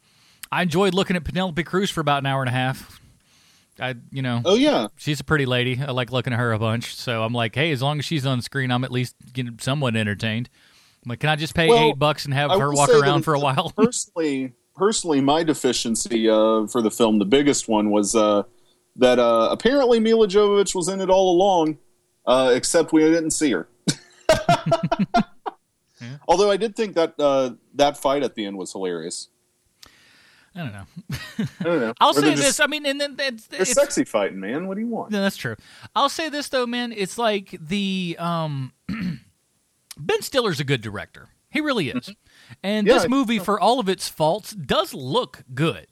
I 0.53 0.63
enjoyed 0.63 0.95
looking 0.95 1.17
at 1.17 1.25
Penelope 1.25 1.63
Cruz 1.65 1.91
for 1.91 2.01
about 2.01 2.19
an 2.19 2.27
hour 2.27 2.41
and 2.43 2.49
a 2.49 2.53
half. 2.53 3.00
I, 3.81 3.95
you 4.11 4.23
know, 4.23 4.43
Oh 4.45 4.55
yeah. 4.55 4.89
she's 4.97 5.21
a 5.21 5.25
pretty 5.25 5.47
lady. 5.47 5.81
I 5.81 5.91
like 5.93 6.13
looking 6.13 6.33
at 6.33 6.39
her 6.39 6.53
a 6.53 6.59
bunch. 6.59 6.95
So 6.95 7.23
I'm 7.23 7.33
like, 7.33 7.55
hey, 7.55 7.73
as 7.73 7.83
long 7.83 7.99
as 7.99 8.05
she's 8.05 8.27
on 8.27 8.43
screen, 8.43 8.71
I'm 8.71 8.85
at 8.85 8.91
least 8.93 9.15
getting 9.33 9.59
somewhat 9.59 9.97
entertained. 9.97 10.49
I'm 11.05 11.11
like, 11.11 11.21
can 11.21 11.31
I 11.31 11.37
just 11.37 11.55
pay 11.55 11.69
Well, 11.69 11.91
eight 11.91 11.99
bucks 11.99 12.25
and 12.27 12.35
have 12.35 12.51
I 12.51 12.59
her 12.59 12.73
walk 12.73 12.91
around 12.91 13.23
for 13.23 13.35
a 13.35 13.41
while? 13.41 13.71
personally, 13.77 14.53
personally, 14.77 15.21
my 15.21 15.43
deficiency 15.43 16.29
uh, 16.29 16.67
for 16.67 16.83
the 16.83 16.91
film, 16.91 17.19
the 17.19 17.25
biggest 17.25 17.69
one, 17.69 17.91
was 17.91 18.15
uh, 18.15 18.43
that 18.97 19.19
uh, 19.19 19.49
apparently 19.51 19.99
Milla 19.99 20.29
Jovovich 20.29 20.75
was 20.75 20.89
in 20.89 21.01
it 21.01 21.09
all 21.09 21.35
along, 21.35 21.79
uh, 22.27 22.53
except 22.55 22.93
we 22.93 23.01
didn't 23.01 23.31
see 23.31 23.53
her. 23.53 23.69
Although 26.29 26.51
I 26.51 26.57
did 26.57 26.77
think 26.77 26.95
that 26.95 27.15
uh, 27.19 27.53
that 27.75 27.97
fight 27.97 28.23
at 28.23 28.35
the 28.35 28.45
end 28.45 28.57
was 28.57 28.73
hilarious. 28.73 29.29
I 30.55 30.59
don't 30.59 30.73
know. 30.73 30.85
I 31.61 31.65
don't 31.65 31.81
know. 31.81 31.95
I'll 32.01 32.11
Or 32.11 32.15
say 32.15 32.21
they're 32.23 32.37
this. 32.37 32.59
I 32.61 32.67
mean, 32.67 32.85
and 32.85 33.01
then 33.01 33.15
it's, 33.19 33.47
They're 33.47 33.61
it's 33.63 33.73
sexy 33.73 34.05
fighting, 34.05 34.41
man. 34.41 34.67
What 34.67 34.75
do 34.75 34.81
you 34.81 34.89
want? 34.89 35.11
No, 35.13 35.23
that's 35.23 35.37
true. 35.37 35.55
I'll 35.95 36.09
say 36.09 36.29
this 36.29 36.49
though, 36.49 36.67
man. 36.67 36.93
It's 36.93 37.17
like 37.19 37.57
the 37.61 38.17
um, 38.19 38.73
Ben 39.99 40.23
Stiller's 40.23 40.61
a 40.61 40.65
good 40.65 40.81
director. 40.81 41.29
He 41.51 41.61
really 41.61 41.91
is. 41.91 42.11
And 42.63 42.87
Yeah, 42.87 42.95
this 42.95 43.09
movie, 43.09 43.39
for 43.39 43.59
all 43.61 43.81
of 43.81 43.89
its 43.89 44.09
faults, 44.09 44.53
does 44.53 44.95
look 44.95 45.43
good. 45.55 45.87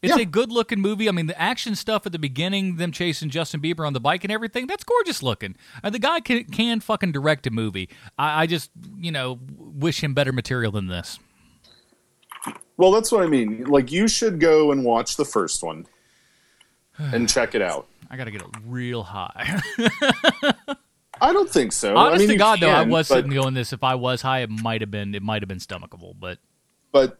It's 0.00 0.16
Yeah. 0.16 0.22
a 0.22 0.26
good 0.26 0.50
looking 0.50 0.80
movie. 0.80 1.08
I 1.08 1.12
mean, 1.12 1.26
the 1.26 1.40
action 1.40 1.74
stuff 1.74 2.06
at 2.06 2.12
the 2.12 2.18
beginning, 2.18 2.76
them 2.76 2.90
chasing 2.90 3.30
Justin 3.30 3.60
Bieber 3.60 3.86
on 3.86 3.92
the 3.92 4.00
bike 4.00 4.24
and 4.24 4.32
everything, 4.32 4.66
that's 4.66 4.82
gorgeous 4.82 5.22
looking. 5.22 5.54
And 5.82 5.94
the 5.94 5.98
guy 5.98 6.20
can, 6.20 6.44
can 6.44 6.80
fucking 6.80 7.12
direct 7.12 7.46
a 7.46 7.50
movie. 7.50 7.88
I, 8.18 8.42
I 8.42 8.46
just, 8.46 8.70
you 8.98 9.12
know, 9.12 9.38
wish 9.56 10.02
him 10.02 10.12
better 10.14 10.32
material 10.32 10.72
than 10.72 10.88
this. 10.88 11.18
Well, 12.76 12.90
that's 12.92 13.12
what 13.12 13.22
I 13.22 13.26
mean. 13.26 13.64
Like, 13.64 13.92
you 13.92 14.08
should 14.08 14.40
go 14.40 14.72
and 14.72 14.84
watch 14.84 15.16
the 15.16 15.24
first 15.24 15.62
one 15.62 15.86
and 16.98 17.28
check 17.28 17.54
it 17.54 17.62
out. 17.62 17.86
I 18.10 18.16
got 18.16 18.24
to 18.24 18.30
get 18.30 18.42
it 18.42 18.48
real 18.66 19.02
high. 19.02 19.60
I 21.20 21.32
don't 21.32 21.48
think 21.48 21.72
so. 21.72 21.96
Honest 21.96 22.16
I 22.16 22.18
mean, 22.18 22.28
to 22.30 22.36
God, 22.36 22.60
though, 22.60 22.68
I 22.68 22.82
was 22.82 23.08
but, 23.08 23.16
sitting 23.16 23.30
going 23.30 23.54
this. 23.54 23.72
If 23.72 23.84
I 23.84 23.94
was 23.94 24.20
high, 24.22 24.40
it 24.40 24.50
might 24.50 24.80
have 24.80 24.90
been 24.90 25.14
it 25.14 25.22
might 25.22 25.40
have 25.40 25.48
been 25.48 25.58
stomachable, 25.58 26.14
but 26.18 26.38
but 26.90 27.18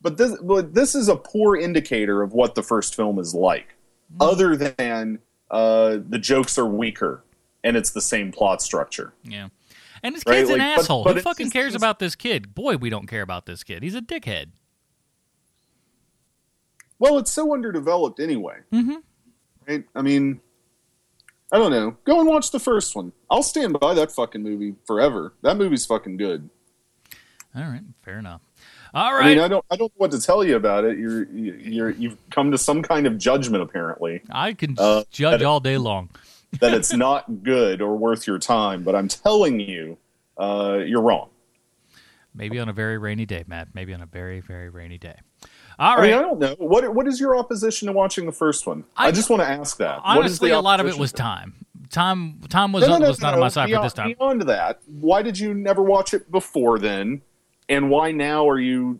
but 0.00 0.16
this 0.16 0.38
but 0.40 0.74
this 0.74 0.94
is 0.94 1.08
a 1.08 1.16
poor 1.16 1.56
indicator 1.56 2.22
of 2.22 2.32
what 2.32 2.54
the 2.54 2.62
first 2.62 2.94
film 2.94 3.18
is 3.18 3.34
like, 3.34 3.74
other 4.20 4.56
than 4.56 5.18
uh, 5.50 5.98
the 6.08 6.18
jokes 6.18 6.56
are 6.56 6.66
weaker 6.66 7.24
and 7.64 7.76
it's 7.76 7.90
the 7.90 8.00
same 8.00 8.32
plot 8.32 8.62
structure. 8.62 9.12
yeah. 9.24 9.48
And 10.02 10.14
this 10.16 10.24
Right, 10.26 10.38
kid's 10.38 10.50
an 10.50 10.58
like, 10.58 10.76
but- 10.76 10.80
asshole. 10.82 11.04
but 11.04 11.16
Who 11.16 11.22
fucking 11.22 11.46
just- 11.46 11.52
cares 11.52 11.74
about 11.74 11.98
this 11.98 12.14
kid? 12.16 12.54
Boy, 12.54 12.76
we 12.76 12.90
don't 12.90 13.06
care 13.06 13.22
about 13.22 13.46
this 13.46 13.62
kid. 13.62 13.82
He's 13.82 13.94
a 13.94 14.00
dickhead. 14.02 14.46
Well, 16.98 17.18
it's 17.18 17.32
so 17.32 17.52
underdeveloped 17.52 18.20
anyway. 18.20 18.58
Mm-hmm. 18.72 18.96
Right? 19.68 19.84
I 19.94 20.02
mean, 20.02 20.40
I 21.52 21.58
don't 21.58 21.70
know. 21.72 21.96
Go 22.04 22.20
and 22.20 22.28
watch 22.28 22.50
the 22.50 22.60
first 22.60 22.94
one. 22.94 23.12
I'll 23.30 23.42
stand 23.42 23.78
by 23.78 23.94
that 23.94 24.12
fucking 24.12 24.42
movie 24.42 24.74
forever. 24.86 25.34
That 25.42 25.56
movie's 25.56 25.84
fucking 25.86 26.16
good. 26.16 26.48
All 27.54 27.62
right, 27.64 27.82
fair 28.02 28.18
enough. 28.18 28.40
All 28.94 29.14
right. 29.14 29.24
I 29.24 29.28
mean, 29.28 29.38
I 29.40 29.48
don't, 29.48 29.64
I 29.70 29.76
don't 29.76 29.88
know 29.92 29.96
what 29.98 30.10
to 30.12 30.20
tell 30.20 30.44
you 30.44 30.56
about 30.56 30.84
it. 30.84 30.98
You're, 30.98 31.24
you're, 31.32 31.90
you've 31.90 32.16
come 32.30 32.50
to 32.50 32.58
some 32.58 32.82
kind 32.82 33.06
of 33.06 33.18
judgment, 33.18 33.62
apparently, 33.62 34.22
I 34.30 34.52
can 34.52 34.76
Uh, 34.78 35.04
judge 35.10 35.42
all 35.42 35.60
day 35.60 35.78
long. 35.78 36.10
That 36.60 36.74
it's 36.74 36.92
not 36.92 37.42
good 37.42 37.80
or 37.80 37.96
worth 37.96 38.26
your 38.26 38.38
time. 38.38 38.82
But 38.82 38.94
I'm 38.94 39.08
telling 39.08 39.60
you, 39.60 39.98
uh, 40.38 40.80
you're 40.84 41.02
wrong. 41.02 41.30
Maybe 42.34 42.58
on 42.58 42.68
a 42.68 42.72
very 42.72 42.96
rainy 42.98 43.26
day, 43.26 43.44
Matt. 43.46 43.68
Maybe 43.74 43.92
on 43.92 44.00
a 44.00 44.06
very, 44.06 44.40
very 44.40 44.70
rainy 44.70 44.98
day. 44.98 45.16
All 45.78 45.98
I 45.98 46.02
mean, 46.02 46.14
I 46.14 46.22
don't 46.22 46.38
know. 46.38 46.54
What, 46.58 46.94
what 46.94 47.06
is 47.06 47.20
your 47.20 47.36
opposition 47.36 47.86
to 47.86 47.92
watching 47.92 48.26
the 48.26 48.32
first 48.32 48.66
one? 48.66 48.84
I, 48.96 49.08
I- 49.08 49.10
just 49.12 49.28
want 49.28 49.42
to 49.42 49.48
ask 49.48 49.76
that. 49.78 50.00
Honestly, 50.04 50.50
a 50.50 50.60
lot 50.60 50.80
of 50.80 50.86
it 50.86 50.96
was 50.96 51.12
time. 51.12 51.66
Time, 51.90 52.40
time 52.48 52.72
was, 52.72 52.82
No, 52.82 52.94
no, 52.94 52.98
no, 52.98 53.08
was 53.08 53.20
not 53.20 53.32
no, 53.32 53.34
on 53.34 53.40
my 53.40 53.48
side 53.48 53.66
beyond, 53.66 53.82
for 53.82 53.86
this 53.86 53.92
time. 53.92 54.14
Beyond 54.18 54.42
that, 54.42 54.80
why 54.86 55.20
did 55.20 55.38
you 55.38 55.52
never 55.52 55.82
watch 55.82 56.14
it 56.14 56.30
before 56.30 56.78
then? 56.78 57.20
And 57.68 57.90
why 57.90 58.12
now 58.12 58.48
are 58.48 58.58
you 58.58 58.98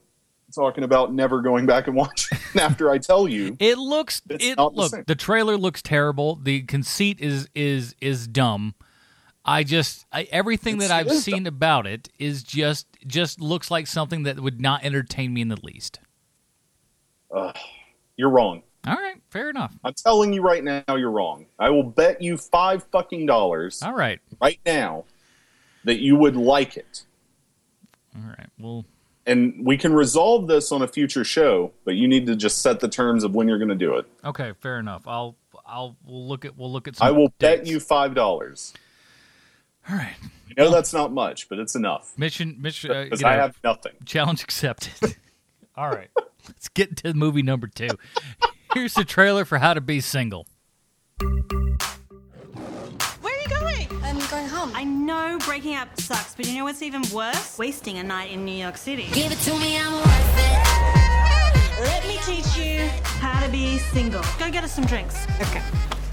talking 0.53 0.85
about 0.85 1.13
never 1.13 1.41
going 1.43 1.67
back 1.67 1.87
and 1.89 1.97
watching 1.97 2.39
after 2.61 2.91
I 2.91 2.99
tell 2.99 3.27
you? 3.29 3.57
It 3.59 3.79
looks 3.79 4.23
it 4.31 4.57
the 4.57 4.69
look 4.69 4.91
same. 4.93 5.05
the 5.07 5.15
trailer 5.17 5.57
looks 5.57 5.83
terrible. 5.83 6.37
The 6.37 6.63
conceit 6.63 7.21
is 7.21 7.49
is 7.55 7.95
is 8.01 8.27
dumb. 8.29 8.75
I 9.45 9.65
just 9.65 10.07
I, 10.13 10.23
everything 10.31 10.77
It's- 10.77 10.89
that 10.89 10.95
I've 10.95 11.11
seen 11.13 11.47
about 11.49 11.87
it 11.87 12.09
is 12.19 12.43
just 12.45 12.87
just 13.07 13.41
looks 13.41 13.71
like 13.71 13.87
something 13.89 14.23
that 14.23 14.39
would 14.39 14.61
not 14.61 14.85
entertain 14.85 15.35
me 15.35 15.41
in 15.41 15.49
the 15.49 15.59
least. 15.63 15.99
Uh, 17.35 17.53
You're 18.17 18.31
wrong. 18.31 18.63
All 18.87 18.95
right, 18.95 19.21
fair 19.31 19.49
enough. 19.49 19.73
I'm 19.85 19.95
telling 19.95 20.33
you 20.33 20.43
right 20.43 20.63
now, 20.63 20.83
you're 20.89 21.11
wrong. 21.11 21.47
I 21.59 21.71
will 21.71 21.85
bet 21.85 22.21
you 22.21 22.37
five 22.37 22.83
fucking 22.91 23.27
dollars 23.27 23.81
All 23.83 23.95
right, 23.95 24.19
right 24.41 24.59
now 24.67 25.05
that 25.85 26.01
you 26.01 26.17
would 26.17 26.37
like 26.37 26.77
it. 26.77 27.05
all 28.17 28.23
right. 28.29 28.49
Well, 28.59 28.85
And 29.25 29.65
we 29.65 29.79
can 29.79 29.93
resolve 29.93 30.49
this 30.49 30.73
on 30.73 30.83
a 30.83 30.89
future 30.89 31.23
show, 31.23 31.73
but 31.85 31.95
you 31.95 32.09
need 32.09 32.27
to 32.27 32.35
just 32.35 32.61
set 32.61 32.81
the 32.81 32.89
terms 32.89 33.23
of 33.23 33.35
when 33.35 33.47
you're 33.47 33.59
going 33.59 33.69
to 33.69 33.75
do 33.75 33.95
it. 33.97 34.07
okay, 34.25 34.53
fair 34.61 34.79
enough. 34.81 35.03
I'll 35.07 35.37
I'll 35.65 35.97
we'll 36.05 36.27
look 36.27 36.45
at 36.45 36.59
we'll 36.59 36.73
look 36.73 36.89
at. 36.89 36.97
Some 36.97 37.07
I 37.07 37.11
will 37.13 37.29
bet 37.39 37.67
you 37.67 37.79
five 37.79 38.15
dollars. 38.15 38.75
All 39.89 39.97
right, 39.97 40.15
I 40.51 40.61
know 40.61 40.71
that's 40.71 40.93
not 40.93 41.13
much, 41.13 41.49
but 41.49 41.59
it's 41.59 41.75
enough 41.77 42.13
mission 42.17 42.57
mission. 42.61 42.91
Uh, 42.91 43.05
because 43.05 43.21
you 43.21 43.27
know, 43.27 43.33
I 43.33 43.37
have 43.37 43.57
nothing. 43.63 43.93
challenge 44.05 44.43
accepted. 44.43 45.17
All 45.77 45.89
right, 45.89 46.11
let's 46.49 46.69
get 46.69 46.97
to 46.99 47.15
movie 47.15 47.43
number 47.43 47.69
two. 47.69 47.89
Here's 48.75 48.95
the 48.95 49.05
trailer 49.05 49.45
for 49.45 49.59
How 49.59 49.75
to 49.75 49.81
Be 49.81 50.01
Single. 50.01 50.47
I 54.83 54.85
know 54.85 55.39
breaking 55.47 55.77
up 55.77 55.89
sucks, 56.01 56.35
but 56.35 56.49
you 56.49 56.57
know 56.57 56.65
what's 56.65 56.83
even 56.83 57.03
worse? 57.15 57.57
Wasting 57.57 57.99
a 57.99 58.03
night 58.03 58.33
in 58.33 58.45
New 58.45 58.51
York 58.51 58.77
City. 58.77 59.07
Give 59.13 59.31
it 59.31 59.39
to 59.39 59.57
me, 59.61 59.79
I'm 59.79 59.93
worth 59.93 60.39
it. 60.39 61.81
Let 61.83 62.05
me 62.09 62.19
teach 62.27 62.57
you 62.57 62.89
how 63.05 63.41
to 63.47 63.53
be 63.53 63.79
single. 63.79 64.25
Go 64.41 64.51
get 64.51 64.65
us 64.65 64.75
some 64.75 64.85
drinks. 64.85 65.25
Okay. 65.41 65.63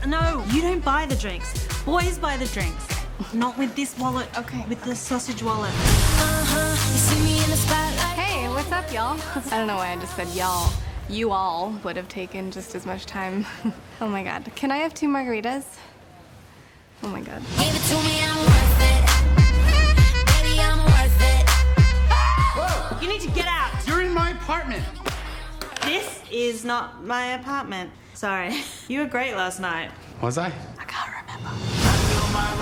No, 0.06 0.46
you 0.52 0.62
don't 0.62 0.86
buy 0.86 1.08
the 1.08 1.16
drinks. 1.16 1.52
Boys 1.84 2.20
buy 2.20 2.38
the 2.38 2.46
drinks. 2.46 2.86
Not 3.34 3.58
with 3.58 3.76
this 3.76 3.98
wallet. 3.98 4.28
Okay. 4.38 4.64
With 4.70 4.84
the 4.84 4.96
sausage 4.96 5.42
wallet. 5.42 5.72
Uh-huh. 5.72 6.92
You 6.92 7.00
see 7.00 7.24
me 7.24 7.44
in 7.44 7.50
the 7.50 7.58
spotlight. 7.58 8.20
Hey, 8.20 8.48
what's 8.50 8.72
up, 8.72 8.94
y'all? 8.94 9.20
I 9.52 9.58
don't 9.58 9.66
know 9.66 9.78
why 9.78 9.94
I 9.94 9.96
just 9.96 10.16
said 10.16 10.28
y'all. 10.36 10.72
You 11.10 11.32
all 11.32 11.74
would 11.84 11.96
have 11.96 12.08
taken 12.08 12.52
just 12.52 12.76
as 12.76 12.86
much 12.86 13.08
time. 13.08 13.48
oh 14.00 14.08
my 14.08 14.24
god. 14.24 14.52
Can 14.54 14.70
I 14.70 14.78
have 14.78 14.94
two 14.94 15.08
margaritas? 15.08 15.64
Oh 17.02 17.08
my 17.08 17.22
god. 17.22 17.42
Give 17.58 17.74
it 17.74 17.82
to 17.90 17.96
me, 18.04 18.22
I'm 18.24 18.38
worth 18.38 18.82
it. 18.92 19.02
Baby, 20.28 20.60
I'm 20.60 20.80
worth 20.86 21.22
it. 21.22 23.04
You 23.04 23.08
need 23.10 23.22
to 23.22 23.30
get 23.32 23.48
out. 23.48 23.72
You're 23.88 24.02
in 24.02 24.14
my 24.14 24.32
apartment. 24.32 24.84
This 25.84 26.22
is 26.32 26.66
not 26.66 27.04
my 27.04 27.34
apartment. 27.34 27.92
Sorry. 28.14 28.62
You 28.90 29.02
were 29.02 29.06
great 29.06 29.36
last 29.36 29.60
night. 29.60 29.92
Was 30.20 30.40
I? 30.40 30.48
I 30.80 30.84
can't 30.86 31.12
remember. 31.22 31.79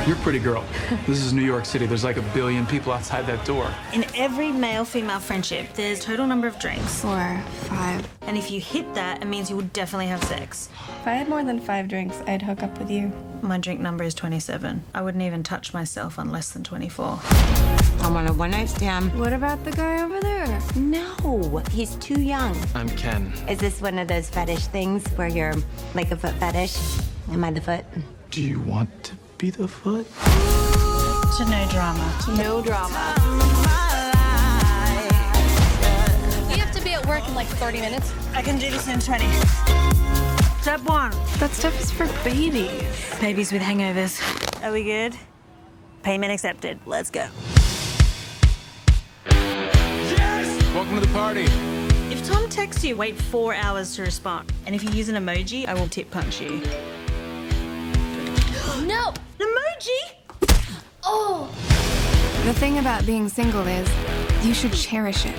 You're 0.08 0.15
a 0.15 0.19
pretty 0.19 0.39
girl. 0.39 0.63
This 1.06 1.21
is 1.21 1.34
New 1.34 1.43
York 1.43 1.65
City. 1.65 1.86
There's 1.86 2.06
like 2.06 2.15
a 2.15 2.21
billion 2.34 2.65
people 2.65 2.93
outside 2.93 3.27
that 3.27 3.45
door. 3.45 3.69
In 3.91 4.06
every 4.15 4.51
male 4.51 4.86
female 4.86 5.19
friendship, 5.19 5.73
there's 5.73 5.99
total 5.99 6.25
number 6.25 6.47
of 6.47 6.58
drinks. 6.60 7.01
Four, 7.01 7.41
five. 7.63 8.08
And 8.21 8.38
if 8.38 8.49
you 8.49 8.62
hit 8.62 8.93
that, 8.93 9.21
it 9.21 9.25
means 9.25 9.49
you 9.49 9.58
will 9.58 9.69
definitely 9.73 10.08
have 10.08 10.23
sex. 10.23 10.69
If 11.01 11.08
I 11.08 11.12
had 11.12 11.27
more 11.27 11.43
than 11.43 11.60
five 11.60 11.89
drinks, 11.89 12.21
I'd 12.25 12.41
hook 12.41 12.63
up 12.63 12.77
with 12.80 12.89
you. 12.89 13.12
My 13.41 13.58
drink 13.58 13.82
number 13.82 14.06
is 14.06 14.13
27. 14.13 14.82
I 14.93 15.01
wouldn't 15.01 15.23
even 15.23 15.43
touch 15.43 15.73
myself 15.73 16.17
on 16.17 16.32
less 16.32 16.51
than 16.51 16.63
24. 16.63 17.19
I 17.99 18.10
want 18.10 18.30
a 18.30 18.34
one 18.34 18.51
night 18.51 18.69
stand. 18.69 19.17
What 19.19 19.34
about 19.34 19.65
the 19.65 19.71
guy 19.71 20.01
over 20.03 20.21
there? 20.21 20.62
No, 20.77 21.62
he's 21.71 21.95
too 21.95 22.21
young. 22.21 22.56
I'm 22.73 22.88
Ken. 22.89 23.34
Is 23.49 23.58
this 23.60 23.82
one 23.82 23.99
of 23.99 24.08
those 24.08 24.30
fetish 24.30 24.67
things 24.67 25.06
where 25.17 25.27
you're 25.27 25.56
like 25.95 26.12
a 26.12 26.15
foot 26.15 26.36
fetish? 26.36 26.77
Am 27.30 27.43
I 27.43 27.51
the 27.51 27.60
foot? 27.60 27.84
Do 28.32 28.41
you 28.41 28.62
want 28.62 29.03
to 29.06 29.16
be 29.38 29.50
the 29.52 29.67
foot? 29.67 30.08
To 31.38 31.45
no 31.45 31.67
drama. 31.69 32.19
No 32.36 32.62
drama. 32.62 33.13
You 36.50 36.58
have 36.58 36.71
to 36.71 36.84
be 36.84 36.93
at 36.93 37.06
work 37.06 37.28
in 37.28 37.36
like 37.36 37.45
30 37.47 37.82
minutes. 37.82 38.13
I 38.34 38.41
can 38.41 38.58
do 38.58 38.71
this 38.71 38.88
in 38.88 39.00
20. 39.00 39.26
Step 40.62 40.82
one. 40.84 41.12
That 41.38 41.52
stuff 41.52 41.80
is 41.80 41.91
for 41.91 42.08
babies. 42.23 42.82
Babies 43.21 43.52
with 43.52 43.62
hangovers. 43.62 44.19
Are 44.63 44.71
we 44.71 44.84
good? 44.84 45.15
Payment 46.02 46.32
accepted. 46.32 46.80
Let's 46.88 47.12
go. 47.12 47.28
Yes! 49.30 50.73
Welcome 50.73 50.95
to 50.95 51.02
the 51.02 51.13
party. 51.13 51.45
If 52.12 52.28
Tom 52.28 52.50
texts 52.50 52.84
you, 52.84 52.95
wait 52.95 53.15
four 53.15 53.54
hours 53.54 53.95
to 53.97 54.02
respond. 54.02 54.52
And 54.65 54.73
if 54.73 54.84
you 54.84 54.89
use 54.89 55.10
an 55.10 55.15
emoji, 55.15 55.67
I 55.67 55.76
will 55.76 55.88
tip 55.88 56.10
punch 56.10 56.41
you. 56.41 56.63
No! 59.78 59.94
An 59.94 60.48
emoji? 60.48 60.48
Oh! 61.04 61.50
The 62.46 62.54
thing 62.54 62.80
about 62.80 63.06
being 63.06 63.30
single 63.30 63.66
is 63.68 63.88
you 64.46 64.54
should 64.54 64.74
cherish 64.74 65.26
it. 65.26 65.36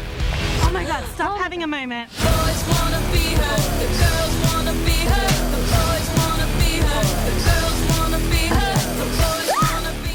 Oh 0.63 0.71
my 0.73 0.85
god, 0.85 1.05
stop 1.15 1.39
having 1.39 1.63
a 1.63 1.67
moment. 1.67 2.11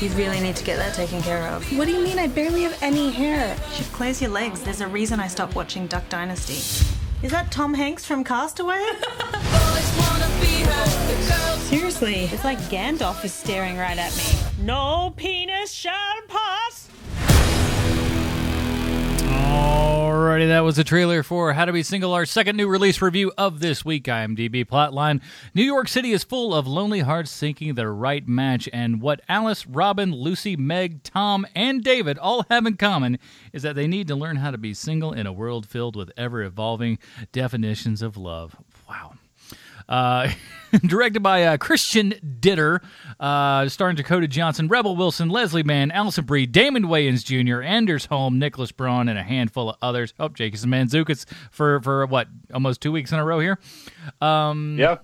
You 0.02 0.10
really 0.18 0.42
need 0.42 0.58
to 0.58 0.66
get 0.66 0.78
that 0.78 0.94
taken 0.94 1.22
care 1.22 1.48
of. 1.48 1.66
What 1.78 1.86
do 1.86 1.94
you 1.94 2.04
mean? 2.04 2.20
I 2.20 2.28
barely 2.28 2.64
have 2.64 2.78
any 2.84 3.10
hair. 3.10 3.56
You 3.70 3.76
should 3.76 3.92
close 3.94 4.22
your 4.22 4.32
legs. 4.32 4.62
There's 4.62 4.82
a 4.82 4.88
reason 4.88 5.22
I 5.22 5.28
stopped 5.28 5.56
watching 5.56 5.88
Duck 5.88 6.08
Dynasty. 6.10 6.56
Is 7.24 7.32
that 7.32 7.52
Tom 7.52 7.74
Hanks 7.74 8.06
from 8.06 8.26
Castaway? 8.26 8.84
Seriously, 11.70 12.26
it's 12.26 12.44
like 12.44 12.60
Gandalf 12.70 13.24
is 13.26 13.34
staring 13.34 13.78
right 13.78 13.98
at 13.98 14.16
me. 14.16 14.64
No 14.64 15.14
penis 15.16 15.72
shall 15.72 16.22
pass. 16.28 16.90
Alrighty, 19.24 20.48
that 20.48 20.62
was 20.62 20.76
the 20.76 20.84
trailer 20.84 21.24
for 21.24 21.54
How 21.54 21.66
to 21.66 21.74
Be 21.74 21.82
Single, 21.82 22.14
our 22.14 22.26
second 22.26 22.58
new 22.58 22.68
release 22.68 23.02
review 23.02 23.32
of 23.38 23.60
this 23.60 23.84
week. 23.84 24.06
IMDb 24.06 24.66
plotline: 24.66 25.22
New 25.54 25.64
York 25.64 25.88
City 25.88 26.12
is 26.12 26.24
full 26.24 26.54
of 26.54 26.68
lonely 26.68 27.00
hearts 27.00 27.32
seeking 27.32 27.74
the 27.74 27.88
right 27.88 28.28
match, 28.28 28.70
and 28.72 29.02
what 29.02 29.22
Alice, 29.30 29.66
Robin, 29.66 30.12
Lucy, 30.12 30.56
Meg, 30.56 31.04
Tom, 31.04 31.46
and 31.56 31.84
David 31.84 32.18
all 32.18 32.46
have 32.50 32.66
in 32.66 32.78
common 32.78 33.18
is 33.52 33.64
that 33.64 33.76
they 33.76 33.88
need 33.88 34.08
to 34.08 34.16
learn 34.16 34.38
how 34.38 34.52
to 34.52 34.58
be 34.58 34.74
single 34.74 35.14
in 35.14 35.26
a 35.26 35.34
world 35.34 35.66
filled 35.66 35.96
with 35.96 36.12
ever 36.18 36.44
evolving 36.44 37.00
definitions 37.32 38.02
of 38.02 38.18
love. 38.18 38.56
Uh, 39.88 40.30
directed 40.86 41.22
by 41.22 41.44
uh, 41.44 41.58
Christian 41.58 42.14
Ditter, 42.40 42.82
uh, 43.20 43.70
starring 43.70 43.96
Dakota 43.96 44.28
Johnson, 44.28 44.68
Rebel 44.68 44.96
Wilson, 44.96 45.30
Leslie 45.30 45.64
Mann, 45.64 45.92
Alison 45.92 46.26
Brie, 46.26 46.46
Damon 46.46 46.84
Wayans 46.84 47.24
Jr., 47.24 47.62
Anders 47.62 48.06
Holm, 48.06 48.40
Nicholas 48.40 48.72
Braun, 48.72 49.08
and 49.10 49.20
a 49.20 49.24
handful 49.24 49.70
of 49.70 49.76
others. 49.82 50.14
Oh, 50.20 50.30
Jason 50.30 50.70
Mantzoukas 50.70 51.26
for 51.52 51.82
for 51.82 52.06
what 52.06 52.28
almost 52.54 52.82
two 52.82 52.92
weeks 52.92 53.12
in 53.12 53.20
a 53.20 53.26
row 53.26 53.40
here. 53.40 53.60
Um, 54.22 54.78
Yeah. 54.80 54.98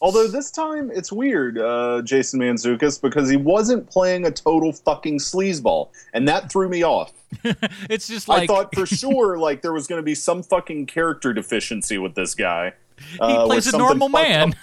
Although 0.00 0.26
this 0.26 0.50
time 0.50 0.90
it's 0.92 1.10
weird, 1.10 1.56
uh, 1.56 2.02
Jason 2.02 2.40
Mantzoukas, 2.40 3.00
because 3.00 3.30
he 3.30 3.36
wasn't 3.36 3.88
playing 3.88 4.26
a 4.26 4.30
total 4.30 4.72
fucking 4.72 5.18
sleazeball, 5.18 5.88
and 6.12 6.28
that 6.28 6.50
threw 6.52 6.68
me 6.68 6.82
off. 6.82 7.12
it's 7.88 8.08
just 8.08 8.28
I 8.28 8.46
thought 8.46 8.74
for 8.74 8.86
sure 8.86 9.38
like 9.38 9.62
there 9.62 9.72
was 9.72 9.86
going 9.86 9.98
to 9.98 10.04
be 10.04 10.14
some 10.14 10.42
fucking 10.42 10.86
character 10.86 11.32
deficiency 11.32 11.96
with 11.96 12.14
this 12.16 12.34
guy. 12.34 12.74
He 12.98 13.18
uh, 13.20 13.46
plays 13.46 13.72
a 13.72 13.76
normal 13.76 14.08
man. 14.08 14.54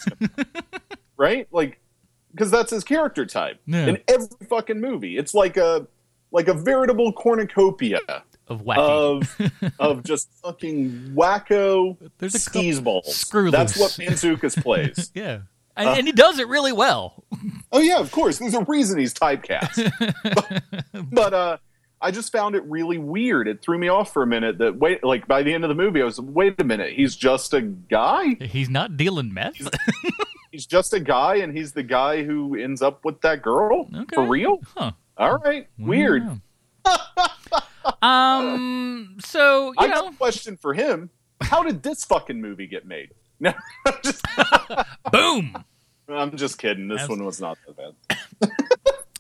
right? 1.18 1.48
Like, 1.52 1.80
because 2.32 2.52
that's 2.52 2.72
his 2.72 2.84
character 2.84 3.26
type 3.26 3.60
Yeah. 3.66 3.88
in 3.88 3.98
every 4.08 4.28
fucking 4.50 4.80
movie. 4.80 5.18
It's 5.18 5.34
like 5.34 5.58
a 5.58 5.88
like 6.32 6.48
a 6.48 6.54
veritable 6.54 7.12
cornucopia 7.14 8.00
of 8.48 8.62
wacky. 8.64 8.78
of 8.78 9.52
of 9.80 10.04
just 10.06 10.30
fucking 10.44 11.14
wacko 11.16 11.98
There's 12.20 12.36
a 12.36 12.40
sleazeballs. 12.40 13.06
Screw 13.08 13.52
That's 13.52 13.78
loose. 13.78 13.98
what 13.98 14.08
Mantzoukas 14.08 14.62
plays. 14.64 15.12
yeah. 15.16 15.40
And, 15.78 15.90
and 16.00 16.08
he 16.08 16.12
does 16.14 16.38
it 16.40 16.48
really 16.48 16.74
well. 16.74 17.24
Oh 17.72 17.80
yeah, 17.80 18.00
of 18.00 18.12
course. 18.12 18.40
There's 18.40 18.54
a 18.54 18.64
reason 18.66 19.00
he's 19.00 19.14
typecast. 19.14 19.92
but 20.36 20.64
but, 21.12 21.34
uh, 21.34 21.58
I 22.02 22.12
just 22.12 22.32
found 22.32 22.56
it 22.56 22.64
really 22.66 22.98
weird. 22.98 23.48
It 23.48 23.62
threw 23.62 23.78
me 23.78 23.88
off 23.88 24.12
for 24.12 24.24
a 24.24 24.28
minute. 24.28 24.58
That 24.58 24.78
wait, 24.78 25.04
like 25.04 25.28
by 25.28 25.44
the 25.44 25.54
end 25.54 25.64
of 25.64 25.70
the 25.70 25.76
movie, 25.76 26.02
I 26.02 26.06
was 26.06 26.20
wait 26.20 26.60
a 26.60 26.64
minute. 26.64 26.94
He's 26.94 27.16
just 27.16 27.54
a 27.54 27.62
guy. 27.62 28.36
He's 28.42 28.70
not 28.70 28.98
dealing 28.98 29.34
meth. 29.34 29.56
He's 30.52 30.66
just 30.66 30.94
a 30.94 31.00
guy, 31.00 31.36
and 31.36 31.56
he's 31.56 31.72
the 31.74 31.84
guy 31.84 32.24
who 32.24 32.56
ends 32.56 32.82
up 32.82 33.06
with 33.06 33.22
that 33.22 33.42
girl 33.42 33.90
for 34.14 34.26
real. 34.28 34.60
Huh. 34.76 34.92
All 35.18 35.38
right, 35.38 35.68
weird. 35.78 36.24
Um. 38.02 39.18
So 39.24 39.68
you 39.68 39.76
I 39.78 39.88
know, 39.88 40.02
got 40.02 40.14
a 40.14 40.18
question 40.18 40.58
for 40.58 40.74
him. 40.74 41.10
How 41.42 41.64
did 41.64 41.84
this 41.84 42.04
fucking 42.06 42.40
movie 42.42 42.68
get 42.68 42.86
made? 42.86 43.12
No, 43.42 43.54
just, 44.04 44.24
boom. 45.12 45.56
I'm 46.08 46.38
just 46.38 46.60
kidding. 46.60 46.88
This 46.88 47.10
one 47.10 47.26
was 47.26 47.42
not 47.42 47.58
that 47.66 47.96
bad. 48.40 48.52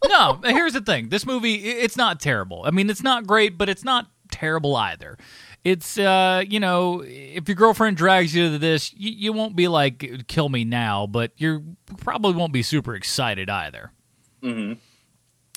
no, 0.07 0.39
here's 0.43 0.73
the 0.73 0.81
thing. 0.81 1.09
This 1.09 1.25
movie, 1.25 1.55
it's 1.55 1.97
not 1.97 2.19
terrible. 2.19 2.63
I 2.65 2.71
mean, 2.71 2.89
it's 2.89 3.03
not 3.03 3.27
great, 3.27 3.57
but 3.57 3.69
it's 3.69 3.83
not 3.83 4.09
terrible 4.31 4.75
either. 4.75 5.17
It's, 5.63 5.99
uh, 5.99 6.43
you 6.47 6.59
know, 6.59 7.03
if 7.05 7.47
your 7.47 7.55
girlfriend 7.55 7.97
drags 7.97 8.33
you 8.33 8.51
to 8.51 8.57
this, 8.57 8.93
you, 8.93 9.11
you 9.11 9.33
won't 9.33 9.55
be 9.55 9.67
like, 9.67 10.27
kill 10.27 10.49
me 10.49 10.63
now, 10.63 11.05
but 11.05 11.33
you 11.37 11.75
probably 11.97 12.33
won't 12.33 12.53
be 12.53 12.63
super 12.63 12.95
excited 12.95 13.49
either. 13.49 13.91
Mm-hmm. 14.41 14.79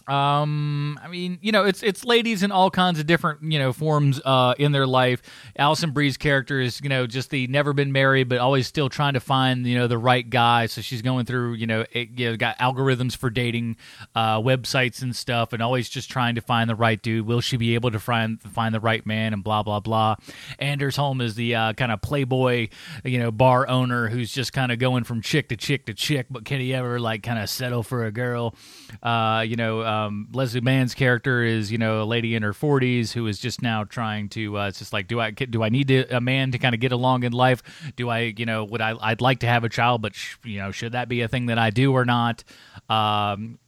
Um, 0.06 0.98
I 1.02 1.08
mean, 1.08 1.38
you 1.40 1.52
know, 1.52 1.64
it's 1.64 1.82
it's 1.82 2.04
ladies 2.04 2.42
in 2.42 2.52
all 2.52 2.70
kinds 2.70 3.00
of 3.00 3.06
different 3.06 3.42
you 3.42 3.58
know 3.58 3.72
forms 3.72 4.20
uh, 4.24 4.54
in 4.58 4.72
their 4.72 4.86
life. 4.86 5.22
Alison 5.56 5.92
Brie's 5.92 6.16
character 6.16 6.60
is 6.60 6.80
you 6.82 6.88
know 6.88 7.06
just 7.06 7.30
the 7.30 7.46
never 7.46 7.72
been 7.72 7.92
married 7.92 8.28
but 8.28 8.38
always 8.38 8.66
still 8.66 8.88
trying 8.88 9.14
to 9.14 9.20
find 9.20 9.66
you 9.66 9.76
know 9.78 9.86
the 9.86 9.98
right 9.98 10.28
guy. 10.28 10.66
So 10.66 10.80
she's 10.80 11.02
going 11.02 11.24
through 11.24 11.54
you 11.54 11.66
know 11.66 11.84
it, 11.92 12.10
you 12.18 12.30
know 12.30 12.36
got 12.36 12.58
algorithms 12.58 13.16
for 13.16 13.30
dating 13.30 13.76
uh, 14.14 14.40
websites 14.40 15.02
and 15.02 15.14
stuff, 15.16 15.52
and 15.52 15.62
always 15.62 15.88
just 15.88 16.10
trying 16.10 16.34
to 16.34 16.40
find 16.40 16.68
the 16.68 16.74
right 16.74 17.00
dude. 17.00 17.26
Will 17.26 17.40
she 17.40 17.56
be 17.56 17.74
able 17.74 17.90
to 17.90 18.00
find 18.00 18.40
find 18.42 18.74
the 18.74 18.80
right 18.80 19.04
man 19.06 19.32
and 19.32 19.42
blah 19.42 19.62
blah 19.62 19.80
blah. 19.80 20.16
Anders 20.58 20.96
Holm 20.96 21.20
is 21.20 21.34
the 21.34 21.54
uh, 21.54 21.72
kind 21.72 21.92
of 21.92 22.02
playboy 22.02 22.68
you 23.04 23.18
know 23.18 23.30
bar 23.30 23.68
owner 23.68 24.08
who's 24.08 24.32
just 24.32 24.52
kind 24.52 24.70
of 24.70 24.78
going 24.78 25.04
from 25.04 25.22
chick 25.22 25.48
to 25.48 25.56
chick 25.56 25.86
to 25.86 25.94
chick, 25.94 26.26
but 26.30 26.44
can 26.44 26.60
he 26.60 26.74
ever 26.74 27.00
like 27.00 27.22
kind 27.22 27.38
of 27.38 27.48
settle 27.48 27.82
for 27.82 28.04
a 28.04 28.12
girl? 28.12 28.54
Uh, 29.02 29.44
you 29.46 29.56
know, 29.56 29.80
um, 29.94 30.28
Leslie 30.33 30.61
Mann's 30.61 30.94
character 30.94 31.42
is 31.42 31.70
you 31.70 31.78
know 31.78 32.02
a 32.02 32.04
lady 32.04 32.35
in 32.35 32.42
her 32.42 32.52
forties 32.52 33.12
who 33.12 33.26
is 33.26 33.38
just 33.38 33.62
now 33.62 33.85
trying 33.85 34.28
to. 34.30 34.59
Uh, 34.59 34.68
it's 34.68 34.78
just 34.78 34.92
like, 34.92 35.09
do 35.09 35.20
I 35.20 35.30
do 35.30 35.62
I 35.62 35.68
need 35.68 35.88
to, 35.88 36.16
a 36.16 36.20
man 36.20 36.52
to 36.52 36.59
kind 36.59 36.74
of 36.74 36.80
get 36.80 36.92
along 36.92 37.24
in 37.24 37.33
life? 37.33 37.62
Do 37.96 38.09
I 38.09 38.35
you 38.37 38.46
know 38.46 38.64
would 38.64 38.80
I 38.80 38.94
I'd 39.00 39.20
like 39.20 39.40
to 39.40 39.46
have 39.46 39.64
a 39.64 39.68
child, 39.68 40.02
but 40.02 40.14
sh- 40.14 40.37
you 40.44 40.59
know 40.59 40.70
should 40.70 40.92
that 40.92 41.09
be 41.09 41.20
a 41.20 41.28
thing 41.28 41.46
that 41.46 41.59
I 41.59 41.70
do 41.70 41.92
or 41.92 42.04
not? 42.04 42.44
Um, 42.88 43.59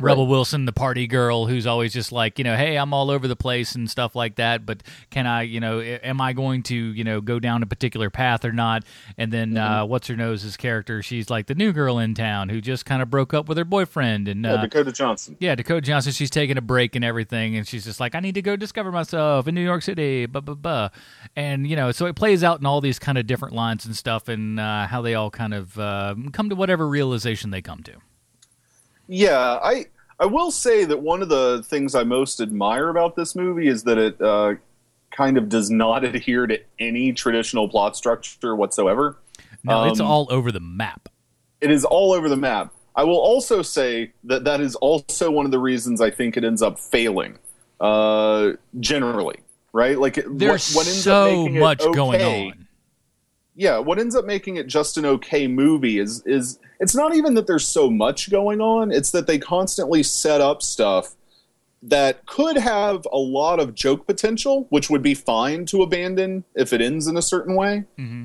Rebel 0.00 0.26
Wilson, 0.26 0.64
the 0.64 0.72
party 0.72 1.06
girl, 1.06 1.46
who's 1.46 1.66
always 1.66 1.92
just 1.92 2.12
like, 2.12 2.38
you 2.38 2.44
know, 2.44 2.56
hey, 2.56 2.76
I'm 2.76 2.94
all 2.94 3.10
over 3.10 3.26
the 3.26 3.36
place 3.36 3.74
and 3.74 3.90
stuff 3.90 4.14
like 4.14 4.36
that. 4.36 4.64
But 4.64 4.82
can 5.10 5.26
I, 5.26 5.42
you 5.42 5.58
know, 5.60 5.80
am 5.80 6.20
I 6.20 6.32
going 6.32 6.62
to, 6.64 6.74
you 6.76 7.02
know, 7.04 7.20
go 7.20 7.38
down 7.40 7.62
a 7.62 7.66
particular 7.66 8.08
path 8.10 8.44
or 8.44 8.52
not? 8.52 8.84
And 9.16 9.32
then 9.32 9.56
uh, 9.56 9.84
what's 9.86 10.06
her 10.08 10.16
nose's 10.16 10.56
character? 10.56 11.02
She's 11.02 11.30
like 11.30 11.46
the 11.46 11.54
new 11.54 11.72
girl 11.72 11.98
in 11.98 12.14
town 12.14 12.48
who 12.48 12.60
just 12.60 12.86
kind 12.86 13.02
of 13.02 13.10
broke 13.10 13.34
up 13.34 13.48
with 13.48 13.58
her 13.58 13.64
boyfriend. 13.64 14.28
And 14.28 14.44
Yeah, 14.44 14.54
uh, 14.54 14.62
Dakota 14.62 14.92
Johnson. 14.92 15.36
yeah, 15.40 15.54
Dakota 15.54 15.80
Johnson. 15.80 16.12
She's 16.12 16.30
taking 16.30 16.56
a 16.56 16.62
break 16.62 16.94
and 16.94 17.04
everything, 17.04 17.56
and 17.56 17.66
she's 17.66 17.84
just 17.84 17.98
like, 17.98 18.14
I 18.14 18.20
need 18.20 18.34
to 18.36 18.42
go 18.42 18.54
discover 18.56 18.92
myself 18.92 19.48
in 19.48 19.54
New 19.54 19.64
York 19.64 19.82
City, 19.82 20.26
blah 20.26 20.40
blah 20.40 20.54
blah. 20.54 20.88
And 21.34 21.66
you 21.66 21.76
know, 21.76 21.90
so 21.92 22.06
it 22.06 22.14
plays 22.16 22.44
out 22.44 22.60
in 22.60 22.66
all 22.66 22.80
these 22.80 22.98
kind 22.98 23.18
of 23.18 23.26
different 23.26 23.54
lines 23.54 23.84
and 23.84 23.96
stuff, 23.96 24.28
and 24.28 24.60
uh, 24.60 24.86
how 24.86 25.02
they 25.02 25.14
all 25.14 25.30
kind 25.30 25.54
of 25.54 25.78
uh, 25.78 26.14
come 26.32 26.48
to 26.50 26.54
whatever 26.54 26.86
realization 26.86 27.50
they 27.50 27.62
come 27.62 27.82
to. 27.82 27.94
Yeah, 29.08 29.58
I 29.62 29.86
I 30.20 30.26
will 30.26 30.50
say 30.50 30.84
that 30.84 31.00
one 31.00 31.22
of 31.22 31.28
the 31.28 31.64
things 31.66 31.94
I 31.94 32.04
most 32.04 32.40
admire 32.40 32.88
about 32.88 33.16
this 33.16 33.34
movie 33.34 33.68
is 33.68 33.84
that 33.84 33.98
it 33.98 34.20
uh, 34.20 34.54
kind 35.10 35.38
of 35.38 35.48
does 35.48 35.70
not 35.70 36.04
adhere 36.04 36.46
to 36.46 36.58
any 36.78 37.12
traditional 37.12 37.68
plot 37.68 37.96
structure 37.96 38.54
whatsoever. 38.54 39.18
No, 39.64 39.84
it's 39.84 40.00
Um, 40.00 40.06
all 40.06 40.26
over 40.30 40.52
the 40.52 40.60
map. 40.60 41.08
It 41.60 41.70
is 41.70 41.84
all 41.84 42.12
over 42.12 42.28
the 42.28 42.36
map. 42.36 42.72
I 42.94 43.04
will 43.04 43.18
also 43.18 43.62
say 43.62 44.12
that 44.24 44.44
that 44.44 44.60
is 44.60 44.74
also 44.76 45.30
one 45.30 45.44
of 45.46 45.52
the 45.52 45.58
reasons 45.58 46.00
I 46.00 46.10
think 46.10 46.36
it 46.36 46.44
ends 46.44 46.62
up 46.62 46.78
failing. 46.78 47.38
Uh, 47.80 48.52
generally, 48.80 49.36
right? 49.72 49.98
Like 49.98 50.18
it, 50.18 50.26
There's 50.36 50.74
what, 50.74 50.86
what 50.86 50.92
so 50.92 51.22
up 51.22 51.38
making 51.38 51.56
it 51.56 51.60
much 51.60 51.78
going 51.92 52.22
on. 52.22 52.67
Yeah, 53.60 53.78
what 53.78 53.98
ends 53.98 54.14
up 54.14 54.24
making 54.24 54.56
it 54.56 54.68
just 54.68 54.96
an 54.96 55.04
okay 55.04 55.48
movie 55.48 55.98
is 55.98 56.22
is 56.24 56.60
it's 56.78 56.94
not 56.94 57.14
even 57.16 57.34
that 57.34 57.48
there's 57.48 57.66
so 57.66 57.90
much 57.90 58.30
going 58.30 58.60
on, 58.60 58.92
it's 58.92 59.10
that 59.10 59.26
they 59.26 59.36
constantly 59.38 60.02
set 60.04 60.40
up 60.40 60.62
stuff 60.62 61.16
that 61.82 62.24
could 62.26 62.56
have 62.56 63.04
a 63.12 63.18
lot 63.18 63.58
of 63.58 63.74
joke 63.74 64.06
potential, 64.06 64.66
which 64.70 64.88
would 64.90 65.02
be 65.02 65.14
fine 65.14 65.64
to 65.66 65.82
abandon 65.82 66.44
if 66.54 66.72
it 66.72 66.80
ends 66.80 67.06
in 67.08 67.16
a 67.16 67.22
certain 67.22 67.54
way. 67.56 67.84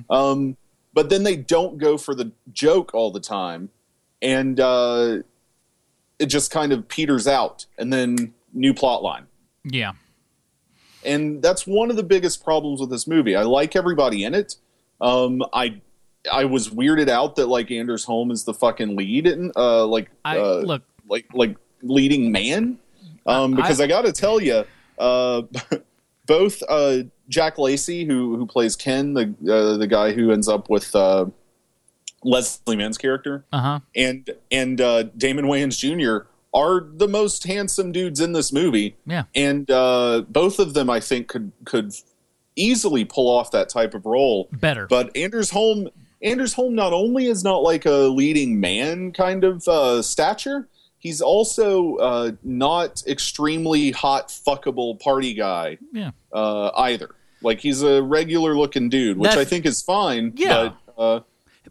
Um, 0.09 0.57
but 0.93 1.09
then 1.09 1.23
they 1.23 1.35
don't 1.35 1.77
go 1.79 1.97
for 1.97 2.13
the 2.13 2.31
joke 2.51 2.93
all 2.93 3.09
the 3.11 3.19
time, 3.19 3.69
and 4.21 4.59
uh, 4.59 5.17
it 6.19 6.27
just 6.27 6.51
kind 6.51 6.71
of 6.71 6.87
peters 6.87 7.27
out, 7.27 7.65
and 7.79 7.91
then 7.91 8.33
new 8.53 8.73
plot 8.73 9.01
line 9.01 9.25
Yeah. 9.63 9.93
and 11.03 11.41
that's 11.41 11.65
one 11.65 11.89
of 11.89 11.95
the 11.95 12.03
biggest 12.03 12.43
problems 12.43 12.79
with 12.79 12.91
this 12.91 13.07
movie. 13.07 13.35
I 13.35 13.41
like 13.43 13.75
everybody 13.75 14.23
in 14.23 14.35
it. 14.35 14.57
Um, 15.03 15.43
I 15.53 15.81
I 16.31 16.45
was 16.45 16.69
weirded 16.69 17.09
out 17.09 17.35
that 17.35 17.47
like 17.47 17.69
Anders 17.71 18.05
Holm 18.05 18.31
is 18.31 18.45
the 18.45 18.53
fucking 18.53 18.95
lead 18.95 19.27
in 19.27 19.51
uh 19.55 19.85
like 19.85 20.09
I- 20.25 20.37
uh, 20.39 20.61
look- 20.65 20.83
like 21.09 21.25
like 21.33 21.57
leading 21.81 22.31
man. 22.31 22.79
Um, 23.25 23.55
because 23.55 23.79
I, 23.79 23.87
got 23.87 24.03
to 24.03 24.11
tell 24.11 24.41
you, 24.41 24.65
uh, 24.99 25.43
both 26.25 26.61
uh, 26.67 27.03
Jake 27.29 27.57
Lacy, 27.57 28.03
who 28.05 28.35
who 28.37 28.45
plays 28.45 28.75
Ken, 28.75 29.13
the 29.13 29.33
uh, 29.49 29.77
the 29.77 29.87
guy 29.87 30.11
who 30.11 30.31
ends 30.31 30.47
up 30.49 30.69
with 30.69 30.93
uh, 30.95 31.25
Leslie 32.23 32.75
Mann's 32.75 32.97
character, 32.97 33.45
Uh 33.53 33.59
huh. 33.61 33.79
and 33.95 34.29
and 34.51 34.79
uh, 34.81 35.03
Damon 35.03 35.45
Wayans 35.45 35.77
Jr. 35.79 36.27
are 36.53 36.81
the 36.93 37.07
most 37.07 37.45
handsome 37.45 37.91
dudes 37.91 38.19
in 38.19 38.33
this 38.33 38.51
movie. 38.53 38.95
Yeah. 39.05 39.23
and 39.35 39.69
uh, 39.71 40.23
both 40.29 40.59
of 40.59 40.73
them 40.73 40.89
I 40.89 40.99
think 40.99 41.27
could 41.27 41.51
could 41.65 41.93
easily 42.55 43.05
pull 43.05 43.27
off 43.29 43.51
that 43.51 43.69
type 43.69 43.93
of 43.93 44.05
role 44.05 44.47
Better. 44.51 44.87
But 44.87 45.15
Anders 45.15 45.49
Holm, 45.49 45.89
Anders 46.21 46.53
Holm 46.53 46.75
not 46.75 46.93
only 46.93 47.27
is 47.27 47.43
not 47.43 47.63
like 47.63 47.85
a 47.85 47.91
leading 48.07 48.59
man 48.59 49.11
kind 49.11 49.43
of 49.43 49.67
uh, 49.67 50.01
stature, 50.01 50.67
he's 50.99 51.21
also 51.21 51.95
uh, 51.97 52.31
not 52.43 53.03
extremely 53.07 53.91
hot 53.91 54.27
fuckable 54.29 54.99
party 54.99 55.33
guy 55.33 55.77
Yeah. 55.91 56.11
uh, 56.31 56.71
either. 56.77 57.09
Like 57.41 57.59
he's 57.59 57.81
a 57.83 58.01
regular 58.01 58.55
looking 58.55 58.89
dude, 58.89 59.17
which 59.17 59.31
That's- 59.31 59.45
I 59.45 59.49
think 59.49 59.65
is 59.65 59.81
fine. 59.81 60.33
Yeah. 60.35 60.69
but, 60.85 61.01
uh, 61.01 61.19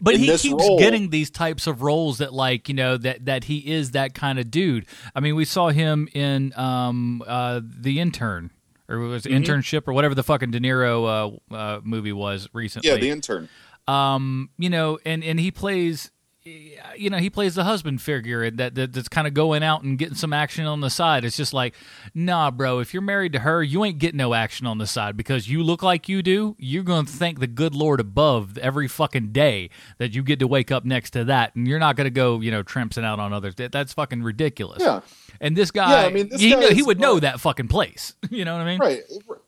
But 0.01 0.17
he 0.17 0.27
keeps 0.27 0.51
role- 0.51 0.79
getting 0.79 1.11
these 1.11 1.31
types 1.31 1.67
of 1.67 1.81
roles 1.81 2.19
that, 2.19 2.33
like, 2.35 2.69
you 2.69 2.75
know, 2.75 2.97
that 2.99 3.25
that 3.27 3.45
he 3.45 3.59
is 3.73 3.93
that 3.93 4.15
kind 4.15 4.39
of 4.39 4.51
dude. 4.51 4.85
I 5.15 5.21
mean, 5.21 5.35
we 5.37 5.45
saw 5.47 5.69
him 5.71 6.09
in 6.13 6.53
um, 6.57 7.23
uh, 7.27 7.61
the 7.63 8.01
intern, 8.01 8.51
or 8.93 8.99
it 9.03 9.09
was 9.09 9.25
Mhm. 9.25 9.45
internship, 9.45 9.83
or 9.89 9.93
whatever 9.95 10.15
the 10.15 10.23
fucking 10.23 10.53
De 10.53 10.61
Niro 10.61 11.41
uh, 11.51 11.55
uh, 11.55 11.81
movie 11.83 12.13
was 12.13 12.49
recently. 12.53 12.89
yeah, 12.91 12.97
the 12.97 13.11
intern. 13.11 13.49
um, 13.89 14.51
you 14.59 14.71
know, 14.71 14.99
and 15.05 15.25
and 15.25 15.41
he 15.41 15.51
plays 15.51 16.12
you 16.45 17.09
know, 17.09 17.19
he 17.19 17.31
plays 17.31 17.55
the 17.55 17.65
husband 17.65 18.03
figure 18.03 18.51
that, 18.51 18.75
that 18.75 18.93
that's 18.93 19.09
kind 19.09 19.27
of 19.27 19.35
going 19.35 19.63
out 19.63 19.83
and 19.83 19.97
getting 19.99 20.17
some 20.17 20.33
action 20.33 20.67
on 20.67 20.81
the 20.81 20.91
side. 20.91 21.25
It's 21.25 21.37
just 21.37 21.55
like, 21.55 21.75
nah, 22.15 22.51
bro. 22.51 22.81
If 22.81 22.93
you're 22.93 23.03
married 23.03 23.33
to 23.35 23.41
her, 23.41 23.63
you 23.63 23.85
ain't 23.85 23.99
getting 23.99 24.19
no 24.19 24.35
action 24.35 24.67
on 24.67 24.79
the 24.79 24.87
side 24.87 25.17
because 25.17 25.49
you 25.49 25.63
look 25.63 25.83
like 25.83 26.09
you 26.09 26.23
do. 26.23 26.57
You're 26.59 26.83
going 26.83 27.07
to 27.07 27.13
thank 27.13 27.39
the 27.39 27.47
good 27.47 27.75
Lord 27.75 28.01
above 28.01 28.59
every 28.59 28.89
fucking 28.89 29.33
day 29.33 29.71
that 29.99 30.15
you 30.15 30.23
get 30.25 30.41
to 30.41 30.49
wake 30.49 30.73
up 30.73 30.85
next 30.85 31.11
to 31.11 31.25
that, 31.25 31.55
and 31.55 31.69
you're 31.69 31.79
not 31.79 31.95
going 31.97 32.07
to 32.07 32.11
go, 32.11 32.41
you 32.41 32.51
know, 32.51 32.63
tramping 32.65 33.05
out 33.05 33.21
on 33.21 33.33
others. 33.33 33.55
That, 33.57 33.71
that's 33.71 33.93
fucking 33.93 34.23
ridiculous. 34.23 34.83
Yeah. 34.83 35.01
And 35.41 35.57
this 35.57 35.71
guy, 35.71 36.03
Yeah, 36.03 36.07
I 36.09 36.11
mean, 36.13 36.29
this 36.29 36.41
he, 36.41 36.51
guy 36.51 36.61
know- 36.61 36.71
he 36.71 36.83
would 36.83 36.99
know 37.01 37.21
that 37.21 37.41
fucking 37.41 37.69
place. 37.69 38.15
You 38.31 38.45
know 38.47 38.55
what 38.57 38.63
I 38.63 38.65
mean? 38.65 38.79
Right, 38.81 39.01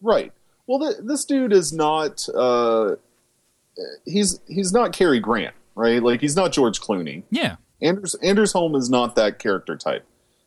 right. 0.02 0.32
Well, 0.66 0.78
th- 0.78 1.02
this 1.04 1.24
dude 1.24 1.52
is 1.54 1.72
not. 1.72 2.28
Uh, 2.34 2.96
he's 4.04 4.40
he's 4.46 4.72
not 4.72 4.92
Cary 4.92 5.20
Grant, 5.20 5.54
right? 5.74 6.02
Like 6.02 6.20
he's 6.20 6.36
not 6.36 6.52
George 6.52 6.80
Clooney. 6.80 7.22
Yeah. 7.30 7.56
Anders 7.82 8.14
Anders 8.22 8.52
Holm 8.52 8.74
is 8.74 8.88
not 8.90 9.16
that 9.16 9.38
character 9.38 9.76
type. 9.76 10.06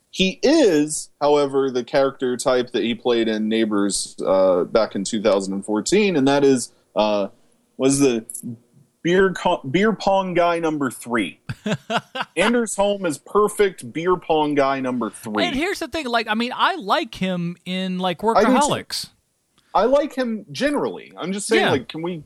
He 0.10 0.40
is, 0.42 1.10
however, 1.22 1.70
the 1.70 1.84
character 1.84 2.38
type 2.38 2.72
that 2.72 2.82
he 2.84 2.96
played 2.96 3.28
in 3.28 3.50
Neighbors 3.50 4.16
uh, 4.26 4.64
back 4.64 4.96
in 4.96 5.04
2014, 5.04 6.16
and 6.16 6.28
that 6.28 6.44
is 6.46 6.72
uh, 6.96 7.28
was 7.76 8.00
the 8.00 8.26
beer 9.04 9.34
co- 9.34 9.62
beer 9.70 9.94
pong 9.94 10.34
guy 10.34 10.60
number 10.60 10.90
three. 10.90 11.42
Anders 12.36 12.76
Holm 12.76 13.06
is 13.06 13.18
perfect 13.18 13.92
beer 13.94 14.16
pong 14.16 14.56
guy 14.56 14.80
number 14.80 15.10
three. 15.10 15.46
And 15.46 15.56
here's 15.56 15.80
the 15.80 15.88
thing, 15.88 16.06
like, 16.08 16.28
I 16.28 16.34
mean, 16.34 16.52
I 16.56 16.76
like 16.76 17.14
him 17.14 17.58
in 17.66 18.00
like 18.00 18.24
I 18.24 18.44
do 18.46 18.52
I 19.76 19.86
like 19.86 20.16
him 20.16 20.46
generally. 20.52 21.14
I'm 21.18 21.34
just 21.34 21.48
saying, 21.48 21.64
Yeah. 21.66 21.72
like, 21.72 21.88
can 21.90 22.02
we 22.02 22.24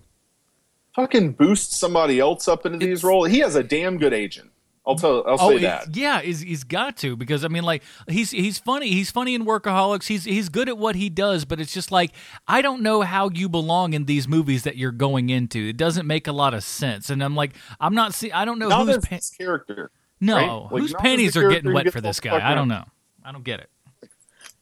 fucking 0.96 1.34
boost 1.34 1.74
somebody 1.74 2.20
else 2.20 2.48
up 2.48 2.66
into 2.66 2.78
these 2.80 3.04
roles? 3.04 3.30
He 3.30 3.40
has 3.40 3.56
a 3.56 3.64
damn 3.64 3.98
good 3.98 4.14
agent. 4.14 4.52
I'll 4.86 4.96
tell. 4.96 5.24
I'll 5.28 5.38
say 5.38 5.44
Oh, 5.46 5.50
he- 5.52 5.60
that. 5.60 5.96
yeah, 5.96 6.22
he's, 6.22 6.40
he's 6.42 6.64
got 6.64 6.98
to 6.98 7.16
because 7.16 7.46
I 7.46 7.50
mean, 7.50 7.62
like 7.64 7.84
he's 8.10 8.32
he's 8.32 8.58
funny. 8.58 8.90
He's 8.90 9.12
funny 9.12 9.36
in 9.36 9.46
Workaholics. 9.46 10.08
He's 10.08 10.24
he's 10.24 10.50
good 10.50 10.68
at 10.68 10.78
what 10.78 10.96
he 10.96 11.08
does, 11.08 11.46
but 11.46 11.60
it's 11.60 11.72
just 11.72 11.92
like 11.92 12.12
I 12.48 12.64
don't 12.64 12.82
know 12.82 13.02
how 13.04 13.30
you 13.30 13.48
belong 13.48 13.94
in 13.94 14.06
these 14.06 14.28
movies 14.28 14.64
that 14.64 14.78
you're 14.78 14.92
going 14.92 15.30
into. 15.30 15.60
It 15.70 15.78
doesn't 15.78 16.08
make 16.08 16.26
a 16.28 16.32
lot 16.32 16.56
of 16.56 16.64
sense, 16.64 17.12
and 17.12 17.24
I'm 17.24 17.36
like, 17.36 17.52
I'm 17.80 17.94
not 17.94 18.16
see. 18.16 18.32
I 18.32 18.44
don't 18.44 18.58
know 18.58 18.70
Not 18.70 18.88
whose 18.88 18.98
pa- 19.06 19.20
character. 19.38 19.92
no 20.20 20.36
right? 20.36 20.72
Like, 20.74 20.82
whose 20.82 20.94
panties 20.96 21.38
are 21.38 21.48
getting 21.50 21.72
wet 21.74 21.92
for 21.94 22.02
this 22.02 22.20
guy. 22.20 22.44
I 22.52 22.56
don't 22.56 22.68
know. 22.68 22.86
I 23.24 23.32
don't 23.32 23.44
get 23.44 23.60
it. 23.60 23.70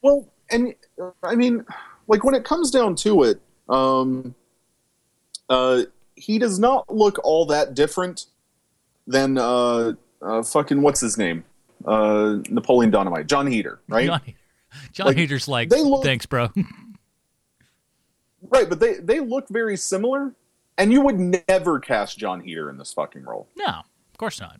Well, 0.01 0.27
and 0.51 0.75
I 1.23 1.35
mean, 1.35 1.65
like 2.07 2.25
when 2.25 2.35
it 2.35 2.43
comes 2.43 2.71
down 2.71 2.95
to 2.97 3.23
it, 3.23 3.39
um, 3.69 4.35
uh, 5.47 5.83
he 6.19 6.37
does 6.39 6.59
not 6.59 6.93
look 6.93 7.19
all 7.23 7.45
that 7.47 7.73
different 7.73 8.25
than 9.07 9.37
uh, 9.37 9.93
uh, 10.21 10.43
fucking 10.43 10.81
what's 10.81 10.99
his 10.99 11.17
name, 11.17 11.43
uh, 11.85 12.37
Napoleon 12.49 12.91
Dynamite, 12.91 13.27
Jon 13.27 13.47
Heder, 13.47 13.79
right? 13.87 14.07
John, 14.07 14.21
John 14.91 15.07
Like, 15.07 15.17
Heder's 15.17 15.47
like, 15.47 15.69
they 15.69 15.81
look- 15.81 16.03
thanks, 16.03 16.25
bro. 16.25 16.49
Right, 18.41 18.69
but 18.69 18.79
they 18.79 18.93
they 18.95 19.19
look 19.19 19.49
very 19.49 19.75
similar, 19.75 20.33
and 20.77 20.93
you 20.93 21.01
would 21.01 21.19
never 21.49 21.77
cast 21.79 22.17
Jon 22.17 22.39
Heder 22.39 22.69
in 22.69 22.77
this 22.77 22.93
fucking 22.93 23.23
role. 23.23 23.49
no, 23.57 23.65
of 23.67 24.17
course 24.17 24.39
not. 24.39 24.59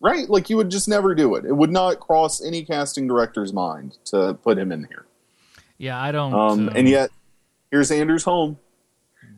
Right? 0.00 0.28
Like 0.28 0.50
you 0.50 0.56
would 0.56 0.68
just 0.70 0.88
never 0.88 1.14
do 1.14 1.36
it. 1.36 1.44
It 1.44 1.52
would 1.56 1.70
not 1.70 2.00
cross 2.00 2.44
any 2.44 2.64
casting 2.64 3.06
director's 3.06 3.52
mind 3.52 3.98
to 4.06 4.34
put 4.34 4.58
him 4.58 4.72
in 4.72 4.84
here. 4.84 5.06
Yeah, 5.78 6.00
I 6.02 6.10
don't. 6.12 6.34
Um, 6.34 6.68
uh, 6.68 6.72
and 6.74 6.88
yet, 6.88 7.10
here's 7.70 7.90
Anders 7.92 8.24
Holm. 8.24 8.58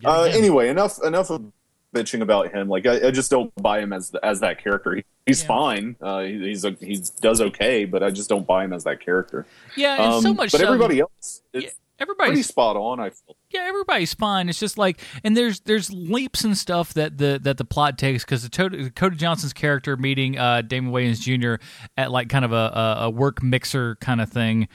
Uh, 0.06 0.22
anyway, 0.32 0.68
enough 0.68 1.02
enough 1.04 1.30
of 1.30 1.52
bitching 1.94 2.20
about 2.20 2.52
him. 2.52 2.68
Like 2.68 2.86
I, 2.86 3.08
I 3.08 3.10
just 3.10 3.30
don't 3.30 3.52
buy 3.56 3.80
him 3.80 3.92
as 3.92 4.14
as 4.22 4.40
that 4.40 4.62
character. 4.62 4.96
He, 4.96 5.04
he's 5.26 5.42
Yeah. 5.42 5.48
fine. 5.48 5.96
Uh, 6.00 6.20
he, 6.22 6.38
he's 6.48 6.64
a, 6.64 6.70
he 6.72 7.02
does 7.20 7.40
okay, 7.40 7.84
but 7.84 8.02
I 8.02 8.10
just 8.10 8.28
don't 8.28 8.46
buy 8.46 8.64
him 8.64 8.72
as 8.72 8.84
that 8.84 9.00
character. 9.00 9.46
yeah, 9.76 10.12
and 10.14 10.22
so 10.22 10.30
Um, 10.30 10.36
much. 10.36 10.52
but 10.52 10.60
so- 10.60 10.66
everybody 10.66 11.00
else 11.00 11.42
is 11.52 11.62
Yeah, 11.64 11.70
pretty 11.70 11.72
everybody's 11.98 12.46
spot 12.48 12.76
on. 12.76 13.00
I 13.00 13.08
feel. 13.10 13.36
yeah, 13.50 13.62
everybody's 13.68 14.12
fine. 14.12 14.50
It's 14.50 14.58
just 14.60 14.76
like, 14.76 15.00
and 15.24 15.34
there's 15.36 15.60
there's 15.60 15.90
leaps 15.90 16.44
and 16.44 16.56
stuff 16.58 16.92
that 16.94 17.16
the 17.16 17.40
that 17.42 17.56
the 17.56 17.64
plot 17.64 17.96
takes 17.96 18.24
because 18.24 18.42
the 18.42 18.50
Cody, 18.50 18.90
Cody 18.90 19.16
Johnson's 19.16 19.54
character 19.54 19.96
meeting 19.96 20.38
uh, 20.38 20.60
Damon 20.62 20.92
Wayans 20.92 21.20
Jr. 21.20 21.62
at 21.96 22.10
like 22.10 22.28
kind 22.28 22.44
of 22.44 22.52
a, 22.52 22.96
a 23.02 23.10
work 23.10 23.42
mixer 23.42 23.96
kind 24.02 24.20
of 24.20 24.28
thing, 24.28 24.68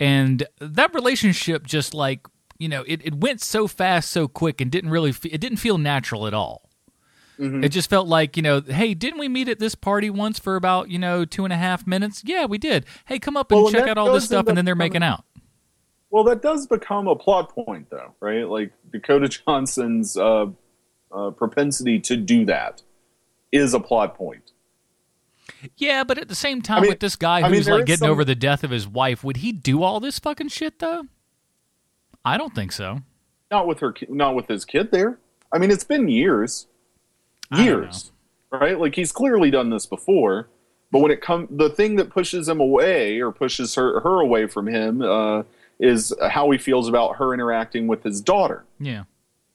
and 0.00 0.44
that 0.60 0.92
relationship 0.94 1.64
just 1.64 1.94
like 1.94 2.26
you 2.64 2.70
know 2.70 2.82
it, 2.88 3.00
it 3.04 3.14
went 3.16 3.42
so 3.42 3.68
fast 3.68 4.10
so 4.10 4.26
quick 4.26 4.58
and 4.62 4.70
didn't 4.70 4.88
really 4.88 5.12
fe- 5.12 5.28
it 5.28 5.40
didn't 5.40 5.58
feel 5.58 5.76
natural 5.76 6.26
at 6.26 6.32
all. 6.32 6.70
Mm-hmm. 7.38 7.64
It 7.64 7.70
just 7.70 7.90
felt 7.90 8.06
like, 8.06 8.36
you 8.36 8.42
know, 8.44 8.60
hey, 8.60 8.94
didn't 8.94 9.18
we 9.18 9.28
meet 9.28 9.48
at 9.48 9.58
this 9.58 9.74
party 9.74 10.08
once 10.08 10.38
for 10.38 10.54
about, 10.54 10.88
you 10.88 11.00
know, 11.00 11.24
two 11.24 11.42
and 11.44 11.52
a 11.52 11.56
half 11.56 11.84
minutes? 11.84 12.22
Yeah, 12.24 12.44
we 12.46 12.58
did. 12.58 12.86
Hey, 13.06 13.18
come 13.18 13.36
up 13.36 13.50
and 13.50 13.60
Well, 13.60 13.72
check 13.72 13.88
out 13.88 13.98
all 13.98 14.12
this 14.12 14.24
stuff, 14.24 14.40
end 14.40 14.50
and 14.50 14.56
then 14.58 14.64
they're 14.64 14.76
making 14.76 15.02
out. 15.02 15.24
Well, 16.10 16.22
that 16.24 16.42
does 16.42 16.68
become 16.68 17.08
a 17.08 17.16
plot 17.16 17.50
point, 17.50 17.90
though, 17.90 18.14
right? 18.20 18.48
Like 18.48 18.72
Dakota 18.92 19.28
Johnson's 19.28 20.16
uh, 20.16 20.46
uh, 21.12 21.30
propensity 21.32 21.98
to 22.00 22.16
do 22.16 22.44
that 22.44 22.82
is 23.50 23.74
a 23.74 23.80
plot 23.80 24.14
point. 24.14 24.52
Yeah, 25.76 26.04
but 26.04 26.18
at 26.18 26.28
the 26.28 26.36
same 26.36 26.62
time, 26.62 26.82
mean- 26.82 26.90
with 26.92 27.00
this 27.00 27.16
guy 27.16 27.40
I 27.40 27.42
mean, 27.48 27.54
who's 27.54 27.68
like 27.68 27.86
getting 27.86 28.04
some- 28.04 28.10
over 28.10 28.24
the 28.24 28.36
death 28.36 28.62
of 28.62 28.70
his 28.70 28.86
wife, 28.86 29.24
would 29.24 29.38
he 29.38 29.50
do 29.50 29.82
all 29.82 29.98
this 29.98 30.20
fucking 30.20 30.48
shit 30.48 30.78
though? 30.78 31.06
I 32.24 32.36
don't 32.36 32.54
think 32.54 32.72
so. 32.72 33.00
Not 33.50 33.66
with 33.66 33.80
her, 33.80 33.94
not 34.08 34.34
with 34.34 34.48
his 34.48 34.64
kid 34.64 34.90
there. 34.90 35.18
I 35.52 35.58
mean, 35.58 35.70
it's 35.70 35.84
been 35.84 36.08
years, 36.08 36.66
years, 37.56 38.10
right? 38.50 38.78
Like 38.78 38.94
he's 38.94 39.12
clearly 39.12 39.50
done 39.50 39.70
this 39.70 39.86
before. 39.86 40.48
But 40.90 41.00
when 41.00 41.10
it 41.10 41.20
comes, 41.20 41.48
the 41.50 41.70
thing 41.70 41.96
that 41.96 42.10
pushes 42.10 42.48
him 42.48 42.60
away 42.60 43.20
or 43.20 43.32
pushes 43.32 43.74
her 43.74 44.00
her 44.00 44.20
away 44.20 44.46
from 44.46 44.66
him 44.68 45.02
uh, 45.02 45.42
is 45.78 46.14
how 46.30 46.50
he 46.50 46.58
feels 46.58 46.88
about 46.88 47.16
her 47.16 47.34
interacting 47.34 47.86
with 47.86 48.02
his 48.02 48.20
daughter. 48.20 48.64
Yeah. 48.78 49.04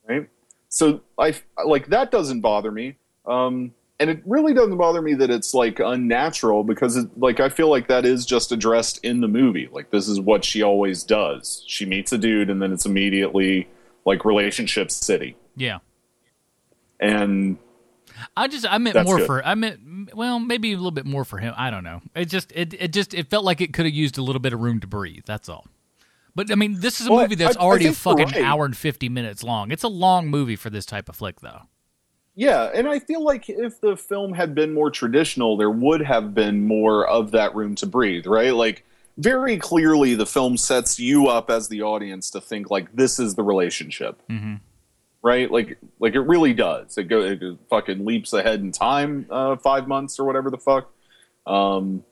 right? 0.07 0.29
So 0.69 1.01
I 1.17 1.33
like 1.65 1.87
that 1.87 2.11
doesn't 2.11 2.41
bother 2.41 2.71
me, 2.71 2.97
um, 3.25 3.73
and 3.99 4.09
it 4.09 4.21
really 4.25 4.53
doesn't 4.53 4.77
bother 4.77 5.01
me 5.01 5.13
that 5.15 5.29
it's 5.29 5.53
like 5.53 5.79
unnatural 5.79 6.63
because 6.63 6.95
it, 6.95 7.09
like 7.17 7.39
I 7.39 7.49
feel 7.49 7.69
like 7.69 7.87
that 7.87 8.05
is 8.05 8.25
just 8.25 8.51
addressed 8.51 9.03
in 9.03 9.21
the 9.21 9.27
movie. 9.27 9.67
Like 9.71 9.91
this 9.91 10.07
is 10.07 10.19
what 10.19 10.45
she 10.45 10.61
always 10.63 11.03
does. 11.03 11.63
She 11.67 11.85
meets 11.85 12.11
a 12.13 12.17
dude 12.17 12.49
and 12.49 12.61
then 12.61 12.71
it's 12.71 12.85
immediately 12.85 13.67
like 14.05 14.23
relationship 14.25 14.89
city, 14.91 15.35
Yeah. 15.55 15.79
and 16.99 17.57
I 18.35 18.47
just 18.47 18.65
I 18.69 18.77
meant 18.77 19.01
more 19.05 19.17
good. 19.17 19.25
for 19.27 19.45
I 19.45 19.55
meant 19.55 20.13
well 20.15 20.39
maybe 20.39 20.73
a 20.73 20.75
little 20.75 20.91
bit 20.91 21.05
more 21.05 21.23
for 21.23 21.37
him. 21.37 21.53
I 21.57 21.69
don't 21.69 21.83
know. 21.83 22.01
It 22.15 22.25
just 22.25 22.51
it 22.53 22.73
it 22.73 22.93
just 22.93 23.13
it 23.13 23.29
felt 23.29 23.45
like 23.45 23.61
it 23.61 23.73
could 23.73 23.85
have 23.85 23.93
used 23.93 24.17
a 24.17 24.21
little 24.21 24.39
bit 24.41 24.53
of 24.53 24.59
room 24.61 24.79
to 24.81 24.87
breathe. 24.87 25.23
That's 25.25 25.47
all. 25.49 25.67
But 26.35 26.51
I 26.51 26.55
mean, 26.55 26.79
this 26.79 27.01
is 27.01 27.07
a 27.07 27.11
Well, 27.11 27.21
movie 27.21 27.35
that's 27.35 27.57
I- 27.57 27.59
I 27.61 27.63
already 27.63 27.87
a 27.87 27.93
fucking 27.93 28.25
right. 28.27 28.43
hour 28.43 28.65
and 28.65 28.75
fifty 28.75 29.09
minutes 29.09 29.43
long. 29.43 29.71
It's 29.71 29.83
a 29.83 29.87
long 29.89 30.27
movie 30.27 30.55
for 30.55 30.69
this 30.69 30.85
type 30.85 31.09
of 31.09 31.15
flick, 31.15 31.39
though. 31.41 31.63
Yeah, 32.39 32.71
and 32.73 32.87
I 32.87 32.99
feel 32.99 33.21
like 33.21 33.49
if 33.49 33.81
the 33.81 33.97
film 33.97 34.31
had 34.33 34.55
been 34.55 34.73
more 34.73 34.89
traditional, 34.89 35.57
there 35.57 35.69
would 35.69 35.99
have 35.99 36.33
been 36.33 36.65
more 36.65 37.05
of 37.05 37.31
that 37.31 37.53
room 37.53 37.75
to 37.75 37.85
breathe, 37.85 38.25
right? 38.25 38.53
Like 38.53 38.85
very 39.17 39.57
clearly, 39.57 40.15
the 40.15 40.25
film 40.25 40.55
sets 40.55 40.97
you 41.01 41.27
up 41.27 41.49
as 41.49 41.67
the 41.67 41.81
audience 41.81 42.29
to 42.31 42.39
think 42.39 42.69
like 42.71 42.95
this 42.95 43.19
is 43.19 43.35
the 43.35 43.43
relationship. 43.43 44.21
Mm-hmm. 44.29 44.55
right? 45.21 45.51
Like, 45.51 45.79
like 45.99 46.15
it 46.15 46.21
really 46.21 46.53
does. 46.53 46.97
It 46.97 47.09
go, 47.09 47.19
it 47.23 47.41
fucking 47.69 48.05
leaps 48.05 48.31
ahead 48.31 48.61
in 48.61 48.71
time, 48.71 49.25
uh, 49.29 49.57
five 49.57 49.89
months 49.89 50.17
or 50.17 50.23
whatever 50.23 50.49
the 50.49 50.57
fuck. 50.57 50.89
Um, 51.45 52.05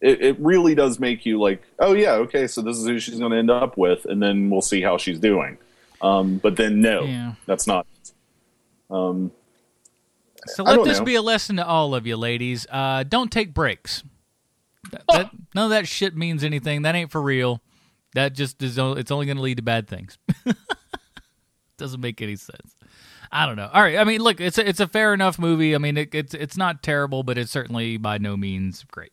it, 0.00 0.22
it 0.22 0.36
really 0.38 0.76
does 0.76 1.00
make 1.00 1.26
you 1.26 1.40
like, 1.40 1.64
oh 1.80 1.92
yeah, 1.94 2.12
okay, 2.12 2.46
so 2.46 2.62
this 2.62 2.76
is 2.78 2.86
who 2.86 3.00
she's 3.00 3.18
going 3.18 3.32
to 3.32 3.36
end 3.38 3.50
up 3.50 3.76
with, 3.76 4.04
and 4.04 4.22
then 4.22 4.48
we'll 4.48 4.62
see 4.62 4.80
how 4.80 4.96
she's 4.96 5.18
doing. 5.18 5.58
Um, 6.00 6.36
but 6.38 6.54
then 6.54 6.80
no, 6.80 7.02
Yeah. 7.02 7.32
that's 7.46 7.66
not. 7.66 7.84
Um, 8.88 9.32
So 10.46 10.62
let 10.64 10.84
this 10.84 10.98
know. 10.98 11.04
be 11.04 11.14
a 11.16 11.22
lesson 11.22 11.56
to 11.56 11.66
all 11.66 11.94
of 11.94 12.06
you, 12.06 12.16
ladies. 12.16 12.66
Uh, 12.70 13.02
don't 13.04 13.30
take 13.30 13.52
breaks. 13.54 14.02
That, 14.90 15.02
that- 15.08 15.30
none 15.54 15.64
of 15.64 15.70
that 15.70 15.86
shit 15.86 16.16
means 16.16 16.42
anything. 16.44 16.82
That 16.82 16.94
ain't 16.94 17.10
for 17.10 17.20
real. 17.22 17.60
That 18.14 18.34
just 18.34 18.62
is. 18.62 18.76
It's 18.78 19.10
only 19.10 19.26
going 19.26 19.36
to 19.36 19.42
lead 19.42 19.58
to 19.58 19.62
bad 19.62 19.86
things. 19.86 20.18
Doesn't 21.76 22.00
make 22.00 22.20
any 22.20 22.36
sense. 22.36 22.74
I 23.32 23.46
don't 23.46 23.56
know. 23.56 23.70
All 23.72 23.80
right. 23.80 23.96
I 23.96 24.04
mean, 24.04 24.20
look, 24.20 24.40
it's 24.40 24.58
a, 24.58 24.68
it's 24.68 24.80
a 24.80 24.88
fair 24.88 25.14
enough 25.14 25.38
movie. 25.38 25.74
I 25.74 25.78
mean, 25.78 25.96
it, 25.96 26.14
it's 26.14 26.34
it's 26.34 26.56
not 26.56 26.82
terrible, 26.82 27.22
but 27.22 27.38
it's 27.38 27.50
certainly 27.52 27.96
by 27.96 28.18
no 28.18 28.36
means 28.36 28.84
great. 28.90 29.12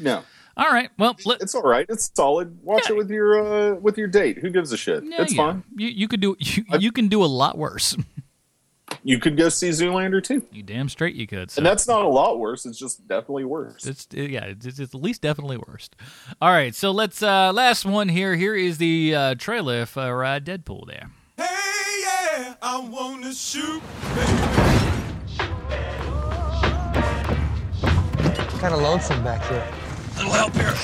no, 0.00 0.24
All 0.56 0.68
right. 0.68 0.90
Well, 0.98 1.16
let, 1.24 1.40
it's 1.40 1.54
all 1.54 1.62
right. 1.62 1.86
It's 1.88 2.10
solid. 2.14 2.58
Watch 2.64 2.88
Yeah. 2.88 2.94
it 2.94 2.98
with 2.98 3.10
your 3.10 3.40
uh, 3.40 3.74
with 3.76 3.96
your 3.96 4.08
date. 4.08 4.38
Who 4.38 4.50
gives 4.50 4.72
a 4.72 4.76
shit? 4.76 5.04
yeah, 5.04 5.22
it's 5.22 5.32
yeah. 5.32 5.52
fine. 5.52 5.64
You 5.76 5.88
you 5.88 6.08
could 6.08 6.20
do 6.20 6.34
you, 6.40 6.64
you 6.80 6.90
can 6.90 7.06
do 7.08 7.22
a 7.22 7.26
lot 7.26 7.56
worse. 7.56 7.96
You 9.02 9.18
could 9.18 9.36
go 9.36 9.48
see 9.48 9.70
Zoolander 9.70 10.22
too, 10.22 10.44
you 10.52 10.62
damn 10.62 10.88
straight 10.88 11.14
you 11.14 11.26
could. 11.26 11.50
So. 11.50 11.60
and 11.60 11.66
that's 11.66 11.88
not 11.88 12.02
a 12.02 12.08
lot 12.08 12.38
worse. 12.38 12.66
It's 12.66 12.78
just 12.78 13.06
definitely 13.08 13.44
worse. 13.44 13.86
It's 13.86 14.06
yeah, 14.12 14.44
it's, 14.44 14.66
it's 14.66 14.80
at 14.80 14.94
least 14.94 15.22
definitely 15.22 15.56
worst. 15.56 15.96
All 16.42 16.50
right, 16.50 16.74
so 16.74 16.90
let's 16.90 17.22
uh 17.22 17.52
last 17.52 17.84
one 17.86 18.08
here. 18.08 18.36
Here 18.36 18.54
is 18.54 18.78
the 18.78 19.14
uh, 19.14 19.34
trailer 19.36 19.86
for 19.86 20.24
uh, 20.24 20.40
Deadpool. 20.40 20.86
There. 20.86 21.10
Hey, 21.36 22.02
yeah, 22.02 22.54
I 22.60 22.78
wanna 22.80 23.32
shoot. 23.32 23.82
Kind 28.60 28.74
of 28.74 28.82
lonesome 28.82 29.24
back 29.24 29.42
here. 29.48 29.66
Little 30.16 30.32
help 30.32 30.52
here. 30.54 30.74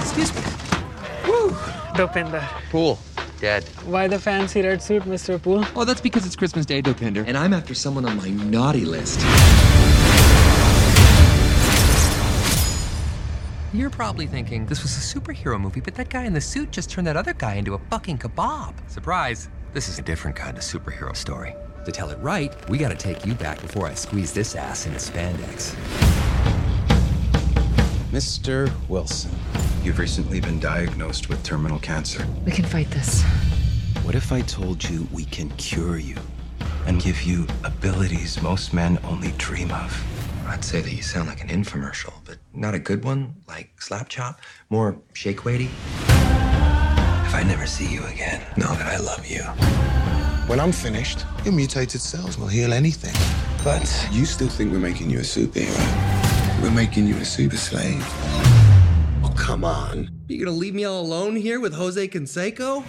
Excuse 0.00 0.34
me. 0.34 0.42
Woo! 1.28 1.56
Dope 1.94 2.16
in 2.16 2.28
the 2.32 2.40
Pool. 2.70 2.98
Dead. 3.40 3.64
Why 3.86 4.06
the 4.06 4.18
fancy 4.18 4.62
red 4.62 4.82
suit, 4.82 5.02
Mr. 5.04 5.42
Poole? 5.42 5.64
Oh, 5.74 5.84
that's 5.84 6.00
because 6.00 6.26
it's 6.26 6.36
Christmas 6.36 6.66
Day, 6.66 6.82
Dopinder, 6.82 7.24
and 7.26 7.36
I'm 7.36 7.54
after 7.54 7.74
someone 7.74 8.04
on 8.04 8.16
my 8.16 8.28
naughty 8.28 8.84
list. 8.84 9.20
You're 13.72 13.90
probably 13.90 14.26
thinking 14.26 14.66
this 14.66 14.82
was 14.82 14.96
a 14.96 15.20
superhero 15.20 15.58
movie, 15.60 15.80
but 15.80 15.94
that 15.94 16.10
guy 16.10 16.24
in 16.24 16.32
the 16.32 16.40
suit 16.40 16.70
just 16.70 16.90
turned 16.90 17.06
that 17.06 17.16
other 17.16 17.32
guy 17.32 17.54
into 17.54 17.74
a 17.74 17.78
fucking 17.90 18.18
kebab. 18.18 18.74
Surprise! 18.90 19.48
This 19.72 19.88
is 19.88 19.98
a 19.98 20.02
different 20.02 20.36
kind 20.36 20.58
of 20.58 20.64
superhero 20.64 21.16
story. 21.16 21.54
To 21.84 21.92
tell 21.92 22.10
it 22.10 22.18
right, 22.18 22.52
we 22.68 22.76
gotta 22.76 22.96
take 22.96 23.24
you 23.24 23.34
back 23.34 23.60
before 23.60 23.86
I 23.86 23.94
squeeze 23.94 24.32
this 24.32 24.54
ass 24.54 24.86
into 24.86 24.98
spandex. 24.98 25.74
Mr. 28.12 28.68
Wilson, 28.88 29.30
you've 29.84 30.00
recently 30.00 30.40
been 30.40 30.58
diagnosed 30.58 31.28
with 31.28 31.40
terminal 31.44 31.78
cancer. 31.78 32.26
We 32.44 32.50
can 32.50 32.64
fight 32.64 32.90
this. 32.90 33.22
What 34.02 34.16
if 34.16 34.32
I 34.32 34.40
told 34.40 34.82
you 34.82 35.06
we 35.12 35.24
can 35.26 35.48
cure 35.50 35.96
you 35.96 36.16
and 36.86 37.00
give 37.00 37.22
you 37.22 37.46
abilities 37.62 38.42
most 38.42 38.74
men 38.74 38.98
only 39.04 39.30
dream 39.38 39.70
of? 39.70 40.04
I'd 40.48 40.64
say 40.64 40.80
that 40.80 40.92
you 40.92 41.02
sound 41.02 41.28
like 41.28 41.40
an 41.40 41.50
infomercial, 41.50 42.12
but 42.24 42.38
not 42.52 42.74
a 42.74 42.80
good 42.80 43.04
one, 43.04 43.32
like 43.46 43.80
Slap 43.80 44.08
Chop, 44.08 44.40
more 44.70 44.98
shake 45.14 45.44
weighty. 45.44 45.70
If 47.26 47.34
I 47.36 47.44
never 47.46 47.64
see 47.64 47.86
you 47.86 48.04
again, 48.06 48.44
know 48.56 48.74
that 48.74 48.86
I 48.86 48.96
love 48.98 49.24
you. 49.24 49.42
When 50.48 50.58
I'm 50.58 50.72
finished, 50.72 51.24
your 51.44 51.54
mutated 51.54 52.00
cells 52.00 52.36
will 52.36 52.48
heal 52.48 52.72
anything. 52.72 53.14
But 53.62 54.08
you 54.10 54.24
still 54.24 54.48
think 54.48 54.72
we're 54.72 54.80
making 54.80 55.10
you 55.10 55.18
a 55.18 55.22
superhero. 55.22 56.29
We're 56.62 56.70
making 56.70 57.06
you 57.06 57.16
a 57.16 57.24
super 57.24 57.56
slave. 57.56 58.04
Oh, 59.24 59.32
come 59.36 59.64
on. 59.64 60.10
You 60.28 60.44
gonna 60.44 60.56
leave 60.56 60.74
me 60.74 60.84
all 60.84 61.00
alone 61.00 61.36
here 61.36 61.58
with 61.58 61.72
Jose 61.74 62.06
Canseco? 62.08 62.82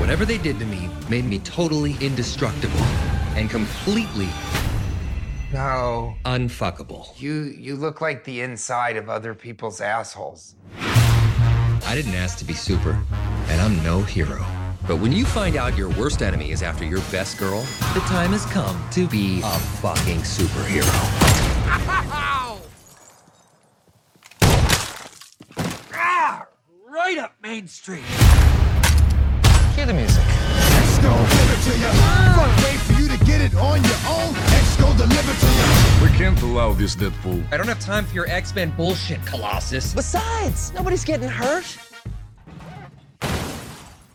Whatever 0.00 0.24
they 0.24 0.38
did 0.38 0.58
to 0.58 0.64
me 0.66 0.88
made 1.10 1.24
me 1.26 1.38
totally 1.40 1.96
indestructible 2.00 2.80
and 3.36 3.50
completely 3.50 4.28
No. 5.52 6.14
unfuckable. 6.24 7.08
You 7.20 7.54
you 7.58 7.76
look 7.76 8.00
like 8.00 8.24
the 8.24 8.40
inside 8.40 8.96
of 8.96 9.08
other 9.10 9.34
people's 9.34 9.80
assholes. 9.82 10.54
I 11.86 11.94
didn't 11.94 12.14
ask 12.14 12.38
to 12.38 12.44
be 12.44 12.54
super, 12.54 12.98
and 13.48 13.60
I'm 13.60 13.82
no 13.82 14.00
hero. 14.02 14.44
But 14.88 14.96
when 14.96 15.12
you 15.12 15.24
find 15.26 15.56
out 15.56 15.76
your 15.76 15.90
worst 15.90 16.22
enemy 16.22 16.50
is 16.52 16.62
after 16.62 16.84
your 16.84 17.00
best 17.12 17.36
girl, 17.38 17.60
the 17.94 18.00
time 18.08 18.30
has 18.32 18.46
come 18.46 18.76
to 18.92 19.06
be 19.08 19.40
a 19.44 19.58
fucking 19.82 20.20
superhero. 20.20 21.29
Ah, 25.92 26.46
right 26.88 27.18
up 27.18 27.34
Main 27.42 27.66
Street. 27.68 28.04
Cue 29.74 29.86
the 29.86 29.94
music. 29.94 30.22
X 30.26 30.98
gon' 30.98 31.18
give 31.18 31.50
it 31.50 31.62
to 31.64 31.78
you. 31.78 31.86
Fuck, 32.34 32.56
wait 32.64 32.78
for 32.80 32.92
you 33.00 33.08
to 33.08 33.24
get 33.24 33.40
it 33.40 33.54
on 33.54 33.82
your 33.82 33.98
own. 34.08 34.34
X 34.54 34.76
gon' 34.76 34.96
deliver 34.96 35.32
to 35.32 35.46
you. 35.46 36.10
We 36.10 36.16
can't 36.16 36.40
allow 36.42 36.72
this, 36.72 36.96
Deadpool. 36.96 37.44
I 37.52 37.56
don't 37.56 37.68
have 37.68 37.80
time 37.80 38.04
for 38.04 38.14
your 38.14 38.26
X-Men 38.28 38.70
bullshit, 38.76 39.24
Colossus. 39.26 39.94
Besides, 39.94 40.72
nobody's 40.74 41.04
getting 41.04 41.28
hurt. 41.28 41.76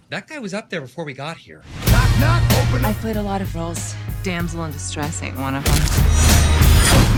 That 0.10 0.28
guy 0.28 0.40
was 0.40 0.54
up 0.54 0.70
there 0.70 0.82
before 0.82 1.04
we 1.04 1.14
got 1.14 1.38
here. 1.38 1.64
Knock, 1.88 2.20
knock, 2.20 2.44
open 2.68 2.86
I've 2.86 2.98
played 2.98 3.18
a 3.18 3.24
lot 3.24 3.42
of 3.42 3.54
roles. 3.56 3.96
Damsel 4.24 4.64
in 4.66 4.72
distress 4.72 5.22
ain't 5.24 5.38
one 5.38 5.56
of 5.56 5.64
them. 5.66 6.55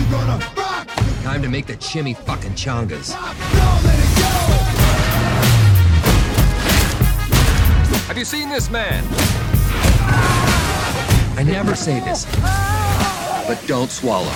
You 0.08 0.14
gonna 0.14 0.38
rock. 0.56 0.88
Time 1.24 1.42
to 1.42 1.50
make 1.50 1.66
the 1.66 1.76
chimmy 1.76 2.16
fucking 2.16 2.52
chongas. 2.52 3.12
Don't 3.12 3.84
let 3.84 4.00
it 4.00 4.08
go. 4.18 4.30
Have 8.08 8.18
you 8.18 8.24
seen 8.24 8.48
this 8.50 8.70
man? 8.70 9.04
I 11.38 11.44
never 11.44 11.76
say 11.76 12.00
this, 12.00 12.26
but 13.48 13.62
don't 13.68 13.92
swallow. 13.92 14.32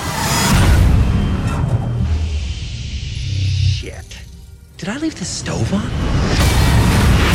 Shit. 3.48 4.18
Did 4.78 4.90
I 4.90 4.98
leave 4.98 5.16
the 5.16 5.24
stove 5.26 5.74
on? 5.74 5.90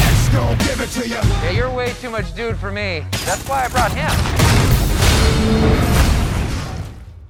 X 0.04 0.28
gon' 0.28 0.58
give 0.58 0.80
it 0.82 0.90
to 0.90 1.08
you. 1.08 1.14
Yeah, 1.14 1.50
you're 1.52 1.70
way 1.74 1.94
too 2.02 2.10
much 2.10 2.34
dude 2.34 2.58
for 2.58 2.70
me. 2.70 3.06
That's 3.24 3.48
why 3.48 3.64
I 3.64 3.68
brought 3.68 3.92
him. 3.94 5.85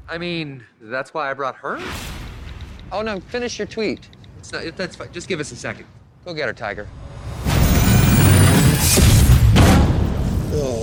I 0.08 0.18
mean, 0.18 0.64
that's 0.80 1.12
why 1.12 1.30
I 1.30 1.34
brought 1.34 1.56
her? 1.56 1.80
Oh 2.92 3.02
no, 3.02 3.20
finish 3.20 3.58
your 3.58 3.66
tweet. 3.66 4.08
It's 4.38 4.52
not, 4.52 4.76
that's 4.76 4.94
fine. 4.96 5.12
Just 5.12 5.28
give 5.28 5.40
us 5.40 5.50
a 5.50 5.56
second. 5.56 5.86
Go 6.24 6.32
get 6.32 6.46
her, 6.46 6.52
Tiger. 6.52 6.86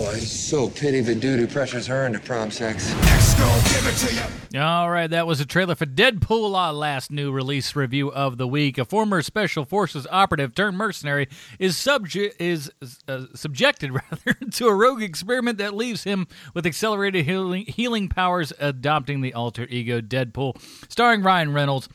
I 0.06 0.20
so 0.20 0.70
pity 0.70 1.02
the 1.02 1.16
dude 1.16 1.40
who 1.40 1.48
pressures 1.48 1.88
her 1.88 2.06
into 2.06 2.20
prom 2.20 2.52
sex. 2.52 2.92
X 3.04 3.34
gon' 3.36 3.60
give 3.64 3.88
it 3.88 3.96
to 4.08 4.16
you. 4.56 4.62
All 4.62 4.90
right, 4.90 5.10
that 5.10 5.26
was 5.26 5.40
a 5.40 5.46
trailer 5.46 5.76
for 5.76 5.86
Deadpool, 5.86 6.56
our 6.56 6.74
last 6.74 7.10
new 7.12 7.32
release 7.32 7.76
review 7.76 8.12
of 8.12 8.38
the 8.38 8.48
week. 8.48 8.78
A 8.78 8.86
former 8.86 9.22
special 9.22 9.66
forces 9.66 10.06
operative 10.12 10.54
turned 10.54 10.78
mercenary 10.78 11.28
is 11.60 11.78
subject 11.78 12.40
is 12.42 12.72
uh, 13.08 13.26
subjected 13.34 13.92
rather 14.12 14.34
to 14.52 14.68
a 14.68 14.74
rogue 14.76 15.02
experiment 15.02 15.58
that 15.58 15.74
leaves 15.74 16.04
him 16.04 16.28
with 16.54 16.66
accelerated 16.66 17.26
healing, 17.26 17.66
healing 17.68 18.10
powers, 18.10 18.52
adopting 18.60 19.22
the 19.22 19.34
alter 19.34 19.66
ego 19.70 20.02
Deadpool, 20.02 20.62
starring 20.90 21.24
Ryan 21.24 21.54
Reynolds. 21.54 21.90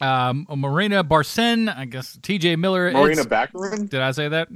Um, 0.00 0.46
Marina 0.50 1.04
Barcen, 1.04 1.68
I 1.68 1.84
guess 1.84 2.18
T.J. 2.20 2.56
Miller. 2.56 2.90
Marina 2.90 3.22
It's- 3.22 3.26
Baccarin? 3.26 3.88
Did 3.88 4.00
I 4.00 4.10
say 4.10 4.28
that? 4.28 4.48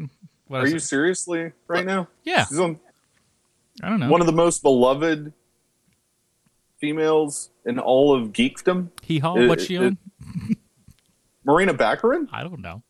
What 0.49 0.63
Are 0.63 0.67
you 0.67 0.79
say? 0.79 0.87
seriously 0.87 1.53
right 1.67 1.85
now? 1.87 2.09
Yeah. 2.25 2.45
She's 2.47 2.59
on 2.59 2.79
I 3.83 3.89
don't 3.89 4.01
know. 4.01 4.09
one 4.11 4.21
of 4.21 4.27
the 4.27 4.33
most 4.33 4.63
beloved 4.63 5.33
females 6.79 7.51
in 7.65 7.79
all 7.79 8.15
of 8.15 8.33
geekdom. 8.33 8.89
Hee 9.03 9.19
haw. 9.19 9.37
It- 9.37 9.49
What's 9.49 9.65
she 9.65 9.77
it- 9.77 9.83
on? 9.83 9.99
Morena 11.45 11.75
Baccarin? 11.75 12.29
I 12.33 12.43
don't 12.43 12.61
know. 12.61 12.83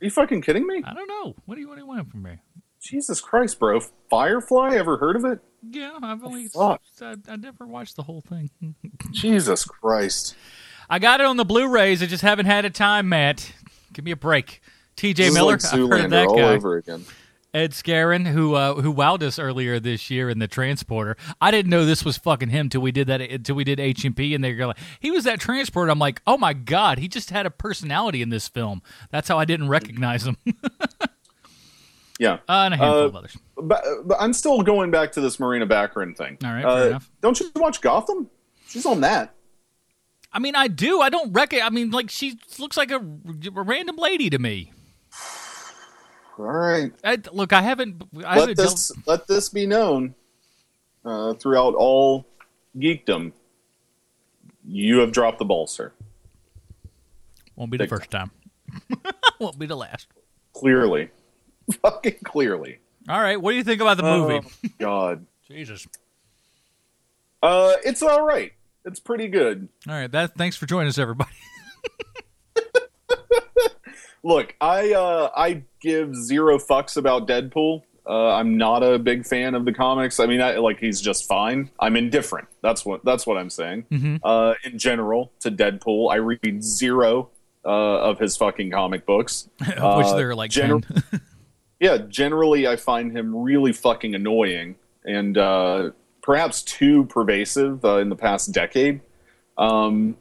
Are 0.00 0.04
you 0.04 0.10
fucking 0.10 0.42
kidding 0.42 0.66
me? 0.66 0.82
I 0.84 0.94
don't 0.94 1.06
know. 1.08 1.34
What 1.44 1.56
do 1.56 1.60
you 1.60 1.68
what 1.68 1.74
do 1.74 1.80
you 1.82 1.86
want 1.86 2.10
from 2.10 2.22
me? 2.22 2.38
Jesus 2.80 3.20
Christ, 3.20 3.58
bro. 3.58 3.80
Firefly? 4.08 4.74
Ever 4.74 4.96
heard 4.96 5.16
of 5.16 5.24
it? 5.26 5.40
Yeah, 5.62 5.98
I've 6.02 6.24
only 6.24 6.48
fuck? 6.48 6.80
I, 7.02 7.16
I 7.28 7.36
never 7.36 7.66
watched 7.66 7.96
the 7.96 8.02
whole 8.04 8.22
thing. 8.22 8.50
Jesus 9.10 9.64
Christ. 9.66 10.34
I 10.88 10.98
got 10.98 11.20
it 11.20 11.26
on 11.26 11.36
the 11.36 11.44
Blu-rays. 11.44 12.02
I 12.02 12.06
just 12.06 12.22
haven't 12.22 12.46
had 12.46 12.64
a 12.64 12.70
time, 12.70 13.10
Matt. 13.10 13.52
Give 13.92 14.04
me 14.04 14.10
a 14.12 14.16
break. 14.16 14.62
T.J. 15.00 15.30
Miller, 15.30 15.52
like 15.52 15.64
I've 15.72 15.88
heard 15.88 16.04
of 16.04 16.10
that 16.10 16.28
guy. 16.28 16.42
over 16.54 16.76
again. 16.76 17.04
Ed 17.52 17.72
Skrein, 17.72 18.26
who 18.28 18.54
uh, 18.54 18.74
who 18.74 18.92
wowed 18.94 19.22
us 19.22 19.38
earlier 19.38 19.80
this 19.80 20.08
year 20.10 20.28
in 20.30 20.38
the 20.38 20.46
Transporter. 20.46 21.16
I 21.40 21.50
didn't 21.50 21.70
know 21.70 21.84
this 21.84 22.04
was 22.04 22.16
fucking 22.16 22.50
him 22.50 22.68
till 22.68 22.80
we 22.82 22.92
did 22.92 23.08
that 23.08 23.20
until 23.20 23.56
we 23.56 23.64
did 23.64 23.80
H 23.80 24.04
and 24.04 24.14
P, 24.14 24.34
and 24.34 24.44
they 24.44 24.52
go 24.52 24.68
like, 24.68 24.76
he 25.00 25.10
was 25.10 25.24
that 25.24 25.40
Transporter. 25.40 25.90
I'm 25.90 25.98
like, 25.98 26.20
oh 26.26 26.36
my 26.36 26.52
god, 26.52 26.98
he 26.98 27.08
just 27.08 27.30
had 27.30 27.46
a 27.46 27.50
personality 27.50 28.22
in 28.22 28.28
this 28.28 28.46
film. 28.46 28.82
That's 29.10 29.26
how 29.26 29.38
I 29.38 29.46
didn't 29.46 29.68
recognize 29.68 30.24
him. 30.26 30.36
Yeah. 32.18 32.34
Uh, 32.50 32.64
and 32.66 32.74
a 32.74 32.76
handful 32.76 33.00
Uh, 33.00 33.04
of 33.06 33.16
others. 33.16 33.36
But, 33.56 33.82
but 34.04 34.18
I'm 34.20 34.34
still 34.34 34.60
going 34.60 34.90
back 34.90 35.12
to 35.12 35.22
this 35.22 35.40
Morena 35.40 35.66
Baccarin 35.66 36.14
thing. 36.14 36.36
All 36.44 36.50
right, 36.52 36.64
Uh, 36.66 36.76
fair 36.76 36.86
enough. 36.88 37.10
Don't 37.22 37.40
you 37.40 37.50
watch 37.56 37.80
Gotham? 37.80 38.28
She's 38.68 38.84
on 38.84 39.00
that. 39.00 39.34
I 40.30 40.38
mean, 40.38 40.54
I 40.54 40.68
do. 40.68 41.00
I 41.00 41.08
don't 41.08 41.32
reckon. 41.32 41.60
I 41.62 41.70
mean, 41.70 41.90
like 41.92 42.10
she 42.10 42.38
looks 42.58 42.76
like 42.76 42.90
a, 42.90 42.96
a 42.98 43.62
random 43.62 43.96
lady 43.96 44.28
to 44.28 44.38
me. 44.38 44.70
All 46.40 46.46
right. 46.46 46.92
I, 47.04 47.18
look, 47.32 47.52
I 47.52 47.60
haven't. 47.62 48.02
I 48.24 48.38
let 48.38 48.38
haven't 48.40 48.56
this 48.56 48.92
let 49.06 49.26
this 49.26 49.48
be 49.50 49.66
known 49.66 50.14
uh, 51.04 51.34
throughout 51.34 51.74
all 51.74 52.26
geekdom. 52.76 53.32
You 54.64 54.98
have 54.98 55.12
dropped 55.12 55.38
the 55.38 55.44
ball, 55.44 55.66
sir. 55.66 55.92
Won't 57.56 57.70
be 57.70 57.76
the 57.76 57.86
first 57.86 58.10
time. 58.10 58.30
Won't 59.38 59.58
be 59.58 59.66
the 59.66 59.76
last. 59.76 60.06
Clearly, 60.54 61.10
fucking 61.82 62.18
clearly. 62.24 62.78
All 63.08 63.20
right. 63.20 63.40
What 63.40 63.50
do 63.52 63.56
you 63.58 63.64
think 63.64 63.80
about 63.82 63.96
the 63.98 64.06
Oh, 64.06 64.28
movie? 64.28 64.48
God, 64.78 65.26
Jesus. 65.48 65.86
uh, 67.42 67.72
it's 67.84 68.02
all 68.02 68.24
right. 68.24 68.52
It's 68.86 69.00
pretty 69.00 69.28
good. 69.28 69.68
All 69.88 69.94
right. 69.94 70.10
That. 70.10 70.34
Thanks 70.36 70.56
for 70.56 70.64
joining 70.66 70.88
us, 70.88 70.96
everybody. 70.98 71.30
Look, 74.22 74.54
I 74.60 74.92
uh, 74.92 75.30
I 75.36 75.62
give 75.80 76.14
zero 76.14 76.58
fucks 76.58 76.96
about 76.96 77.26
Deadpool. 77.26 77.82
Uh, 78.08 78.34
I'm 78.34 78.56
not 78.56 78.82
a 78.82 78.98
big 78.98 79.26
fan 79.26 79.54
of 79.54 79.64
the 79.64 79.72
comics. 79.72 80.18
I 80.20 80.26
mean, 80.26 80.40
I, 80.40 80.56
like 80.56 80.78
he's 80.80 81.00
just 81.00 81.26
fine. 81.28 81.70
I'm 81.78 81.96
indifferent. 81.96 82.48
That's 82.62 82.84
what 82.84 83.04
that's 83.04 83.26
what 83.26 83.36
I'm 83.38 83.50
saying. 83.50 83.84
Mhm. 83.90 84.20
Uh, 84.22 84.54
in 84.64 84.78
general, 84.78 85.32
to 85.40 85.50
Deadpool, 85.50 86.10
I 86.12 86.16
read 86.16 86.62
zero 86.64 87.30
uh, 87.64 87.68
of 87.68 88.18
his 88.18 88.36
fucking 88.36 88.70
comic 88.70 89.06
books. 89.06 89.48
Which 89.58 89.76
Uh, 89.78 90.16
there 90.16 90.30
are 90.30 90.34
like 90.34 90.50
gener- 90.50 90.84
10. 91.10 91.20
yeah, 91.80 91.98
generally, 91.98 92.66
I 92.66 92.76
find 92.76 93.16
him 93.16 93.34
really 93.36 93.72
fucking 93.72 94.14
annoying 94.14 94.76
and 95.04 95.36
uh, 95.38 95.90
perhaps 96.22 96.62
too 96.62 97.04
pervasive 97.04 97.84
uh, 97.84 97.98
in 97.98 98.08
the 98.08 98.16
past 98.16 98.52
decade. 98.52 99.00
Um, 99.58 100.16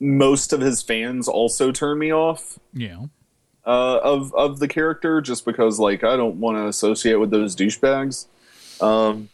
most 0.00 0.52
of 0.52 0.60
his 0.60 0.82
fans 0.82 1.28
also 1.28 1.70
turn 1.72 1.98
me 1.98 2.12
off 2.12 2.58
Yeah. 2.72 3.04
uh, 3.66 3.98
of 4.02 4.34
of 4.34 4.58
the 4.58 4.66
character 4.68 5.20
just 5.20 5.44
because 5.44 5.78
like 5.78 6.02
I 6.04 6.16
don't 6.16 6.36
want 6.40 6.56
to 6.56 6.66
associate 6.68 7.16
with 7.16 7.30
those 7.30 7.54
douchebags. 7.54 8.26
Um, 8.82 9.28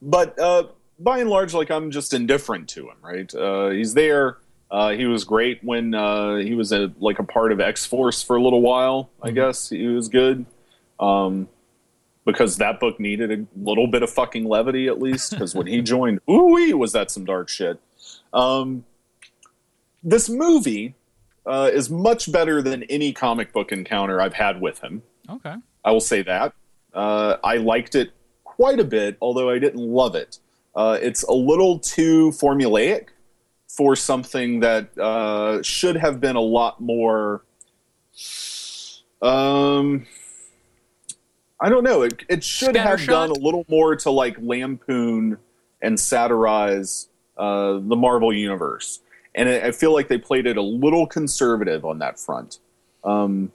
but 0.00 0.38
uh, 0.38 0.64
by 0.98 1.18
and 1.18 1.28
large, 1.30 1.54
like 1.54 1.70
I'm 1.70 1.90
just 1.90 2.14
indifferent 2.14 2.68
to 2.70 2.88
him. 2.88 2.96
Right? 3.02 3.32
Uh, 3.34 3.70
he's 3.70 3.94
there. 3.94 4.38
Uh, 4.70 4.90
he 4.90 5.06
was 5.06 5.24
great 5.24 5.62
when 5.64 5.94
uh, 5.94 6.36
he 6.36 6.54
was 6.54 6.72
a, 6.72 6.92
like 6.98 7.18
a 7.18 7.24
part 7.24 7.52
of 7.52 7.60
X 7.60 7.86
Force 7.86 8.22
for 8.22 8.36
a 8.36 8.42
little 8.42 8.60
while. 8.60 9.08
I 9.22 9.30
guess 9.30 9.70
he 9.70 9.86
was 9.86 10.08
good. 10.08 10.44
Um, 11.00 11.48
because 12.26 12.56
that 12.58 12.78
book 12.78 13.00
needed 13.00 13.30
a 13.32 13.46
little 13.58 13.86
bit 13.86 14.02
of 14.02 14.10
fucking 14.10 14.44
levity 14.44 14.86
at 14.88 15.00
least. 15.00 15.30
Because 15.30 15.54
when 15.54 15.66
he 15.66 15.80
joined, 15.94 16.20
ooh, 16.28 16.76
was 16.76 16.92
that 16.92 17.10
some 17.10 17.24
dark 17.24 17.48
shit. 17.48 17.80
Um, 18.34 18.84
this 20.08 20.28
movie 20.28 20.94
uh, 21.46 21.70
is 21.72 21.90
much 21.90 22.30
better 22.30 22.62
than 22.62 22.82
any 22.84 23.12
comic 23.12 23.52
book 23.52 23.72
encounter 23.72 24.20
I've 24.20 24.34
had 24.34 24.60
with 24.60 24.80
him. 24.80 25.02
Okay. 25.28 25.54
I 25.84 25.90
will 25.90 26.00
say 26.00 26.22
that. 26.22 26.54
Uh, 26.94 27.36
I 27.44 27.56
liked 27.56 27.94
it 27.94 28.12
quite 28.44 28.80
a 28.80 28.84
bit, 28.84 29.16
although 29.20 29.50
I 29.50 29.58
didn't 29.58 29.80
love 29.80 30.14
it. 30.14 30.38
Uh, 30.74 30.98
it's 31.00 31.22
a 31.24 31.32
little 31.32 31.78
too 31.78 32.30
formulaic 32.30 33.08
for 33.68 33.94
something 33.94 34.60
that 34.60 34.96
uh, 34.98 35.62
should 35.62 35.96
have 35.96 36.20
been 36.20 36.36
a 36.36 36.40
lot 36.40 36.80
more. 36.80 37.44
Um, 39.20 40.06
I 41.60 41.68
don't 41.68 41.84
know. 41.84 42.02
It, 42.02 42.24
it 42.28 42.44
should 42.44 42.76
have 42.76 43.04
done 43.04 43.30
a 43.30 43.34
little 43.34 43.64
more 43.68 43.96
to 43.96 44.10
like 44.10 44.36
lampoon 44.40 45.38
and 45.82 45.98
satirize 45.98 47.08
uh, 47.36 47.74
the 47.74 47.96
Marvel 47.96 48.32
universe, 48.32 49.00
and 49.38 49.48
I 49.48 49.70
feel 49.70 49.94
like 49.94 50.08
they 50.08 50.18
played 50.18 50.46
it 50.46 50.56
a 50.56 50.62
little 50.62 51.06
conservative 51.06 51.84
on 51.84 51.98
that 52.00 52.18
front. 52.18 52.58
Um, 53.04 53.52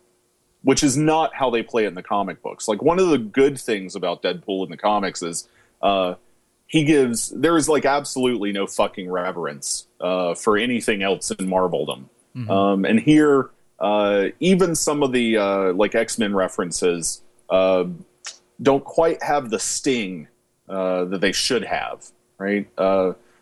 which 0.64 0.82
is 0.82 0.98
not 0.98 1.36
how 1.36 1.50
they 1.50 1.62
play 1.62 1.84
it 1.84 1.90
in 1.90 1.94
the 1.94 2.02
comic 2.04 2.42
books. 2.42 2.68
Like 2.68 2.82
one 2.82 2.98
of 2.98 3.10
the 3.10 3.18
good 3.18 3.60
things 3.60 3.96
about 3.96 4.24
Deadpool 4.24 4.64
in 4.64 4.72
the 4.72 4.78
comics 4.78 5.22
is 5.22 5.48
uh, 5.82 6.16
he 6.68 6.86
gives 6.86 7.30
there 7.30 7.58
is 7.58 7.70
like 7.70 7.86
absolutely 7.86 8.52
no 8.52 8.66
fucking 8.66 9.12
reverence 9.12 9.88
uh, 10.00 10.34
for 10.34 10.58
anything 10.58 11.04
else 11.04 11.32
in 11.32 11.48
Marveldom. 11.48 12.06
Mhm. 12.36 12.50
Um, 12.50 12.86
and 12.86 13.00
here, 13.00 13.52
uh, 13.80 14.28
even 14.40 14.74
some 14.74 15.04
of 15.04 15.12
the 15.12 15.38
uh, 15.38 15.74
like 15.74 15.96
X 15.96 16.18
Men 16.18 16.34
references 16.34 17.22
uh, 17.50 17.84
don't 18.62 18.86
quite 18.86 19.22
have 19.22 19.50
the 19.50 19.60
sting 19.60 20.30
uh, 20.70 21.04
that 21.06 21.20
they 21.20 21.34
should 21.34 21.66
have. 21.66 22.06
Right? 22.38 22.68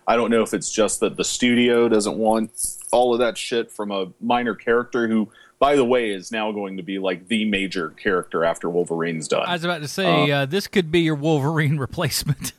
Uh, 0.07 0.11
I 0.11 0.15
don't 0.15 0.31
know 0.31 0.41
if 0.41 0.53
it's 0.53 0.71
just 0.71 0.99
that 0.99 1.17
the 1.17 1.23
studio 1.23 1.89
doesn't 1.89 2.17
want 2.17 2.77
all 2.91 3.13
of 3.13 3.19
that 3.19 3.37
shit 3.37 3.71
from 3.71 3.91
a 3.91 4.11
minor 4.19 4.55
character 4.55 5.07
who, 5.07 5.29
by 5.59 5.75
the 5.75 5.85
way, 5.85 6.11
is 6.11 6.31
now 6.31 6.51
going 6.51 6.77
to 6.77 6.83
be 6.83 6.99
like 6.99 7.27
the 7.27 7.45
major 7.45 7.89
character 7.89 8.43
after 8.43 8.69
Wolverine's 8.69 9.27
done. 9.27 9.47
I 9.47 9.53
was 9.53 9.63
about 9.63 9.81
to 9.81 9.87
say 9.87 10.31
uh, 10.31 10.45
this 10.45 10.67
could 10.67 10.91
be 10.91 11.01
your 11.01 11.15
Wolverine 11.15 11.77
replacement. 11.79 12.53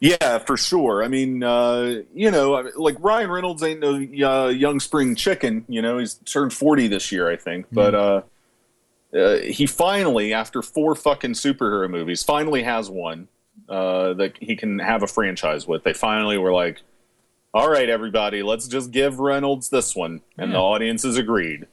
Yeah, 0.00 0.38
for 0.38 0.56
sure. 0.56 1.04
I 1.04 1.08
mean, 1.08 1.44
uh, 1.44 2.02
you 2.12 2.32
know, 2.32 2.68
like 2.74 2.96
Ryan 2.98 3.30
Reynolds 3.30 3.62
ain't 3.62 3.78
no 3.78 3.94
uh, 3.94 4.48
young 4.48 4.80
spring 4.80 5.14
chicken. 5.14 5.64
You 5.68 5.80
know, 5.80 5.98
he's 5.98 6.14
turned 6.14 6.52
forty 6.52 6.88
this 6.88 7.12
year, 7.12 7.30
I 7.30 7.36
think. 7.36 7.66
But 7.70 7.94
uh, 7.94 8.22
uh, 9.14 9.36
he 9.36 9.66
finally, 9.66 10.32
after 10.32 10.60
four 10.60 10.96
fucking 10.96 11.34
superhero 11.34 11.88
movies, 11.88 12.24
finally 12.24 12.64
has 12.64 12.90
one 12.90 13.28
uh, 13.68 14.14
that 14.14 14.34
he 14.40 14.56
can 14.56 14.78
have 14.78 15.02
a 15.02 15.06
franchise 15.06 15.66
with. 15.66 15.82
They 15.84 15.92
finally 15.92 16.38
were 16.38 16.52
like, 16.52 16.82
"All 17.54 17.68
right, 17.70 17.88
everybody, 17.88 18.42
let's 18.42 18.66
just 18.68 18.90
give 18.90 19.18
Reynolds 19.20 19.68
this 19.70 19.94
one," 19.96 20.20
and 20.38 20.50
Yeah. 20.50 20.56
the 20.58 20.62
audiences 20.62 21.16
agreed. 21.16 21.66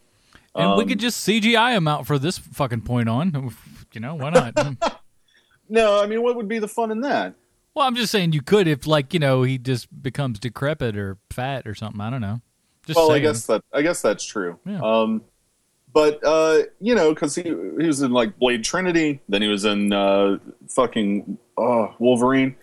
And 0.55 0.75
we 0.77 0.83
Um, 0.83 0.89
could 0.89 0.99
just 0.99 1.21
CGI 1.27 1.71
him 1.75 1.87
out 1.87 2.07
for 2.07 2.17
this 2.19 2.37
fucking 2.37 2.81
point 2.81 3.07
on. 3.09 3.53
You 3.93 4.01
know, 4.01 4.15
why 4.15 4.29
not? 4.29 5.01
No, 5.71 6.01
I 6.01 6.07
mean, 6.07 6.23
what 6.23 6.35
would 6.35 6.47
be 6.47 6.57
the 6.57 6.67
fun 6.67 6.89
in 6.91 7.01
that? 7.01 7.35
well, 7.75 7.87
I'm 7.87 7.95
just 7.95 8.11
saying 8.11 8.33
you 8.33 8.41
could 8.41 8.67
if, 8.67 8.87
like, 8.87 9.13
you 9.13 9.19
know, 9.19 9.43
he 9.43 9.57
just 9.59 9.87
becomes 10.01 10.39
decrepit 10.39 10.97
or 10.97 11.17
fat 11.29 11.67
or 11.67 11.75
something. 11.75 12.01
I 12.01 12.09
don't 12.09 12.21
know. 12.21 12.41
Just 12.87 12.97
well, 12.97 13.11
I 13.11 13.19
guess 13.19 13.45
that 13.45 13.63
I 13.71 13.83
guess 13.83 14.01
that's 14.01 14.25
true. 14.25 14.57
Yeah. 14.65 14.81
Um, 14.81 15.21
but 15.93 16.19
uh, 16.25 16.63
you 16.81 16.95
know, 16.95 17.13
because 17.13 17.35
he 17.35 17.43
he 17.43 17.51
was 17.87 18.01
in 18.01 18.11
like 18.11 18.37
Blade 18.39 18.63
Trinity, 18.63 19.21
then 19.29 19.43
he 19.43 19.47
was 19.47 19.63
in 19.65 19.93
uh, 19.93 20.37
fucking 20.69 21.37
uh, 21.59 21.93
Wolverine 21.99 22.55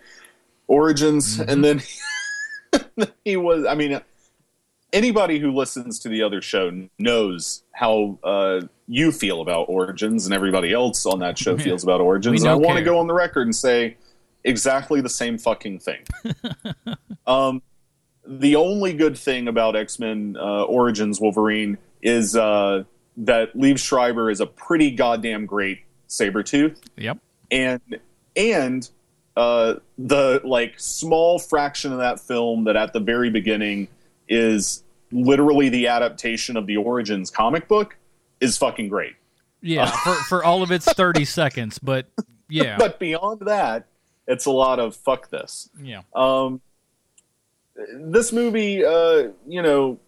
Origins, 0.67 1.37
Mm-hmm. 1.37 1.49
and 1.49 1.63
then 1.63 3.07
he 3.25 3.37
was. 3.37 3.65
I 3.65 3.75
mean, 3.75 3.99
anybody 4.93 5.39
who 5.39 5.51
listens 5.51 5.99
to 5.99 6.09
the 6.09 6.23
other 6.23 6.41
show 6.41 6.87
knows 6.99 7.63
how 7.73 8.19
uh, 8.23 8.61
you 8.87 9.11
feel 9.11 9.41
about 9.41 9.69
Origins, 9.69 10.25
and 10.25 10.33
everybody 10.33 10.73
else 10.73 11.05
on 11.05 11.19
that 11.19 11.37
show 11.37 11.57
feels 11.67 11.83
about 11.83 12.01
Origins. 12.01 12.41
And 12.43 12.51
I 12.51 12.55
want 12.55 12.77
to 12.77 12.83
go 12.83 12.99
on 12.99 13.07
the 13.07 13.13
record 13.13 13.47
and 13.47 13.55
say 13.55 13.97
exactly 14.43 15.01
the 15.01 15.09
same 15.09 15.37
fucking 15.37 15.79
thing. 15.79 16.05
um, 17.27 17.61
the 18.25 18.55
only 18.55 18.93
good 18.93 19.17
thing 19.17 19.47
about 19.47 19.75
X 19.75 19.99
Men 19.99 20.35
uh, 20.39 20.63
Origins 20.63 21.21
Wolverine 21.21 21.77
is 22.01 22.35
uh, 22.35 22.83
that 23.17 23.55
Liev 23.55 23.79
Schreiber 23.79 24.29
is 24.29 24.39
a 24.41 24.45
pretty 24.45 24.91
goddamn 24.91 25.45
great 25.45 25.79
Sabretooth. 26.09 26.77
Yep. 26.97 27.17
And 27.49 27.81
and 28.37 28.89
uh, 29.35 29.75
the 29.97 30.41
like 30.43 30.79
small 30.79 31.39
fraction 31.39 31.91
of 31.91 31.99
that 31.99 32.19
film 32.19 32.63
that 32.65 32.75
at 32.75 32.93
the 32.93 32.99
very 32.99 33.29
beginning 33.29 33.87
is 34.29 34.83
literally 35.11 35.69
the 35.69 35.87
adaptation 35.87 36.57
of 36.57 36.67
the 36.67 36.77
Origins 36.77 37.29
comic 37.29 37.67
book 37.67 37.97
is 38.39 38.57
fucking 38.57 38.89
great. 38.89 39.15
Yeah, 39.61 39.91
for, 40.03 40.13
for 40.13 40.43
all 40.43 40.63
of 40.63 40.71
its 40.71 40.85
30 40.85 41.25
seconds. 41.25 41.79
But 41.79 42.07
yeah. 42.49 42.77
but 42.79 42.99
beyond 42.99 43.41
that, 43.41 43.87
it's 44.27 44.45
a 44.45 44.51
lot 44.51 44.79
of 44.79 44.95
fuck 44.95 45.29
this. 45.29 45.69
yeah. 45.81 46.01
Um, 46.15 46.61
this 47.93 48.33
movie, 48.33 48.83
uh, 48.83 49.29
you 49.47 49.61
know, 49.61 49.99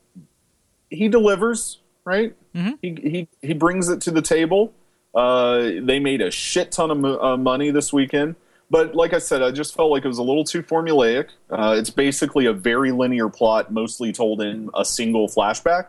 he 0.89 1.07
delivers, 1.07 1.79
right? 2.03 2.35
Mm-hmm. 2.55 2.71
He, 2.81 2.97
he 3.09 3.27
he 3.47 3.53
brings 3.53 3.89
it 3.89 4.01
to 4.01 4.11
the 4.11 4.23
table. 4.23 4.73
Uh, 5.13 5.71
they 5.81 5.99
made 5.99 6.21
a 6.21 6.29
shit 6.29 6.71
ton 6.71 6.91
of 6.91 6.97
mo- 6.99 7.19
uh, 7.19 7.37
money 7.37 7.71
this 7.71 7.91
weekend, 7.91 8.35
but 8.69 8.93
like 8.93 9.13
I 9.13 9.17
said, 9.17 9.41
I 9.41 9.51
just 9.51 9.75
felt 9.75 9.91
like 9.91 10.05
it 10.05 10.07
was 10.07 10.19
a 10.19 10.23
little 10.23 10.43
too 10.43 10.61
formulaic. 10.61 11.29
Uh, 11.49 11.75
it's 11.77 11.89
basically 11.89 12.45
a 12.45 12.53
very 12.53 12.91
linear 12.91 13.29
plot, 13.29 13.71
mostly 13.71 14.11
told 14.11 14.41
in 14.41 14.69
a 14.75 14.85
single 14.85 15.27
flashback. 15.27 15.87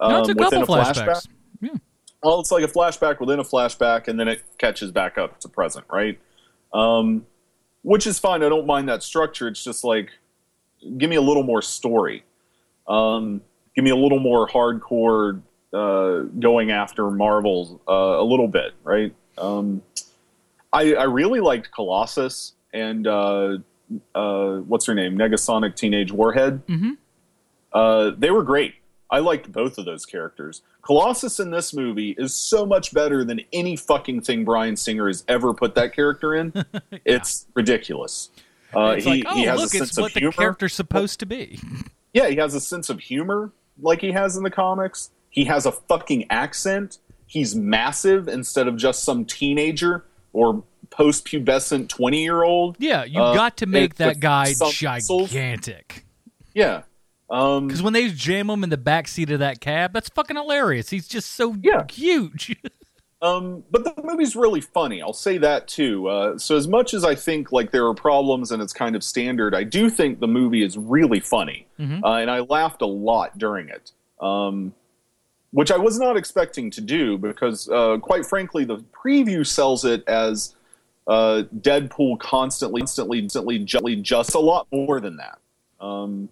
No, 0.00 0.20
it's 0.20 0.28
a 0.28 0.32
um, 0.32 0.38
couple 0.38 0.74
flashbacks. 0.74 1.28
Yeah. 1.60 1.70
well, 2.22 2.40
it's 2.40 2.52
like 2.52 2.62
a 2.62 2.68
flashback 2.68 3.20
within 3.20 3.40
a 3.40 3.44
flashback, 3.44 4.06
and 4.06 4.20
then 4.20 4.28
it 4.28 4.42
catches 4.58 4.92
back 4.92 5.16
up 5.16 5.40
to 5.40 5.48
present, 5.48 5.86
right? 5.90 6.18
Um, 6.72 7.26
which 7.82 8.06
is 8.06 8.18
fine. 8.18 8.42
I 8.42 8.48
don't 8.48 8.66
mind 8.66 8.88
that 8.88 9.02
structure. 9.02 9.48
It's 9.48 9.64
just 9.64 9.82
like, 9.82 10.10
give 10.98 11.08
me 11.08 11.16
a 11.16 11.22
little 11.22 11.42
more 11.42 11.62
story. 11.62 12.24
Um, 12.86 13.40
give 13.74 13.84
me 13.84 13.90
a 13.90 13.96
little 13.96 14.20
more 14.20 14.46
hardcore 14.46 15.40
uh, 15.72 16.20
going 16.38 16.70
after 16.70 17.10
Marvel 17.10 17.80
uh, 17.88 17.92
a 17.92 18.24
little 18.24 18.48
bit, 18.48 18.74
right? 18.84 19.14
Um, 19.36 19.82
I, 20.72 20.94
I 20.94 21.04
really 21.04 21.40
liked 21.40 21.70
Colossus 21.72 22.54
and 22.72 23.06
uh, 23.06 23.58
uh, 24.14 24.56
what's 24.58 24.86
her 24.86 24.94
name, 24.94 25.16
Negasonic 25.16 25.76
Teenage 25.76 26.12
Warhead. 26.12 26.66
Mm-hmm. 26.66 26.92
Uh, 27.72 28.10
they 28.16 28.30
were 28.30 28.42
great. 28.42 28.74
I 29.10 29.20
liked 29.20 29.50
both 29.50 29.78
of 29.78 29.86
those 29.86 30.04
characters. 30.04 30.62
Colossus 30.82 31.40
in 31.40 31.50
this 31.50 31.72
movie 31.72 32.14
is 32.18 32.34
so 32.34 32.66
much 32.66 32.92
better 32.92 33.24
than 33.24 33.40
any 33.52 33.74
fucking 33.74 34.20
thing 34.20 34.44
Bryan 34.44 34.76
Singer 34.76 35.06
has 35.06 35.24
ever 35.28 35.54
put 35.54 35.74
that 35.76 35.94
character 35.94 36.34
in. 36.34 36.52
It's 37.04 37.46
ridiculous. 37.54 38.30
Uh, 38.76 38.96
it's 38.96 39.04
he, 39.06 39.10
like, 39.10 39.24
oh, 39.26 39.34
he 39.34 39.44
has 39.44 39.60
look, 39.60 39.72
a 39.72 39.76
it's 39.78 39.78
sense 39.78 39.96
what 39.96 40.10
of 40.10 40.14
the 40.14 40.20
humor. 40.20 40.32
character's 40.32 40.74
supposed 40.74 41.20
to 41.20 41.26
be. 41.26 41.58
Yeah, 42.12 42.28
he 42.28 42.36
has 42.36 42.54
a 42.54 42.60
sense 42.60 42.90
of 42.90 43.00
humor 43.00 43.52
like 43.80 44.00
he 44.00 44.12
has 44.12 44.36
in 44.36 44.42
the 44.42 44.50
comics. 44.50 45.10
He 45.30 45.44
has 45.44 45.66
a 45.66 45.72
fucking 45.72 46.26
accent. 46.30 46.98
He's 47.26 47.54
massive 47.54 48.28
instead 48.28 48.68
of 48.68 48.76
just 48.76 49.04
some 49.04 49.24
teenager 49.24 50.04
or 50.32 50.62
post-pubescent 50.90 51.88
20-year-old. 51.88 52.76
Yeah, 52.78 53.04
you 53.04 53.20
Uh, 53.20 53.34
got 53.34 53.56
to 53.58 53.66
make 53.66 53.96
that 53.96 54.20
guy 54.20 54.54
gigantic. 54.70 56.04
Yeah. 56.54 56.82
Um, 57.30 57.66
Because 57.66 57.82
when 57.82 57.92
they 57.92 58.08
jam 58.08 58.48
him 58.48 58.64
in 58.64 58.70
the 58.70 58.76
back 58.78 59.06
seat 59.08 59.30
of 59.30 59.40
that 59.40 59.60
cab, 59.60 59.92
that's 59.92 60.08
fucking 60.08 60.36
hilarious. 60.36 60.88
He's 60.90 61.06
just 61.06 61.32
so 61.32 61.54
yeah. 61.62 61.84
huge. 61.90 62.56
Um, 63.20 63.64
but 63.72 63.82
the 63.82 64.00
movie's 64.04 64.36
really 64.36 64.60
funny. 64.60 65.02
I'll 65.02 65.12
say 65.12 65.38
that 65.38 65.66
too. 65.66 66.06
Uh, 66.06 66.38
so 66.38 66.56
as 66.56 66.68
much 66.68 66.94
as 66.94 67.04
I 67.04 67.16
think 67.16 67.50
like 67.50 67.72
there 67.72 67.84
are 67.88 67.92
problems 67.92 68.52
and 68.52 68.62
it's 68.62 68.72
kind 68.72 68.94
of 68.94 69.02
standard, 69.02 69.56
I 69.56 69.64
do 69.64 69.90
think 69.90 70.20
the 70.20 70.28
movie 70.28 70.62
is 70.62 70.78
really 70.78 71.18
funny, 71.18 71.66
Mhm. 71.80 72.04
uh, 72.04 72.12
and 72.12 72.30
I 72.30 72.38
laughed 72.38 72.80
a 72.80 72.86
lot 72.86 73.36
during 73.36 73.70
it. 73.70 73.90
Um, 74.20 74.72
which 75.52 75.70
I 75.70 75.76
was 75.78 75.98
not 75.98 76.16
expecting 76.16 76.70
to 76.72 76.80
do 76.80 77.16
because, 77.18 77.68
uh, 77.70 77.98
quite 77.98 78.26
frankly, 78.26 78.64
the 78.64 78.78
preview 78.92 79.46
sells 79.46 79.84
it 79.84 80.04
as 80.06 80.54
uh, 81.06 81.44
Deadpool 81.60 82.18
constantly, 82.18 82.82
constantly, 82.82 83.22
constantly, 83.22 83.58
ju- 83.64 84.02
just 84.02 84.34
a 84.34 84.38
lot 84.38 84.66
more 84.70 85.00
than 85.00 85.16
that. 85.16 85.38
Um, 85.80 86.28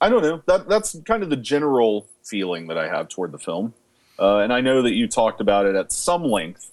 I 0.00 0.08
don't 0.08 0.22
know. 0.22 0.42
That 0.46 0.68
that's 0.68 0.96
kind 1.04 1.22
of 1.22 1.30
the 1.30 1.36
general 1.36 2.06
feeling 2.24 2.66
that 2.66 2.76
I 2.78 2.88
have 2.88 3.08
toward 3.08 3.32
the 3.32 3.38
film, 3.38 3.72
uh, 4.18 4.38
and 4.38 4.52
I 4.52 4.60
know 4.60 4.82
that 4.82 4.92
you 4.92 5.06
talked 5.06 5.40
about 5.40 5.66
it 5.66 5.74
at 5.76 5.92
some 5.92 6.24
length 6.24 6.70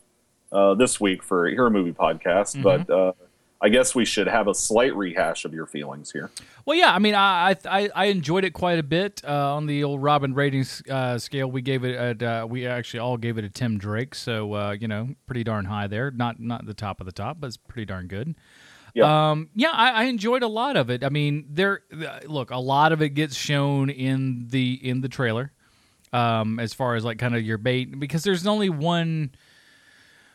uh, 0.51 0.73
this 0.73 0.99
week 0.99 1.23
for 1.23 1.47
Hero 1.47 1.69
Movie 1.69 1.93
Podcast, 1.93 2.57
Mhm. 2.57 2.63
but 2.63 2.89
uh, 2.89 3.13
I 3.63 3.69
guess 3.69 3.95
we 3.95 4.03
should 4.03 4.27
have 4.27 4.49
a 4.49 4.53
slight 4.53 4.93
rehash 4.93 5.45
of 5.45 5.53
your 5.53 5.65
feelings 5.65 6.11
here. 6.11 6.29
Well, 6.65 6.77
yeah, 6.77 6.93
I 6.93 6.99
mean, 6.99 7.15
I 7.15 7.55
I, 7.65 7.89
I- 7.95 8.05
enjoyed 8.05 8.43
it 8.43 8.51
quite 8.51 8.77
a 8.77 8.83
bit 8.83 9.21
uh, 9.25 9.55
on 9.55 9.67
the 9.67 9.85
old 9.85 10.03
Robin 10.03 10.33
rating 10.33 10.65
uh, 10.89 11.17
scale. 11.17 11.49
We 11.49 11.61
gave 11.61 11.85
it, 11.85 12.21
uh, 12.21 12.45
we 12.49 12.67
actually 12.67 12.99
all 12.99 13.15
gave 13.15 13.37
it 13.37 13.45
a 13.45 13.49
Tim 13.49 13.77
Drake, 13.77 14.15
so 14.15 14.53
uh, 14.53 14.71
you 14.77 14.89
know, 14.89 15.15
pretty 15.27 15.45
darn 15.45 15.63
high 15.65 15.87
there. 15.87 16.11
Not 16.11 16.41
not 16.41 16.65
the 16.65 16.73
top 16.73 16.99
of 16.99 17.05
the 17.05 17.13
top, 17.13 17.37
but 17.39 17.47
it's 17.47 17.57
pretty 17.57 17.85
darn 17.85 18.07
good. 18.07 18.35
Yeah. 18.93 19.31
Um, 19.31 19.49
yeah, 19.55 19.71
I, 19.71 19.91
I 19.91 20.03
enjoyed 20.03 20.43
a 20.43 20.47
lot 20.47 20.77
of 20.77 20.91
it. 20.91 21.03
I 21.03 21.09
mean, 21.09 21.45
there, 21.49 21.81
uh, 21.91 22.19
look, 22.27 22.51
a 22.51 22.59
lot 22.59 22.91
of 22.91 23.01
it 23.01 23.09
gets 23.15 23.33
shown 23.35 23.89
in 23.89 24.49
the 24.49 24.73
in 24.87 25.01
the 25.01 25.09
trailer, 25.09 25.51
um, 26.11 26.59
as 26.59 26.73
far 26.73 26.95
as 26.95 27.03
like 27.03 27.17
kind 27.17 27.33
of 27.35 27.41
your 27.41 27.57
bait, 27.57 27.97
because 27.99 28.23
there's 28.23 28.45
only 28.45 28.69
one 28.69 29.31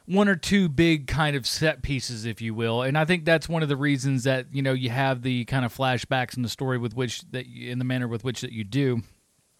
one 0.08 0.28
or 0.28 0.36
two 0.36 0.68
big 0.68 1.06
kind 1.06 1.36
of 1.36 1.46
set 1.46 1.82
pieces, 1.82 2.24
if 2.24 2.40
you 2.40 2.54
will, 2.54 2.82
and 2.82 2.96
I 2.96 3.04
think 3.04 3.24
that's 3.24 3.48
one 3.48 3.62
of 3.62 3.68
the 3.68 3.76
reasons 3.76 4.24
that 4.24 4.46
you 4.52 4.62
know 4.62 4.72
you 4.72 4.90
have 4.90 5.22
the 5.22 5.44
kind 5.44 5.64
of 5.64 5.76
flashbacks 5.76 6.36
in 6.36 6.42
the 6.42 6.48
story 6.48 6.78
with 6.78 6.94
which 6.94 7.22
that 7.30 7.46
you, 7.46 7.70
in 7.70 7.78
the 7.78 7.84
manner 7.84 8.08
with 8.08 8.24
which 8.24 8.40
that 8.40 8.52
you 8.52 8.64
do. 8.64 9.02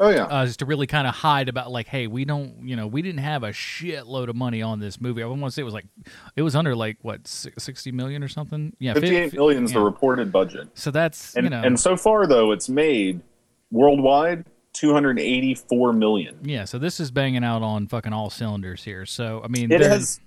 Oh 0.00 0.10
yeah, 0.10 0.26
uh, 0.26 0.44
is 0.44 0.56
to 0.58 0.64
really 0.64 0.86
kind 0.86 1.08
of 1.08 1.14
hide 1.14 1.48
about 1.48 1.72
like, 1.72 1.88
hey, 1.88 2.06
we 2.06 2.24
don't, 2.24 2.60
you 2.62 2.76
know, 2.76 2.86
we 2.86 3.02
didn't 3.02 3.18
have 3.18 3.42
a 3.42 3.48
shitload 3.48 4.28
of 4.28 4.36
money 4.36 4.62
on 4.62 4.78
this 4.78 5.00
movie. 5.00 5.24
I 5.24 5.26
want 5.26 5.42
to 5.42 5.50
say 5.50 5.62
it 5.62 5.64
was 5.64 5.74
like, 5.74 5.86
it 6.36 6.42
was 6.42 6.54
under 6.54 6.76
like 6.76 6.98
what 7.02 7.26
sixty 7.26 7.90
million 7.90 8.22
or 8.22 8.28
something. 8.28 8.76
Yeah, 8.78 8.94
fif- 8.94 9.02
Fifty-eight 9.02 9.32
million 9.34 9.64
is 9.64 9.72
the 9.72 9.80
reported 9.80 10.30
budget. 10.30 10.68
So 10.74 10.92
that's 10.92 11.34
and, 11.34 11.44
you 11.44 11.50
know, 11.50 11.62
and 11.62 11.78
so 11.80 11.96
far 11.96 12.28
though, 12.28 12.52
it's 12.52 12.68
made 12.68 13.22
worldwide 13.72 14.44
two 14.72 14.92
hundred 14.92 15.18
eighty-four 15.18 15.92
million. 15.92 16.38
yeah. 16.42 16.64
So 16.64 16.78
this 16.78 17.00
is 17.00 17.10
banging 17.10 17.42
out 17.42 17.62
on 17.62 17.88
fucking 17.88 18.12
all 18.12 18.30
cylinders 18.30 18.84
here. 18.84 19.04
So 19.04 19.42
I 19.44 19.48
mean, 19.48 19.72
It 19.72 19.80
has 19.80 20.20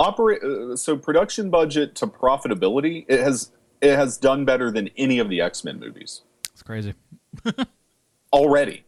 operate 0.00 0.42
uh, 0.42 0.74
so 0.76 0.96
production 0.96 1.50
budget 1.50 1.94
to 1.96 2.06
profitability. 2.06 3.04
It 3.08 3.20
has 3.20 3.52
it 3.80 3.96
has 3.96 4.16
done 4.18 4.44
better 4.44 4.70
than 4.70 4.88
any 4.96 5.18
of 5.20 5.28
the 5.28 5.40
X 5.40 5.62
Men 5.64 5.78
movies 5.78 6.22
it's 6.52 6.62
crazy. 6.62 6.94
already. 8.32 8.84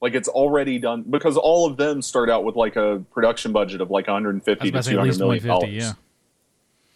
Like 0.00 0.14
it's 0.14 0.28
already 0.28 0.78
done 0.78 1.02
because 1.08 1.36
all 1.36 1.66
of 1.66 1.76
them 1.76 2.02
start 2.02 2.30
out 2.30 2.44
with 2.44 2.54
like 2.54 2.76
a 2.76 3.02
production 3.10 3.52
budget 3.52 3.80
of 3.80 3.90
like 3.90 4.06
150 4.06 4.62
to 4.62 4.68
about 4.68 4.78
to 4.78 4.82
say 4.84 4.90
at 4.92 4.94
200 4.94 5.06
least 5.08 5.18
million 5.18 5.44
150, 5.48 5.78
dollars. 5.78 5.94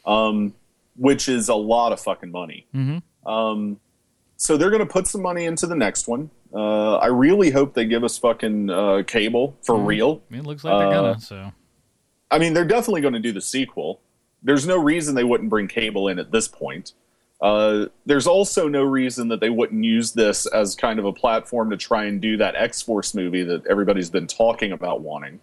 yeah. 0.06 0.26
Um, 0.28 0.54
which 0.96 1.28
is 1.28 1.48
a 1.48 1.54
lot 1.54 1.92
of 1.92 2.00
fucking 2.00 2.30
money. 2.30 2.66
Mm-hmm. 2.74 3.28
Um, 3.28 3.80
so 4.36 4.56
they're 4.56 4.70
going 4.70 4.86
to 4.86 4.92
put 4.92 5.06
some 5.06 5.22
money 5.22 5.44
into 5.46 5.66
the 5.66 5.74
next 5.76 6.06
one. 6.06 6.30
Uh, 6.54 6.96
I 6.96 7.06
really 7.06 7.50
hope 7.50 7.74
they 7.74 7.86
give 7.86 8.04
us 8.04 8.18
fucking 8.18 8.68
uh, 8.70 9.02
cable 9.06 9.56
for 9.62 9.76
Mhm. 9.76 9.86
real. 9.86 10.22
It 10.30 10.44
looks 10.44 10.62
like 10.64 10.78
they're 10.78 10.88
Uh, 10.88 11.02
gonna. 11.12 11.20
So 11.20 11.52
I 12.32 12.38
mean, 12.38 12.54
they're 12.54 12.64
definitely 12.64 13.02
going 13.02 13.14
to 13.14 13.20
do 13.20 13.30
the 13.30 13.42
sequel. 13.42 14.00
There's 14.42 14.66
no 14.66 14.78
reason 14.78 15.14
they 15.14 15.22
wouldn't 15.22 15.50
bring 15.50 15.68
cable 15.68 16.08
in 16.08 16.18
at 16.18 16.32
this 16.32 16.48
point. 16.48 16.94
Uh, 17.40 17.86
there's 18.06 18.26
also 18.26 18.68
no 18.68 18.82
reason 18.82 19.28
that 19.28 19.40
they 19.40 19.50
wouldn't 19.50 19.84
use 19.84 20.12
this 20.12 20.46
as 20.46 20.74
kind 20.74 20.98
of 20.98 21.04
a 21.04 21.12
platform 21.12 21.70
to 21.70 21.76
try 21.76 22.04
and 22.04 22.20
do 22.20 22.36
that 22.38 22.54
X 22.56 22.80
Force 22.80 23.14
movie 23.14 23.42
that 23.42 23.66
everybody's 23.66 24.10
been 24.10 24.26
talking 24.26 24.72
about 24.72 25.02
wanting. 25.02 25.40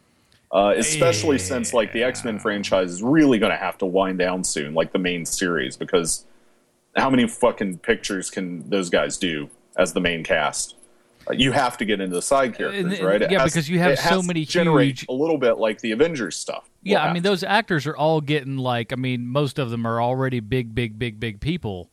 Uh, 0.52 0.74
especially 0.78 1.38
since 1.38 1.74
like 1.74 1.94
the 1.94 2.02
X 2.02 2.26
Men 2.26 2.40
franchise 2.40 2.90
is 2.90 3.04
really 3.04 3.38
going 3.38 3.52
to 3.52 3.58
have 3.58 3.78
to 3.78 3.86
wind 3.86 4.18
down 4.18 4.44
soon, 4.44 4.74
like 4.74 4.92
the 4.92 4.98
main 4.98 5.24
series, 5.24 5.78
because 5.78 6.26
how 6.96 7.10
many 7.10 7.28
fucking 7.28 7.78
pictures 7.80 8.32
can 8.32 8.68
those 8.68 8.90
guys 8.90 9.18
do 9.18 9.48
as 9.78 9.94
the 9.94 10.02
main 10.02 10.24
cast? 10.24 10.76
Uh, 11.30 11.34
you 11.38 11.52
have 11.52 11.78
to 11.78 11.86
get 11.86 12.00
into 12.02 12.16
the 12.16 12.22
side 12.22 12.56
characters, 12.58 13.00
right? 13.02 13.22
It 13.22 13.32
yeah, 13.32 13.42
has- 13.42 13.54
because 13.54 13.70
you 13.70 13.78
have 13.80 14.00
so 14.00 14.22
to 14.22 14.28
many 14.28 14.46
generate 14.46 15.02
huge- 15.02 15.06
a 15.10 15.14
little 15.14 15.38
bit 15.38 15.58
like 15.58 15.80
the 15.82 15.92
Avengers 15.92 16.36
stuff. 16.36 16.70
yeah, 16.82 17.04
I 17.04 17.14
mean, 17.14 17.24
those 17.24 17.44
actors 17.44 17.86
are 17.86 17.96
all 17.96 18.20
getting 18.22 18.58
like, 18.58 18.92
I 18.92 18.96
mean, 18.96 19.28
most 19.28 19.60
of 19.60 19.70
them 19.70 19.86
are 19.86 20.02
already 20.02 20.40
big, 20.40 20.74
big, 20.74 20.98
big, 20.98 21.20
big 21.20 21.40
people. 21.40 21.92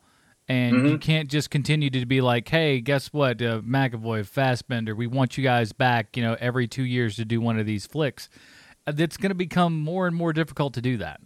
And 0.48 0.76
Mm-hmm. 0.76 0.86
you 0.86 0.98
can't 0.98 1.28
just 1.28 1.50
continue 1.50 1.90
to 1.90 2.06
be 2.06 2.20
like, 2.20 2.48
hey, 2.48 2.80
guess 2.80 3.12
what, 3.12 3.42
uh, 3.42 3.62
McAvoy, 3.62 4.24
Fassbender, 4.24 4.94
we 4.94 5.08
want 5.08 5.36
you 5.36 5.42
guys 5.42 5.72
back, 5.72 6.16
you 6.16 6.22
know, 6.22 6.36
every 6.38 6.68
two 6.68 6.84
years 6.84 7.16
to 7.16 7.24
do 7.24 7.40
one 7.40 7.58
of 7.58 7.66
these 7.66 7.84
flicks. 7.84 8.28
Uh, 8.86 8.92
It's 8.96 9.16
going 9.16 9.30
to 9.30 9.34
become 9.34 9.76
more 9.80 10.06
and 10.06 10.14
more 10.14 10.32
difficult 10.32 10.72
to 10.74 10.80
do 10.80 10.98
that. 10.98 11.20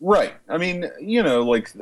Right. 0.00 0.34
I 0.48 0.56
mean, 0.56 0.88
you 1.00 1.22
know, 1.24 1.42
like 1.42 1.72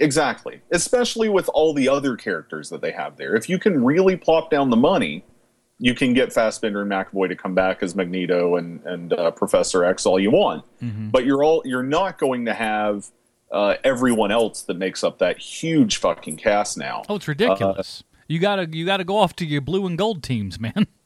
exactly. 0.00 0.60
Especially 0.70 1.28
with 1.28 1.48
all 1.50 1.72
the 1.74 1.88
other 1.88 2.16
characters 2.16 2.68
that 2.70 2.80
they 2.80 2.92
have 2.92 3.16
there. 3.16 3.34
If 3.34 3.48
you 3.48 3.58
can 3.58 3.84
really 3.84 4.16
plop 4.16 4.50
down 4.50 4.70
the 4.70 4.76
money, 4.76 5.24
you 5.78 5.94
can 5.94 6.12
get 6.12 6.32
Fassbender 6.32 6.82
and 6.82 6.90
McAvoy 6.90 7.28
to 7.28 7.36
come 7.36 7.54
back 7.54 7.82
as 7.82 7.94
Magneto 7.94 8.56
and 8.56 8.80
and 8.84 9.12
uh, 9.12 9.30
Professor 9.30 9.84
X 9.84 10.06
all 10.06 10.18
you 10.18 10.30
want. 10.30 10.64
Mhm. 10.82 11.10
But 11.12 11.24
you're 11.24 11.44
all 11.44 11.62
you're 11.64 11.82
not 11.84 12.18
going 12.18 12.44
to 12.46 12.54
have 12.54 13.06
uh, 13.52 13.74
everyone 13.84 14.30
else 14.30 14.62
that 14.62 14.76
makes 14.76 15.02
up 15.04 15.18
that 15.18 15.38
huge 15.38 15.96
fucking 15.98 16.36
cast 16.36 16.76
now. 16.76 17.02
Oh, 17.08 17.16
it's 17.16 17.28
ridiculous. 17.28 18.02
you 18.28 18.38
gotta 18.40 18.68
you 18.70 18.84
gotta 18.84 19.04
go 19.04 19.16
off 19.16 19.34
to 19.36 19.46
your 19.46 19.60
blue 19.62 19.86
and 19.86 19.96
gold 19.96 20.22
teams, 20.22 20.58
man. 20.60 20.86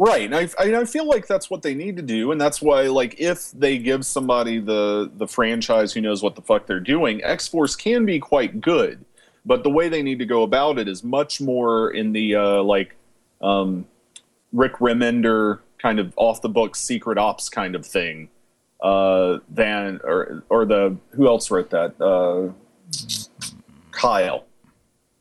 Right, 0.00 0.32
and 0.32 0.34
I, 0.34 0.48
I 0.60 0.80
I 0.80 0.84
feel 0.84 1.08
like 1.08 1.26
that's 1.26 1.50
what 1.50 1.62
they 1.62 1.74
need 1.74 1.96
to 1.96 2.02
do, 2.02 2.30
and 2.30 2.40
that's 2.40 2.62
why, 2.62 2.82
like, 2.82 3.18
if 3.18 3.50
they 3.50 3.78
give 3.78 4.06
somebody 4.06 4.60
the 4.60 5.10
the 5.16 5.26
franchise 5.26 5.92
who 5.92 6.00
knows 6.00 6.22
what 6.22 6.36
the 6.36 6.42
fuck 6.42 6.66
they're 6.66 6.78
doing, 6.78 7.22
X 7.24 7.48
Force 7.48 7.74
can 7.74 8.06
be 8.06 8.20
quite 8.20 8.60
good, 8.60 9.04
but 9.44 9.64
the 9.64 9.70
way 9.70 9.88
they 9.88 10.02
need 10.02 10.20
to 10.20 10.24
go 10.24 10.44
about 10.44 10.78
it 10.78 10.86
is 10.86 11.02
much 11.02 11.40
more 11.40 11.90
in 11.90 12.12
the 12.12 12.36
uh, 12.36 12.62
like 12.62 12.94
um, 13.42 13.86
Rick 14.52 14.74
Remender 14.74 15.58
kind 15.78 15.98
of 15.98 16.12
off 16.16 16.42
the 16.42 16.48
book 16.48 16.76
secret 16.76 17.18
ops 17.18 17.48
kind 17.48 17.74
of 17.74 17.84
thing 17.84 18.28
uh, 18.80 19.38
than 19.48 20.00
or 20.04 20.44
or 20.48 20.64
the 20.64 20.96
who 21.10 21.26
else 21.26 21.50
wrote 21.50 21.70
that? 21.70 22.00
Uh, 22.00 22.52
Kyle, 23.90 24.44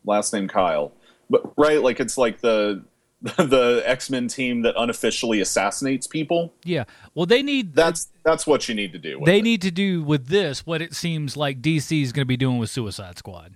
last 0.06 0.34
name 0.34 0.48
Kyle, 0.48 0.92
but 1.32 1.58
right, 1.58 1.82
like 1.82 2.00
it's 2.00 2.16
like 2.16 2.42
the 2.42 2.84
the 3.22 3.82
X 3.86 4.10
Men 4.10 4.28
team 4.28 4.62
that 4.62 4.76
unofficially 4.78 5.42
assassinates 5.42 6.06
people. 6.06 6.54
Yeah. 6.64 6.84
Well, 7.16 7.26
they 7.26 7.42
need 7.42 7.74
That's 7.74 8.10
that's 8.24 8.46
what 8.46 8.70
you 8.70 8.76
need 8.76 8.92
to 8.94 9.00
do. 9.00 9.22
they 9.26 9.40
it. 9.40 9.44
need 9.44 9.62
to 9.64 9.72
do 9.72 10.04
with 10.04 10.28
this 10.28 10.66
what 10.66 10.82
it 10.82 10.94
seems 10.94 11.36
like 11.36 11.62
DC 11.62 12.04
is 12.04 12.12
going 12.12 12.22
to 12.26 12.28
be 12.28 12.38
doing 12.38 12.60
with 12.60 12.70
Suicide 12.70 13.18
Squad. 13.18 13.56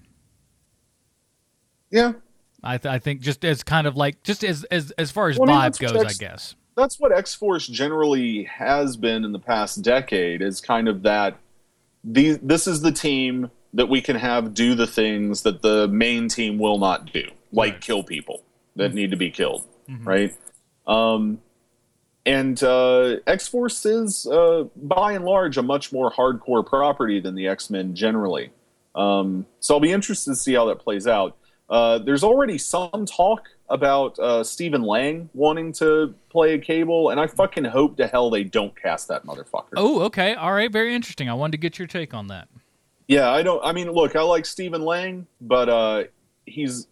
Yeah. 1.92 2.14
I, 2.64 2.78
th- 2.78 2.92
I 2.92 3.00
think 3.00 3.22
just 3.22 3.44
as 3.44 3.64
kind 3.64 3.86
of 3.86 3.96
like 3.96 4.24
just 4.24 4.44
as 4.44 4.64
as 4.66 4.92
as 4.92 5.12
far 5.12 5.30
as 5.30 5.38
Well, 5.38 5.50
I 5.50 5.70
vibe 5.70 5.80
goes, 5.80 5.96
I 5.96 6.06
X- 6.06 6.18
guess. 6.18 6.56
That's 6.76 7.00
what 7.00 7.12
X 7.12 7.36
Force 7.36 7.68
generally 7.68 8.44
has 8.44 8.98
been 8.98 9.24
in 9.26 9.32
the 9.32 9.40
past 9.40 9.82
decade. 9.84 10.42
Is 10.42 10.60
kind 10.62 10.88
of 10.88 11.04
that. 11.04 11.38
These 12.04 12.40
this 12.40 12.66
is 12.66 12.82
the 12.82 12.92
team 12.92 13.52
that 13.74 13.88
we 13.90 14.02
can 14.02 14.16
have 14.16 14.54
do 14.56 14.74
the 14.74 14.88
things 14.88 15.44
that 15.44 15.62
the 15.62 15.88
main 15.88 16.28
team 16.30 16.58
will 16.58 16.80
not 16.80 17.12
do, 17.14 17.24
like 17.52 17.80
kill 17.82 18.04
people 18.04 18.44
that 18.76 18.94
need 18.94 19.12
to 19.12 19.18
be 19.18 19.30
killed, 19.32 19.66
Mhm. 19.90 20.06
right? 20.06 20.34
Um, 20.88 21.40
and 22.26 22.62
uh, 22.64 23.18
X 23.28 23.48
Force 23.48 23.86
is, 23.86 24.28
uh, 24.28 24.66
by 24.76 25.14
and 25.14 25.26
large, 25.26 25.58
a 25.58 25.64
much 25.64 25.92
more 25.92 26.12
hardcore 26.12 26.66
property 26.66 27.20
than 27.20 27.36
the 27.36 27.48
X 27.48 27.70
Men 27.70 27.96
generally. 27.96 28.52
Um, 28.94 29.46
so 29.60 29.74
I'll 29.76 29.80
be 29.80 29.92
interested 29.92 30.32
to 30.32 30.36
see 30.36 30.54
how 30.54 30.66
that 30.66 30.80
plays 30.80 31.08
out. 31.08 31.38
Uh, 31.70 31.98
there's 32.00 32.24
already 32.24 32.58
some 32.58 33.06
talk 33.06 33.44
about 33.70 34.20
uh, 34.20 34.44
Stephen 34.44 34.82
Lang 34.84 35.30
wanting 35.34 35.72
to 35.74 36.14
play 36.30 36.54
a 36.54 36.58
Cable, 36.60 37.10
and 37.10 37.20
I 37.20 37.28
fucking 37.28 37.64
hope 37.64 37.96
to 37.98 38.08
hell 38.08 38.30
they 38.30 38.44
don't 38.44 38.76
cast 38.80 39.08
that 39.08 39.26
motherfucker. 39.26 39.70
Oh, 39.78 40.02
okay, 40.02 40.36
all 40.36 40.52
right, 40.54 40.70
very 40.70 40.94
interesting. 40.94 41.30
I 41.30 41.34
wanted 41.34 41.54
to 41.54 41.58
get 41.58 41.80
your 41.80 41.88
take 41.88 42.14
on 42.14 42.28
that. 42.28 42.50
Yeah, 43.08 43.32
I 43.32 43.42
don't. 43.42 43.64
I 43.64 43.72
mean, 43.72 43.90
look, 43.90 44.16
I 44.18 44.22
like 44.22 44.46
Stephen 44.46 44.82
Lang, 44.84 45.26
but 45.40 45.70
uh, 45.70 46.04
he's 46.46 46.88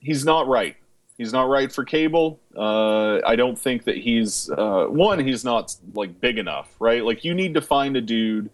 he's 0.00 0.24
not 0.24 0.48
right. 0.48 0.76
He's 1.16 1.32
not 1.32 1.48
right 1.48 1.70
for 1.70 1.84
cable. 1.84 2.40
Uh, 2.56 3.20
I 3.26 3.36
don't 3.36 3.58
think 3.58 3.84
that 3.84 3.98
he's 3.98 4.48
uh, 4.50 4.86
one. 4.86 5.18
He's 5.18 5.44
not 5.44 5.74
like 5.94 6.18
big 6.20 6.38
enough, 6.38 6.74
right? 6.80 7.04
Like 7.04 7.24
you 7.24 7.34
need 7.34 7.54
to 7.54 7.60
find 7.60 7.96
a 7.96 8.00
dude 8.00 8.48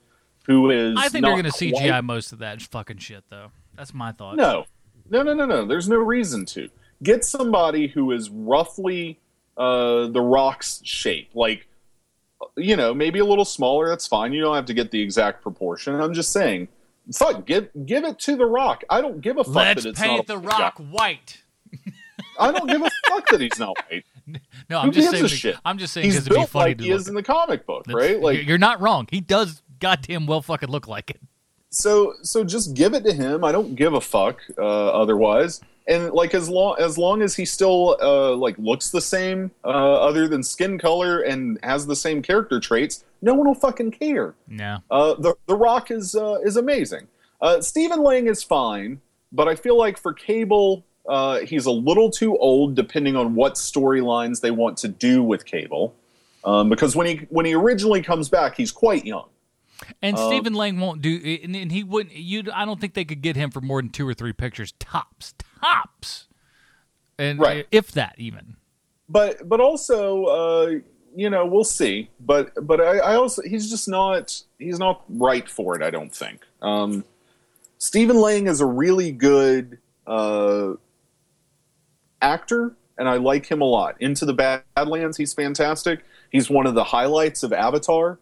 who 0.46 0.70
is. 0.70 0.96
I 0.98 1.08
think 1.08 1.24
they're 1.24 1.34
going 1.34 1.44
to 1.44 1.50
CGI 1.50 1.88
quite- 1.90 2.04
most 2.04 2.32
of 2.32 2.40
that 2.40 2.60
fucking 2.62 2.98
shit, 2.98 3.24
though. 3.30 3.52
That's 3.76 3.94
my 3.94 4.10
thought. 4.12 4.36
No, 4.36 4.64
no, 5.10 5.22
no, 5.22 5.32
no, 5.34 5.46
no. 5.46 5.64
There's 5.66 5.88
no 5.88 5.96
reason 5.98 6.44
to 6.46 6.68
get 7.02 7.24
somebody 7.24 7.86
who 7.86 8.10
is 8.10 8.30
roughly 8.30 9.20
uh, 9.56 10.08
the 10.08 10.20
Rock's 10.20 10.80
shape, 10.82 11.30
like 11.34 11.68
you 12.56 12.76
know, 12.76 12.92
maybe 12.92 13.18
a 13.18 13.24
little 13.24 13.44
smaller. 13.44 13.88
That's 13.88 14.06
fine. 14.06 14.32
You 14.32 14.40
don't 14.42 14.54
have 14.56 14.66
to 14.66 14.74
get 14.74 14.90
the 14.90 15.00
exact 15.00 15.42
proportion. 15.42 16.00
I'm 16.00 16.14
just 16.14 16.32
saying, 16.32 16.68
fuck, 17.14 17.46
give 17.46 17.68
give 17.86 18.04
it 18.04 18.18
to 18.20 18.36
the 18.36 18.46
Rock. 18.46 18.84
I 18.90 19.00
don't 19.00 19.20
give 19.20 19.38
a 19.38 19.44
fuck 19.44 19.54
Let's 19.54 19.82
that 19.84 19.90
it's 19.90 20.00
paint 20.00 20.16
not 20.18 20.26
the 20.26 20.38
Rock 20.38 20.78
white. 20.78 21.42
I 22.40 22.52
don't 22.52 22.68
give 22.68 22.82
a 22.82 22.90
fuck 23.08 23.28
that 23.28 23.40
he's 23.40 23.58
not 23.58 23.76
white. 23.90 24.04
No, 24.68 24.80
I'm 24.80 24.90
just 24.90 25.12
gives 25.12 25.20
saying. 25.20 25.28
shit? 25.28 25.56
I'm 25.64 25.78
just 25.78 25.92
saying 25.94 26.08
because 26.10 26.26
it'd 26.26 26.36
be 26.36 26.46
funny 26.46 26.70
like 26.70 26.80
he 26.80 26.90
is 26.90 27.06
in 27.06 27.14
the 27.14 27.22
comic 27.22 27.64
book, 27.64 27.84
That's- 27.84 28.10
right? 28.10 28.20
Like 28.20 28.44
you're 28.44 28.58
not 28.58 28.80
wrong. 28.80 29.06
He 29.08 29.20
does 29.20 29.62
goddamn 29.78 30.26
well 30.26 30.42
fucking 30.42 30.68
look 30.68 30.88
like 30.88 31.10
it. 31.10 31.20
so 31.70 32.14
so 32.22 32.42
just 32.42 32.74
give 32.74 32.92
it 32.94 33.04
to 33.04 33.12
him. 33.12 33.44
I 33.44 33.52
don't 33.52 33.76
give 33.76 33.94
a 33.94 34.00
fuck 34.00 34.40
uh, 34.58 34.62
otherwise. 34.62 35.60
And 35.88 36.12
like 36.12 36.34
as 36.34 36.48
long 36.48 36.76
as 36.80 36.98
long 36.98 37.22
as 37.22 37.36
he 37.36 37.44
still 37.44 37.96
uh, 38.00 38.34
like 38.34 38.58
looks 38.58 38.90
the 38.90 39.00
same, 39.00 39.52
uh, 39.64 39.68
other 39.68 40.26
than 40.26 40.42
skin 40.42 40.78
color, 40.78 41.20
and 41.20 41.58
has 41.62 41.86
the 41.86 41.94
same 41.94 42.22
character 42.22 42.58
traits, 42.58 43.04
no 43.22 43.34
one 43.34 43.46
will 43.46 43.54
fucking 43.54 43.92
care. 43.92 44.34
No. 44.48 44.78
Uh, 44.90 45.14
the 45.14 45.34
The 45.46 45.56
Rock 45.56 45.90
is 45.90 46.14
uh, 46.14 46.38
is 46.44 46.56
amazing. 46.56 47.06
Uh, 47.40 47.60
Stephen 47.60 48.02
Lang 48.02 48.26
is 48.26 48.42
fine, 48.42 49.00
but 49.30 49.46
I 49.46 49.54
feel 49.54 49.78
like 49.78 49.98
for 49.98 50.12
Cable, 50.12 50.84
uh, 51.08 51.40
he's 51.40 51.66
a 51.66 51.70
little 51.70 52.10
too 52.10 52.36
old, 52.38 52.74
depending 52.74 53.14
on 53.14 53.34
what 53.34 53.54
storylines 53.54 54.40
they 54.40 54.50
want 54.50 54.78
to 54.78 54.88
do 54.88 55.22
with 55.22 55.44
Cable. 55.44 55.94
Um, 56.44 56.68
because 56.68 56.96
when 56.96 57.06
he 57.06 57.26
when 57.30 57.46
he 57.46 57.54
originally 57.54 58.02
comes 58.02 58.28
back, 58.28 58.56
he's 58.56 58.72
quite 58.72 59.04
young. 59.04 59.28
And 60.02 60.16
Um, 60.16 60.26
Stephen 60.28 60.54
Lang 60.54 60.78
won't 60.80 61.02
do, 61.02 61.38
and, 61.42 61.70
he 61.72 61.84
wouldn't. 61.84 62.14
You, 62.16 62.44
I 62.54 62.64
don't 62.64 62.80
think 62.80 62.94
they 62.94 63.04
could 63.04 63.22
get 63.22 63.36
him 63.36 63.50
for 63.50 63.60
more 63.60 63.80
than 63.82 63.90
two 63.90 64.08
or 64.08 64.14
three 64.14 64.32
pictures. 64.32 64.72
Tops, 64.78 65.34
tops, 65.60 66.26
and 67.18 67.38
Right. 67.38 67.66
if 67.70 67.92
that 67.92 68.14
even. 68.18 68.56
but 69.08 69.48
but 69.48 69.60
also 69.60 70.24
uh, 70.24 70.70
you 71.14 71.30
know 71.30 71.46
we'll 71.46 71.64
see. 71.64 72.10
But 72.20 72.52
but 72.66 72.80
I, 72.80 72.98
I 72.98 73.14
also 73.16 73.42
he's 73.42 73.70
just 73.70 73.88
not 73.88 74.42
he's 74.58 74.78
not 74.78 75.02
right 75.08 75.48
for 75.48 75.76
it 75.76 75.82
i 75.82 75.90
don't 75.90 76.14
think. 76.14 76.40
Um, 76.62 77.04
stephen 77.78 78.16
lang 78.20 78.46
is 78.48 78.60
a 78.60 78.66
really 78.66 79.12
good 79.12 79.78
uh, 80.06 80.72
actor 82.22 82.74
and 82.98 83.08
i 83.08 83.16
like 83.16 83.46
him 83.46 83.60
a 83.60 83.64
lot. 83.64 83.96
Into 84.00 84.24
the 84.24 84.32
badlands 84.34 85.16
he's 85.16 85.34
fantastic. 85.34 86.04
He's 86.30 86.50
one 86.50 86.66
of 86.66 86.74
the 86.74 86.84
highlights 86.84 87.42
of 87.42 87.52
avatar 87.52 88.18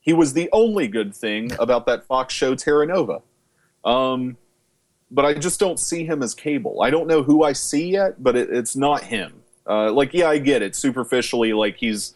he 0.00 0.12
was 0.12 0.32
the 0.32 0.48
only 0.52 0.88
good 0.88 1.14
thing 1.14 1.50
about 1.58 1.86
that 1.86 2.04
fox 2.04 2.34
show 2.34 2.54
terra 2.54 2.86
nova 2.86 3.20
um, 3.84 4.36
but 5.10 5.24
I 5.24 5.34
just 5.34 5.58
don't 5.58 5.78
see 5.78 6.04
him 6.04 6.22
as 6.22 6.34
Cable. 6.34 6.82
I 6.82 6.90
don't 6.90 7.06
know 7.06 7.22
who 7.22 7.42
I 7.42 7.52
see 7.52 7.90
yet, 7.92 8.22
but 8.22 8.36
it, 8.36 8.50
it's 8.50 8.76
not 8.76 9.02
him. 9.02 9.42
Uh, 9.66 9.92
like, 9.92 10.12
yeah, 10.12 10.28
I 10.28 10.38
get 10.38 10.62
it 10.62 10.74
superficially. 10.74 11.52
Like 11.52 11.76
he's 11.76 12.14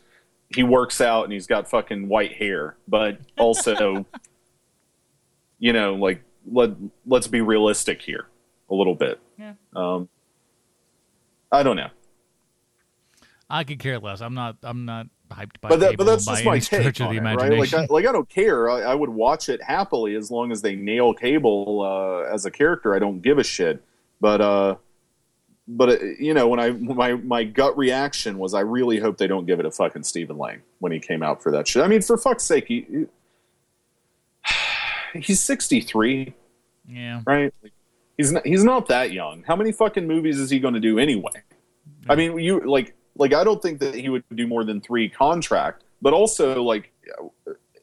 he 0.54 0.62
works 0.62 1.00
out 1.00 1.24
and 1.24 1.32
he's 1.32 1.46
got 1.46 1.68
fucking 1.68 2.08
white 2.08 2.34
hair, 2.34 2.76
but 2.86 3.18
also, 3.38 4.04
you 5.58 5.72
know, 5.72 5.94
like 5.94 6.22
let 6.50 6.70
let's 7.06 7.26
be 7.26 7.40
realistic 7.40 8.02
here 8.02 8.26
a 8.70 8.74
little 8.74 8.94
bit. 8.94 9.20
Yeah. 9.38 9.54
Um, 9.74 10.08
I 11.50 11.62
don't 11.62 11.76
know, 11.76 11.90
I 13.48 13.64
could 13.64 13.78
care 13.78 13.98
less. 13.98 14.20
I'm 14.20 14.34
not. 14.34 14.56
I'm 14.62 14.84
not 14.84 15.06
hyped 15.32 15.60
by 15.60 15.68
but 15.68 15.80
that, 15.80 15.96
but 15.96 16.04
that's 16.04 16.26
just 16.26 16.44
my 16.44 16.58
take 16.58 17.00
of 17.00 17.06
on 17.06 17.16
the 17.16 17.30
it, 17.30 17.34
right? 17.36 17.58
Like, 17.58 17.74
I, 17.74 17.86
like 17.88 18.06
I 18.06 18.12
don't 18.12 18.28
care. 18.28 18.70
I, 18.70 18.80
I 18.82 18.94
would 18.94 19.10
watch 19.10 19.48
it 19.48 19.62
happily 19.62 20.14
as 20.14 20.30
long 20.30 20.52
as 20.52 20.62
they 20.62 20.76
nail 20.76 21.14
Cable 21.14 21.82
uh, 21.82 22.32
as 22.32 22.46
a 22.46 22.50
character. 22.50 22.94
I 22.94 22.98
don't 22.98 23.20
give 23.20 23.38
a 23.38 23.44
shit. 23.44 23.82
But 24.22 24.40
uh, 24.40 24.76
but 25.66 25.88
uh, 25.88 26.04
you 26.18 26.32
know, 26.32 26.46
when 26.46 26.60
I 26.60 26.70
my 26.70 27.14
my 27.14 27.44
gut 27.44 27.76
reaction 27.76 28.38
was, 28.38 28.54
I 28.54 28.60
really 28.60 29.00
hope 29.00 29.18
they 29.18 29.26
don't 29.26 29.46
give 29.46 29.58
it 29.58 29.66
a 29.66 29.70
fucking 29.70 30.04
Stephen 30.04 30.38
Lang 30.38 30.62
when 30.78 30.92
he 30.92 31.00
came 31.00 31.24
out 31.24 31.42
for 31.42 31.50
that 31.52 31.66
shit. 31.66 31.82
I 31.82 31.88
mean, 31.88 32.02
for 32.02 32.16
fuck's 32.16 32.44
sake, 32.44 32.66
he, 32.68 32.86
he- 32.88 33.06
he's 35.20 35.40
sixty 35.40 35.80
three, 35.80 36.34
yeah. 36.88 37.22
right? 37.26 37.52
Like, 37.62 37.72
he's 38.16 38.30
not 38.30 38.46
he's 38.46 38.62
not 38.62 38.86
that 38.86 39.10
young. 39.10 39.42
How 39.42 39.56
many 39.56 39.72
fucking 39.72 40.06
movies 40.06 40.38
is 40.38 40.50
he 40.50 40.60
going 40.60 40.74
to 40.74 40.80
do 40.80 41.00
anyway? 41.00 41.42
I 42.08 42.14
mean, 42.14 42.38
you 42.38 42.60
like 42.60 42.94
like 43.16 43.34
I 43.34 43.44
don't 43.44 43.60
think 43.60 43.80
that 43.80 43.94
he 43.94 44.08
would 44.08 44.24
do 44.34 44.46
more 44.46 44.64
than 44.64 44.80
three 44.80 45.08
contract, 45.08 45.84
but 46.00 46.12
also 46.12 46.62
like 46.62 46.92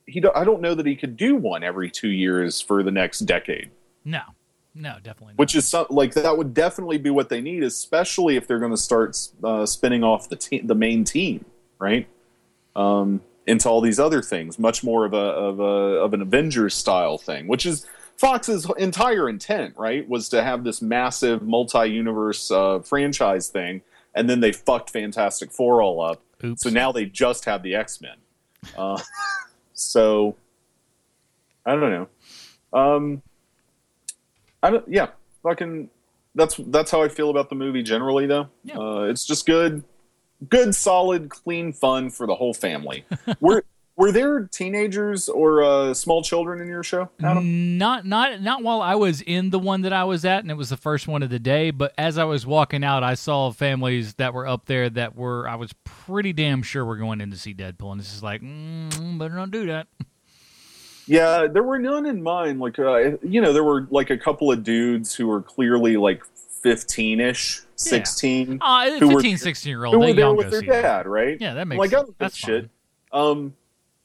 he 0.05 0.19
don't, 0.19 0.35
I 0.35 0.43
don't 0.43 0.61
know 0.61 0.73
that 0.75 0.85
he 0.85 0.95
could 0.95 1.17
do 1.17 1.35
one 1.35 1.63
every 1.63 1.89
two 1.89 2.09
years 2.09 2.59
for 2.61 2.81
the 2.83 2.91
next 2.91 3.19
decade 3.21 3.69
No. 4.05 4.21
No, 4.75 4.95
definitely 5.03 5.33
not. 5.33 5.39
which 5.39 5.55
is 5.55 5.67
some, 5.67 5.87
like 5.89 6.13
that 6.13 6.37
would 6.37 6.53
definitely 6.53 6.99
be 6.99 7.09
what 7.09 7.27
they 7.27 7.41
need, 7.41 7.63
especially 7.63 8.37
if 8.37 8.47
they're 8.47 8.59
going 8.59 8.71
to 8.71 8.77
start 8.77 9.17
uh, 9.43 9.65
spinning 9.65 10.03
off 10.03 10.29
the 10.29 10.35
te- 10.35 10.61
the 10.61 10.75
main 10.75 11.03
team, 11.03 11.43
right? 11.79 12.07
Um, 12.75 13.21
into 13.47 13.67
all 13.67 13.81
these 13.81 13.99
other 13.99 14.21
things, 14.21 14.59
much 14.59 14.83
more 14.83 15.05
of 15.05 15.13
a 15.13 15.17
of 15.17 15.59
a 15.59 15.63
of 15.63 16.13
an 16.13 16.21
Avengers 16.21 16.75
style 16.75 17.17
thing, 17.17 17.47
which 17.47 17.65
is 17.65 17.87
Fox's 18.15 18.67
entire 18.77 19.27
intent, 19.27 19.73
right? 19.75 20.07
Was 20.07 20.29
to 20.29 20.43
have 20.43 20.63
this 20.63 20.83
massive 20.83 21.41
multi 21.41 21.87
universe 21.87 22.51
uh, 22.51 22.79
franchise 22.79 23.49
thing, 23.49 23.81
and 24.15 24.29
then 24.29 24.39
they 24.39 24.51
fucked 24.51 24.89
Fantastic 24.89 25.51
Four 25.51 25.81
all 25.81 26.01
up. 26.01 26.21
Oops. 26.43 26.61
So 26.61 26.69
now 26.69 26.91
they 26.91 27.05
just 27.05 27.45
have 27.45 27.63
the 27.63 27.75
X 27.75 28.01
Men. 28.01 28.17
Uh, 28.77 28.99
so 29.73 30.35
I 31.65 31.75
don't 31.75 31.91
know. 31.91 32.07
Um, 32.73 33.21
I 34.63 34.71
don't. 34.71 34.87
Yeah, 34.87 35.07
fucking. 35.43 35.89
That's 36.35 36.55
that's 36.67 36.91
how 36.91 37.01
I 37.01 37.09
feel 37.09 37.29
about 37.29 37.49
the 37.49 37.55
movie 37.55 37.83
generally, 37.83 38.27
though. 38.27 38.49
Uh, 38.73 39.03
it's 39.03 39.25
just 39.25 39.45
good, 39.45 39.83
good, 40.47 40.75
solid, 40.75 41.29
clean 41.29 41.73
fun 41.73 42.09
for 42.09 42.27
the 42.27 42.35
whole 42.35 42.53
family. 42.53 43.05
were 43.39 43.63
were 43.99 44.13
there 44.13 44.45
teenagers 44.45 45.27
or 45.27 45.61
uh, 45.61 45.93
small 45.93 46.23
children 46.23 46.61
in 46.61 46.69
your 46.69 46.83
show, 46.83 47.09
Adam? 47.21 47.77
Not 47.77 48.05
not 48.05 48.41
not 48.41 48.63
while 48.63 48.81
I 48.81 48.95
was 48.95 49.19
in 49.21 49.49
the 49.49 49.59
one 49.59 49.81
that 49.81 49.91
I 49.91 50.05
was 50.05 50.23
at, 50.23 50.41
and 50.41 50.49
it 50.49 50.53
was 50.55 50.69
the 50.69 50.77
first 50.77 51.05
one 51.05 51.21
of 51.21 51.29
the 51.29 51.37
day. 51.37 51.69
But 51.71 51.93
as 51.97 52.17
I 52.17 52.23
was 52.23 52.47
walking 52.47 52.81
out, 52.85 53.03
I 53.03 53.15
saw 53.15 53.51
families 53.51 54.13
that 54.13 54.33
were 54.33 54.47
up 54.47 54.67
there 54.67 54.89
that 54.89 55.17
were 55.17 55.49
I 55.49 55.55
was 55.55 55.73
pretty 55.83 56.31
damn 56.31 56.63
sure 56.63 56.85
were 56.85 56.95
going 56.95 57.19
in 57.19 57.29
to 57.31 57.37
see 57.37 57.53
Deadpool, 57.53 57.91
and 57.91 57.99
it's 57.99 58.09
just 58.09 58.23
like, 58.23 58.41
mm, 58.41 59.17
better 59.19 59.35
not 59.35 59.51
do 59.51 59.65
that. 59.65 59.87
Yeah, 61.05 61.47
there 61.47 61.63
were 61.63 61.77
none 61.77 62.05
in 62.05 62.23
mine. 62.23 62.57
Like, 62.59 62.79
uh, 62.79 63.17
you 63.21 63.41
know, 63.41 63.51
there 63.51 63.65
were 63.65 63.85
like 63.91 64.11
a 64.11 64.17
couple 64.17 64.49
of 64.49 64.63
dudes 64.63 65.13
who 65.13 65.27
were 65.27 65.41
clearly 65.41 65.97
like 65.97 66.23
fifteen-ish, 66.63 67.63
sixteen. 67.75 68.59
Ah, 68.61 68.85
who 68.97 69.07
were- 69.07 69.13
15, 69.15 69.37
16 69.39 69.69
year 69.69 69.83
old, 69.83 69.95
who 69.95 70.01
they 70.01 70.07
were 70.07 70.13
there 70.13 70.33
with 70.33 70.51
their 70.51 70.61
that. 70.61 70.81
dad, 70.83 71.07
right? 71.07 71.37
Yeah, 71.41 71.55
that 71.55 71.67
makes 71.67 71.79
like, 71.79 71.93
I 71.93 71.97
don't 72.03 72.17
that's 72.17 72.37
shit. 72.37 72.69
Um, 73.11 73.55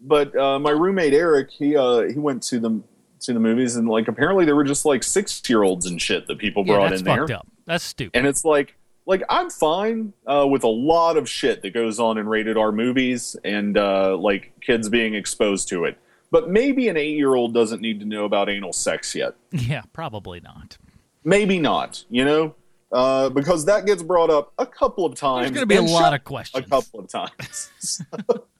but 0.05 0.37
uh, 0.37 0.59
my 0.59 0.71
roommate 0.71 1.15
Eric, 1.15 1.51
he 1.51 1.77
uh, 1.77 2.03
he 2.03 2.19
went 2.19 2.43
to 2.45 2.61
the 2.61 2.81
to 3.21 3.33
the 3.33 3.41
movies, 3.41 3.77
and 3.77 3.89
like 3.89 4.07
apparently 4.07 4.45
there 4.45 4.55
were 4.55 4.65
just 4.65 4.85
like 4.85 5.03
six-year-olds 5.03 5.87
and 5.87 6.01
shit 6.01 6.27
that 6.27 6.39
people 6.39 6.63
Yeah, 6.67 6.75
brought 6.75 6.93
in 6.93 7.05
there. 7.05 7.33
up. 7.33 7.47
That's 7.67 7.83
stupid. 7.85 8.17
And 8.19 8.27
it's 8.27 8.45
like, 8.45 8.77
like 9.07 9.23
I'm 9.31 9.49
fine 9.49 10.13
uh, 10.27 10.47
with 10.47 10.63
a 10.65 10.69
lot 10.69 11.17
of 11.17 11.29
shit 11.29 11.63
that 11.63 11.73
goes 11.73 11.99
on 11.99 12.19
in 12.19 12.29
rated 12.29 12.59
R 12.59 12.71
movies 12.71 13.35
and 13.43 13.79
uh, 13.79 14.17
like 14.19 14.53
kids 14.61 14.89
being 14.91 15.15
exposed 15.15 15.69
to 15.69 15.85
it. 15.87 15.97
But 16.31 16.51
maybe 16.51 16.89
an 16.89 16.97
eight 16.99 17.17
year 17.17 17.35
old 17.35 17.55
doesn't 17.55 17.81
need 17.81 18.01
to 18.01 18.07
know 18.07 18.25
about 18.27 18.51
anal 18.51 18.73
sex 18.75 19.15
yet. 19.15 19.35
Yeah, 19.53 19.83
probably 19.95 20.41
not. 20.41 20.77
Maybe 21.23 21.59
not. 21.59 22.05
You 22.11 22.25
know, 22.27 22.55
uh, 22.93 23.31
because 23.31 23.65
that 23.65 23.87
gets 23.87 24.03
brought 24.03 24.29
up 24.31 24.53
a 24.59 24.67
couple 24.67 25.07
of 25.07 25.15
times. 25.15 25.47
There's 25.53 25.55
gonna 25.55 25.67
be 25.67 25.77
a 25.77 25.83
lot 25.83 26.13
of 26.13 26.25
questions. 26.25 26.67
A 26.67 26.69
couple 26.69 27.01
of 27.01 27.09
times. 27.09 28.03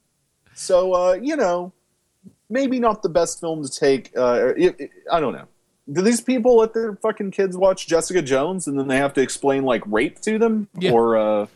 so, 0.55 0.93
uh, 0.95 1.13
you 1.15 1.37
know, 1.37 1.73
maybe 2.49 2.79
not 2.79 3.03
the 3.03 3.09
best 3.09 3.41
film 3.41 3.63
to 3.63 3.69
take. 3.71 4.13
Uh, 4.17 4.53
it, 4.57 4.77
it- 4.81 4.91
I 5.11 5.21
don't 5.21 5.33
know. 5.35 5.47
Do 5.93 6.01
these 6.01 6.21
people 6.23 6.57
let 6.57 6.73
their 6.73 6.97
fucking 6.97 7.33
kids 7.33 7.57
watch 7.59 7.87
Jessica 7.87 8.23
Jones 8.23 8.67
and 8.67 8.79
then 8.79 8.89
they 8.89 8.97
have 8.97 9.13
to 9.15 9.21
explain 9.21 9.65
like 9.65 9.83
rape 9.87 10.19
to 10.23 10.39
them 10.39 10.67
Yeah. 10.79 10.93
or 10.93 11.19
uh, 11.19 11.47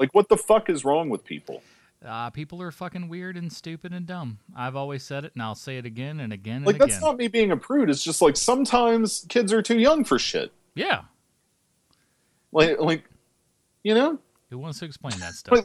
like 0.00 0.12
what 0.14 0.28
the 0.28 0.36
fuck 0.36 0.68
is 0.68 0.84
wrong 0.84 1.10
with 1.10 1.24
people? 1.24 1.62
Uh, 2.04 2.30
people 2.30 2.60
are 2.62 2.72
fucking 2.72 3.08
weird 3.08 3.36
and 3.36 3.52
stupid 3.52 3.92
and 3.92 4.04
dumb. 4.06 4.38
I've 4.56 4.74
always 4.74 5.02
said 5.04 5.24
it, 5.26 5.32
and 5.34 5.42
I'll 5.42 5.54
say 5.54 5.76
it 5.78 5.84
again 5.86 6.18
and 6.18 6.32
again 6.32 6.56
and 6.56 6.66
Like 6.66 6.76
again. 6.76 6.88
that's 6.88 7.00
not 7.00 7.18
me 7.18 7.28
being 7.28 7.52
a 7.52 7.56
prude. 7.56 7.88
It's 7.90 8.02
just 8.02 8.20
like 8.22 8.36
sometimes 8.36 9.26
kids 9.28 9.52
are 9.52 9.62
too 9.62 9.78
young 9.78 10.02
for 10.04 10.18
shit. 10.18 10.50
yeah. 10.74 11.02
Like, 12.52 12.80
like, 12.80 13.04
you 13.84 13.94
know, 13.94 14.18
Who 14.50 14.58
wants 14.58 14.80
to 14.80 14.86
explain 14.86 15.16
that 15.20 15.34
stuff? 15.34 15.64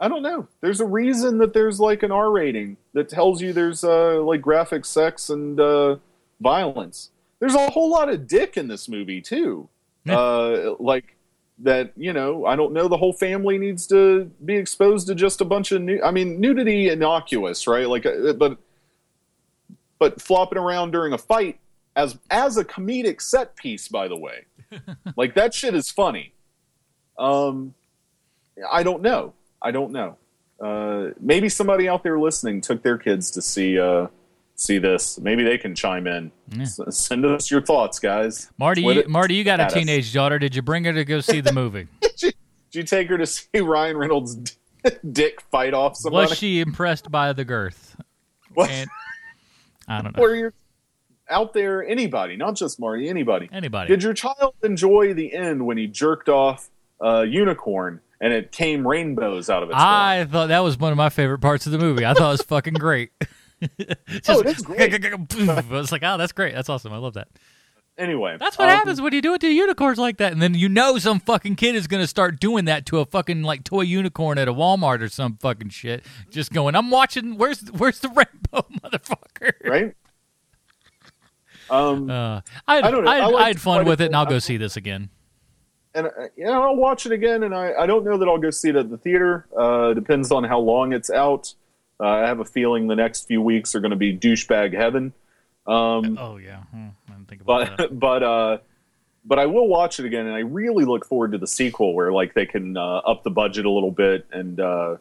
I 0.00 0.08
don't 0.08 0.22
know. 0.22 0.46
There's 0.60 0.80
a 0.80 0.86
reason 0.86 1.38
that 1.38 1.52
there's 1.52 1.80
like 1.80 2.02
an 2.02 2.12
R 2.12 2.30
rating 2.30 2.76
that 2.92 3.08
tells 3.08 3.42
you 3.42 3.52
there's 3.52 3.82
uh, 3.82 4.22
like 4.22 4.40
graphic 4.40 4.84
sex 4.84 5.28
and 5.28 5.58
uh, 5.58 5.96
violence. 6.40 7.10
There's 7.40 7.54
a 7.54 7.70
whole 7.70 7.90
lot 7.90 8.08
of 8.08 8.26
dick 8.26 8.56
in 8.56 8.68
this 8.68 8.88
movie 8.88 9.20
too. 9.20 9.68
Uh, 10.08 10.74
like 10.78 11.16
that, 11.58 11.92
you 11.96 12.12
know. 12.12 12.46
I 12.46 12.56
don't 12.56 12.72
know. 12.72 12.88
The 12.88 12.96
whole 12.96 13.12
family 13.12 13.58
needs 13.58 13.86
to 13.88 14.30
be 14.44 14.56
exposed 14.56 15.06
to 15.08 15.14
just 15.14 15.40
a 15.40 15.44
bunch 15.44 15.72
of 15.72 15.82
new. 15.82 16.00
I 16.02 16.12
mean, 16.12 16.40
nudity 16.40 16.88
innocuous, 16.88 17.66
right? 17.66 17.88
Like, 17.88 18.06
uh, 18.06 18.32
but 18.32 18.58
but 19.98 20.22
flopping 20.22 20.58
around 20.58 20.92
during 20.92 21.12
a 21.12 21.18
fight 21.18 21.58
as 21.96 22.16
as 22.30 22.56
a 22.56 22.64
comedic 22.64 23.20
set 23.20 23.56
piece, 23.56 23.88
by 23.88 24.08
the 24.08 24.16
way, 24.16 24.46
like 25.16 25.34
that 25.34 25.52
shit 25.52 25.74
is 25.74 25.90
funny. 25.90 26.32
Um, 27.18 27.74
I 28.70 28.82
don't 28.82 29.02
know. 29.02 29.34
I 29.62 29.70
don't 29.70 29.92
know. 29.92 30.16
Uh, 30.60 31.10
maybe 31.20 31.48
somebody 31.48 31.88
out 31.88 32.02
there 32.02 32.18
listening 32.18 32.60
took 32.60 32.82
their 32.82 32.98
kids 32.98 33.30
to 33.32 33.42
see 33.42 33.78
uh, 33.78 34.08
see 34.56 34.78
this. 34.78 35.18
Maybe 35.20 35.44
they 35.44 35.56
can 35.58 35.74
chime 35.74 36.06
in. 36.06 36.32
S- 36.60 36.80
send 36.90 37.24
us 37.24 37.50
your 37.50 37.62
thoughts, 37.62 37.98
guys. 37.98 38.50
Marty, 38.58 38.82
you, 38.82 38.90
it 38.90 39.08
Marty, 39.08 39.34
you 39.34 39.44
got 39.44 39.60
a 39.60 39.64
at 39.64 39.68
us. 39.68 39.74
teenage 39.74 40.12
daughter. 40.12 40.38
Did 40.38 40.56
you 40.56 40.62
bring 40.62 40.84
her 40.84 40.92
to 40.92 41.04
go 41.04 41.20
see 41.20 41.40
the 41.40 41.52
movie? 41.52 41.86
Did 42.18 42.34
you 42.72 42.82
take 42.82 43.08
her 43.08 43.16
to 43.18 43.26
see 43.26 43.60
Ryan 43.60 43.96
Reynolds' 43.96 44.34
d- 44.34 44.52
dick 45.12 45.40
fight 45.50 45.74
off 45.74 45.96
somebody? 45.96 46.28
Was 46.28 46.38
she 46.38 46.60
impressed 46.60 47.10
by 47.10 47.32
the 47.32 47.44
girth? 47.44 47.96
What? 48.54 48.68
And, 48.70 48.90
I 49.86 50.02
don't 50.02 50.16
know. 50.16 50.22
Or 50.22 50.34
you 50.34 50.52
out 51.30 51.52
there, 51.52 51.86
anybody, 51.86 52.36
not 52.36 52.56
just 52.56 52.80
Marty, 52.80 53.08
anybody, 53.08 53.48
Anybody. 53.52 53.88
did 53.88 54.02
your 54.02 54.12
child 54.14 54.54
enjoy 54.62 55.14
the 55.14 55.32
end 55.34 55.64
when 55.64 55.76
he 55.78 55.86
jerked 55.86 56.28
off 56.28 56.68
a 57.00 57.24
unicorn 57.24 58.00
and 58.20 58.32
it 58.32 58.52
came 58.52 58.86
rainbows 58.86 59.48
out 59.50 59.62
of 59.62 59.70
its 59.70 59.76
mouth? 59.76 59.84
I 59.84 60.24
thought 60.24 60.48
that 60.48 60.60
was 60.60 60.78
one 60.78 60.92
of 60.92 60.98
my 60.98 61.08
favorite 61.08 61.38
parts 61.40 61.66
of 61.66 61.72
the 61.72 61.78
movie. 61.78 62.04
I 62.04 62.14
thought 62.14 62.28
it 62.28 62.32
was 62.32 62.42
fucking 62.42 62.74
great. 62.74 63.10
Just, 64.08 64.30
Oh, 64.30 64.40
it 64.40 64.46
is 64.46 64.58
great. 64.62 64.94
I 65.48 65.60
was 65.68 65.90
like, 65.92 66.02
oh, 66.04 66.16
that's 66.16 66.32
great. 66.32 66.54
That's 66.54 66.68
awesome. 66.68 66.92
I 66.92 66.98
love 66.98 67.14
that. 67.14 67.28
Anyway, 67.96 68.36
That's 68.38 68.56
what 68.56 68.68
um, 68.68 68.76
happens 68.76 69.00
when 69.00 69.12
you 69.12 69.20
do 69.20 69.34
it 69.34 69.40
to 69.40 69.48
unicorns 69.48 69.98
like 69.98 70.18
that, 70.18 70.30
and 70.30 70.40
then 70.40 70.54
you 70.54 70.68
know 70.68 70.98
some 70.98 71.18
fucking 71.18 71.56
kid 71.56 71.74
is 71.74 71.88
gonna 71.88 72.06
start 72.06 72.38
doing 72.38 72.66
that 72.66 72.86
to 72.86 73.00
a 73.00 73.04
fucking 73.04 73.42
like 73.42 73.64
toy 73.64 73.80
unicorn 73.80 74.38
at 74.38 74.46
a 74.46 74.54
Walmart 74.54 75.00
or 75.02 75.08
some 75.08 75.36
fucking 75.38 75.70
shit. 75.70 76.04
Just 76.30 76.52
going, 76.52 76.76
I'm 76.76 76.92
watching. 76.92 77.36
Where's 77.36 77.60
where's 77.72 77.98
the 77.98 78.08
rainbow, 78.10 78.68
motherfucker? 78.84 79.52
Right. 79.68 79.96
Um, 81.70 82.08
Uh, 82.08 82.40
I'd, 82.68 82.84
I 82.84 82.90
don't 82.92 83.02
know. 83.02 83.10
I'd, 83.10 83.20
I 83.20 83.26
liked 83.26 83.46
I'd 83.48 83.60
fun 83.60 83.84
with 83.84 84.00
it, 84.00 84.06
and 84.06 84.14
I'll 84.16 84.26
go 84.26 84.38
see 84.38 84.58
this 84.58 84.76
again. 84.76 85.10
And 85.94 86.06
uh, 86.06 86.10
yeah, 86.36 86.50
I'll 86.50 86.76
watch 86.76 87.06
it 87.06 87.12
again. 87.12 87.42
And 87.42 87.54
I, 87.54 87.72
I 87.72 87.86
don't 87.86 88.04
know 88.04 88.18
that 88.18 88.28
I'll 88.28 88.38
go 88.38 88.50
see 88.50 88.68
it 88.70 88.76
at 88.76 88.90
the 88.90 88.98
theater. 88.98 89.46
Uh, 89.56 89.94
depends 89.94 90.30
on 90.30 90.44
how 90.44 90.58
long 90.58 90.92
it's 90.92 91.10
out. 91.10 91.54
Uh, 92.00 92.06
I 92.08 92.18
have 92.20 92.40
a 92.40 92.44
feeling 92.44 92.86
the 92.86 92.96
next 92.96 93.26
few 93.26 93.42
weeks 93.42 93.74
are 93.74 93.80
going 93.80 93.90
to 93.90 93.96
be 93.96 94.16
douchebag 94.16 94.74
heaven. 94.74 95.12
Um, 95.66 96.16
Oh 96.18 96.36
yeah, 96.38 96.62
hmm, 96.70 96.88
I 97.08 97.12
didn't 97.12 97.28
think 97.28 97.40
about 97.42 97.76
that. 97.76 97.98
but 97.98 98.00
but 98.00 98.22
uh, 98.22 98.58
but 99.24 99.38
I 99.38 99.46
will 99.46 99.68
watch 99.68 100.00
it 100.00 100.06
again, 100.06 100.26
and 100.26 100.34
I 100.34 100.40
really 100.40 100.84
look 100.84 101.04
forward 101.04 101.32
to 101.32 101.38
the 101.38 101.46
sequel 101.46 101.92
where 101.94 102.12
like 102.12 102.34
they 102.34 102.46
can 102.46 102.76
uh, 102.76 102.98
up 102.98 103.24
the 103.24 103.30
budget 103.30 103.66
a 103.66 103.70
little 103.70 103.90
bit 103.90 104.26
and 104.32 104.58
uh, 104.58 104.96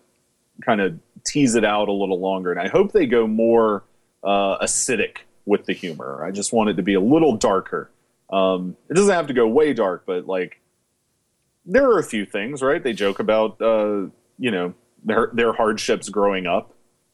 kind 0.61 0.81
of 0.81 0.99
tease 1.25 1.55
it 1.55 1.63
out 1.63 1.87
a 1.87 1.93
little 1.93 2.19
longer. 2.19 2.51
And 2.51 2.59
I 2.59 2.67
hope 2.67 2.91
they 2.91 3.05
go 3.05 3.27
more 3.27 3.83
uh, 4.23 4.57
acidic 4.59 5.19
with 5.45 5.65
the 5.65 5.73
humor. 5.73 6.25
I 6.25 6.31
just 6.31 6.51
want 6.51 6.69
it 6.69 6.73
to 6.73 6.83
be 6.83 6.95
a 6.95 6.99
little 6.99 7.37
darker. 7.37 7.89
Um, 8.29 8.75
it 8.89 8.95
doesn't 8.95 9.13
have 9.13 9.27
to 9.27 9.33
go 9.33 9.47
way 9.47 9.73
dark, 9.73 10.03
but 10.05 10.27
like 10.27 10.59
there 11.67 11.89
are 11.91 11.99
a 11.99 12.03
few 12.03 12.25
things, 12.25 12.61
right? 12.63 12.81
They 12.81 12.93
joke 12.93 13.19
about 13.19 13.61
uh, 13.61 14.07
you 14.39 14.51
know 14.51 14.73
their 15.03 15.29
their 15.33 15.53
hardships 15.53 16.09
growing 16.09 16.47
up. 16.47 16.73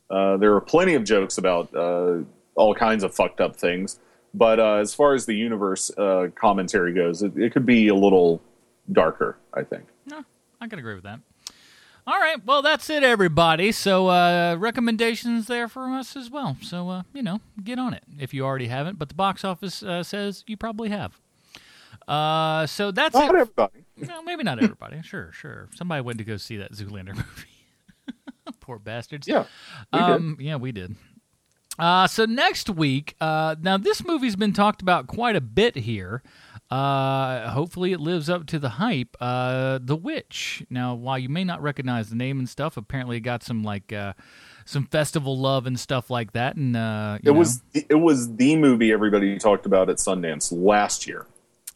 Uh, 0.09 0.37
there 0.37 0.53
are 0.53 0.61
plenty 0.61 0.93
of 0.93 1.03
jokes 1.03 1.37
about 1.37 1.73
uh, 1.75 2.19
all 2.55 2.73
kinds 2.75 3.03
of 3.03 3.13
fucked 3.13 3.41
up 3.41 3.55
things. 3.55 3.99
But 4.35 4.59
uh, 4.59 4.75
as 4.75 4.93
far 4.95 5.13
as 5.13 5.25
the 5.25 5.35
universe 5.35 5.91
uh, 5.97 6.27
commentary 6.35 6.93
goes, 6.93 7.21
it, 7.21 7.37
it 7.37 7.53
could 7.53 7.65
be 7.65 7.87
a 7.89 7.95
little 7.95 8.41
darker, 8.91 9.37
I 9.53 9.63
think. 9.63 9.83
No, 10.07 10.23
I 10.59 10.67
can 10.67 10.79
agree 10.79 10.95
with 10.95 11.03
that. 11.03 11.19
All 12.05 12.19
right, 12.19 12.43
well 12.45 12.61
that's 12.61 12.89
it, 12.89 13.03
everybody. 13.03 13.71
So 13.71 14.07
uh, 14.09 14.55
recommendations 14.59 15.47
there 15.47 15.67
for 15.69 15.85
us 15.89 16.15
as 16.17 16.29
well. 16.29 16.57
So 16.61 16.89
uh, 16.89 17.03
you 17.13 17.21
know, 17.23 17.39
get 17.63 17.79
on 17.79 17.93
it 17.93 18.03
if 18.19 18.33
you 18.33 18.43
already 18.43 18.67
haven't. 18.67 18.99
But 18.99 19.07
the 19.09 19.15
box 19.15 19.45
office 19.45 19.81
uh, 19.83 20.03
says 20.03 20.43
you 20.47 20.57
probably 20.57 20.89
have. 20.89 21.19
Uh, 22.07 22.65
so 22.65 22.91
that's 22.91 23.15
Not 23.15 23.33
it. 23.35 23.39
everybody. 23.39 23.82
No, 23.97 24.21
maybe 24.23 24.43
not 24.43 24.61
everybody. 24.61 25.01
sure, 25.03 25.31
sure. 25.31 25.69
Somebody 25.75 26.01
went 26.01 26.17
to 26.17 26.23
go 26.23 26.37
see 26.37 26.57
that 26.57 26.73
Zoolander 26.73 27.15
movie. 27.15 27.47
Poor 28.59 28.79
bastards. 28.79 29.27
Yeah, 29.27 29.45
we 29.91 29.99
did. 29.99 30.09
um, 30.09 30.37
yeah, 30.39 30.55
we 30.55 30.71
did. 30.71 30.95
Uh, 31.79 32.07
so 32.07 32.25
next 32.25 32.69
week, 32.69 33.15
uh, 33.19 33.55
now 33.61 33.77
this 33.77 34.05
movie's 34.05 34.35
been 34.35 34.53
talked 34.53 34.81
about 34.81 35.07
quite 35.07 35.35
a 35.35 35.41
bit 35.41 35.75
here. 35.75 36.21
Uh, 36.69 37.49
hopefully, 37.51 37.91
it 37.91 37.99
lives 37.99 38.29
up 38.29 38.45
to 38.47 38.59
the 38.59 38.69
hype. 38.69 39.15
Uh, 39.19 39.79
the 39.81 39.95
Witch. 39.95 40.63
Now, 40.69 40.93
while 40.95 41.19
you 41.19 41.29
may 41.29 41.43
not 41.43 41.61
recognize 41.61 42.09
the 42.09 42.15
name 42.15 42.39
and 42.39 42.47
stuff, 42.49 42.77
apparently 42.77 43.17
it 43.17 43.21
got 43.21 43.43
some 43.43 43.63
like 43.63 43.91
uh, 43.93 44.13
some 44.65 44.85
festival 44.85 45.37
love 45.37 45.65
and 45.67 45.79
stuff 45.79 46.09
like 46.09 46.31
that. 46.33 46.55
And 46.55 46.75
uh, 46.75 47.17
It 47.21 47.25
know. 47.25 47.33
was 47.33 47.61
it 47.73 47.99
was 47.99 48.35
the 48.35 48.55
movie 48.55 48.91
everybody 48.91 49.37
talked 49.39 49.65
about 49.65 49.89
at 49.89 49.97
Sundance 49.97 50.51
last 50.51 51.05
year. 51.07 51.25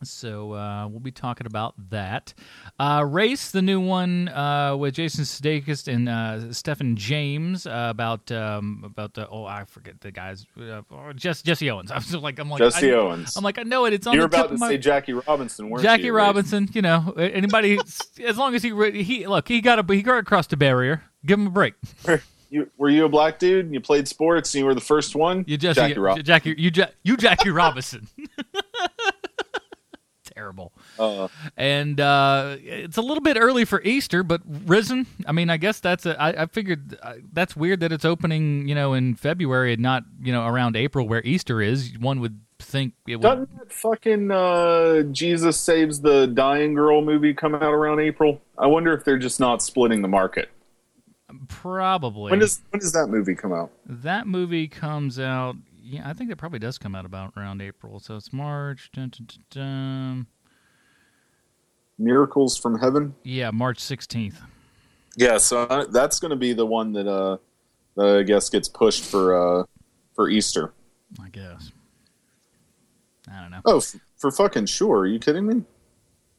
So 0.03 0.53
uh, 0.53 0.87
we'll 0.87 0.99
be 0.99 1.11
talking 1.11 1.47
about 1.47 1.73
that. 1.89 2.33
Uh, 2.79 3.03
Race, 3.07 3.51
the 3.51 3.61
new 3.61 3.79
one 3.79 4.27
uh, 4.29 4.75
with 4.77 4.95
Jason 4.95 5.23
Sudeikis 5.23 5.91
and 5.91 6.07
uh, 6.07 6.53
Stephen 6.53 6.95
James 6.95 7.65
uh, 7.65 7.87
about 7.89 8.31
um, 8.31 8.83
about 8.85 9.13
the 9.13 9.27
oh 9.27 9.45
I 9.45 9.65
forget 9.65 9.99
the 10.01 10.11
guys 10.11 10.45
uh, 10.59 10.81
oh, 10.91 11.13
Jesse, 11.13 11.43
Jesse 11.43 11.69
Owens. 11.69 11.91
I'm 11.97 12.01
just 12.01 12.13
like 12.13 12.39
I'm 12.39 12.49
like 12.49 12.59
Jesse 12.59 12.91
I, 12.91 12.95
Owens. 12.95 13.35
I'm 13.35 13.43
like 13.43 13.57
I 13.57 13.63
know 13.63 13.85
it. 13.85 13.93
It's 13.93 14.05
on 14.07 14.15
You're 14.15 14.25
about 14.25 14.49
to 14.49 14.57
my 14.57 14.69
say 14.69 14.77
Jackie 14.77 15.13
Robinson, 15.13 15.69
weren't 15.69 15.83
Jackie 15.83 16.03
you? 16.03 16.13
Robinson. 16.13 16.69
You 16.73 16.81
know 16.81 17.13
anybody 17.17 17.79
as 18.23 18.37
long 18.37 18.55
as 18.55 18.63
he 18.63 18.69
he 19.01 19.27
look 19.27 19.47
he 19.47 19.61
got 19.61 19.79
a 19.79 19.93
he 19.93 20.01
got 20.03 20.19
across 20.19 20.47
the 20.47 20.57
barrier. 20.57 21.03
Give 21.25 21.39
him 21.39 21.47
a 21.47 21.51
break. 21.51 21.73
You, 22.49 22.69
were 22.77 22.87
you 22.87 23.03
a 23.03 23.09
black 23.09 23.39
dude? 23.39 23.65
and 23.65 23.73
You 23.73 23.81
played 23.81 24.07
sports 24.07 24.53
and 24.55 24.59
you 24.59 24.65
were 24.65 24.73
the 24.73 24.79
first 24.79 25.15
one? 25.15 25.43
You 25.47 25.57
Jesse, 25.57 25.81
Jackie 25.81 25.99
Robinson. 25.99 26.25
Jackie 26.25 26.55
you 26.57 26.71
you 27.03 27.17
Jackie 27.17 27.49
Robinson. 27.49 28.07
Terrible. 30.38 30.71
Uh, 30.99 31.27
and 31.57 31.99
uh, 31.99 32.57
it's 32.59 32.97
a 32.97 33.01
little 33.01 33.23
bit 33.23 33.38
early 33.39 33.65
for 33.65 33.81
Easter, 33.81 34.21
but 34.21 34.41
Risen. 34.45 35.07
I 35.25 35.31
mean, 35.31 35.49
I 35.49 35.57
guess 35.57 35.79
that's 35.79 36.05
a. 36.05 36.21
I, 36.21 36.43
I 36.43 36.45
figured 36.45 36.95
uh, 37.01 37.15
that's 37.33 37.55
weird 37.55 37.79
that 37.79 37.91
it's 37.91 38.05
opening, 38.05 38.67
you 38.67 38.75
know, 38.75 38.93
in 38.93 39.15
February 39.15 39.73
and 39.73 39.81
not, 39.81 40.03
you 40.21 40.31
know, 40.31 40.45
around 40.45 40.75
April 40.75 41.07
where 41.07 41.23
Easter 41.23 41.59
is. 41.59 41.97
One 41.97 42.19
would 42.19 42.39
think 42.59 42.93
it 43.07 43.15
would. 43.15 43.23
Doesn't 43.23 43.57
that 43.57 43.73
fucking 43.73 44.29
uh, 44.29 45.01
Jesus 45.11 45.57
Saves 45.57 46.01
the 46.01 46.27
Dying 46.27 46.75
Girl 46.75 47.01
movie 47.01 47.33
come 47.33 47.55
out 47.55 47.63
around 47.63 47.99
April? 47.99 48.39
I 48.59 48.67
wonder 48.67 48.93
if 48.93 49.03
they're 49.03 49.17
just 49.17 49.39
not 49.39 49.63
splitting 49.63 50.03
the 50.03 50.07
market. 50.07 50.49
Probably. 51.47 52.29
When 52.31 52.39
does 52.39 52.61
when 52.69 52.79
does 52.79 52.93
that 52.93 53.07
movie 53.07 53.35
come 53.35 53.53
out? 53.53 53.71
that 53.85 54.27
movie 54.27 54.67
comes 54.67 55.19
out? 55.19 55.55
Yeah, 55.89 56.07
I 56.09 56.13
think 56.13 56.29
it 56.31 56.35
probably 56.35 56.59
does 56.59 56.77
come 56.77 56.95
out 56.95 57.05
about 57.05 57.31
around 57.38 57.61
April. 57.61 57.99
So 57.99 58.17
it's 58.17 58.33
March. 58.33 58.89
Dun, 58.93 59.09
dun, 59.09 59.27
dun, 59.27 59.43
dun. 59.49 60.27
Miracles 61.97 62.57
from 62.57 62.77
Heaven. 62.79 63.15
Yeah, 63.23 63.51
March 63.51 63.79
sixteenth. 63.79 64.41
Yeah, 65.15 65.38
so 65.38 65.88
that's 65.89 66.19
going 66.19 66.29
to 66.31 66.35
be 66.35 66.53
the 66.53 66.65
one 66.65 66.91
that 66.93 67.07
uh, 67.07 67.38
I 67.99 68.23
guess 68.23 68.49
gets 68.49 68.67
pushed 68.67 69.03
for 69.05 69.61
uh, 69.61 69.63
for 70.13 70.29
Easter. 70.29 70.73
I 71.23 71.29
guess. 71.29 71.71
I 73.31 73.41
don't 73.41 73.51
know. 73.51 73.61
Oh, 73.65 73.77
f- 73.77 73.95
for 74.17 74.29
fucking 74.29 74.65
sure. 74.67 74.99
Are 74.99 75.05
you 75.07 75.19
kidding 75.19 75.47
me? 75.47 75.63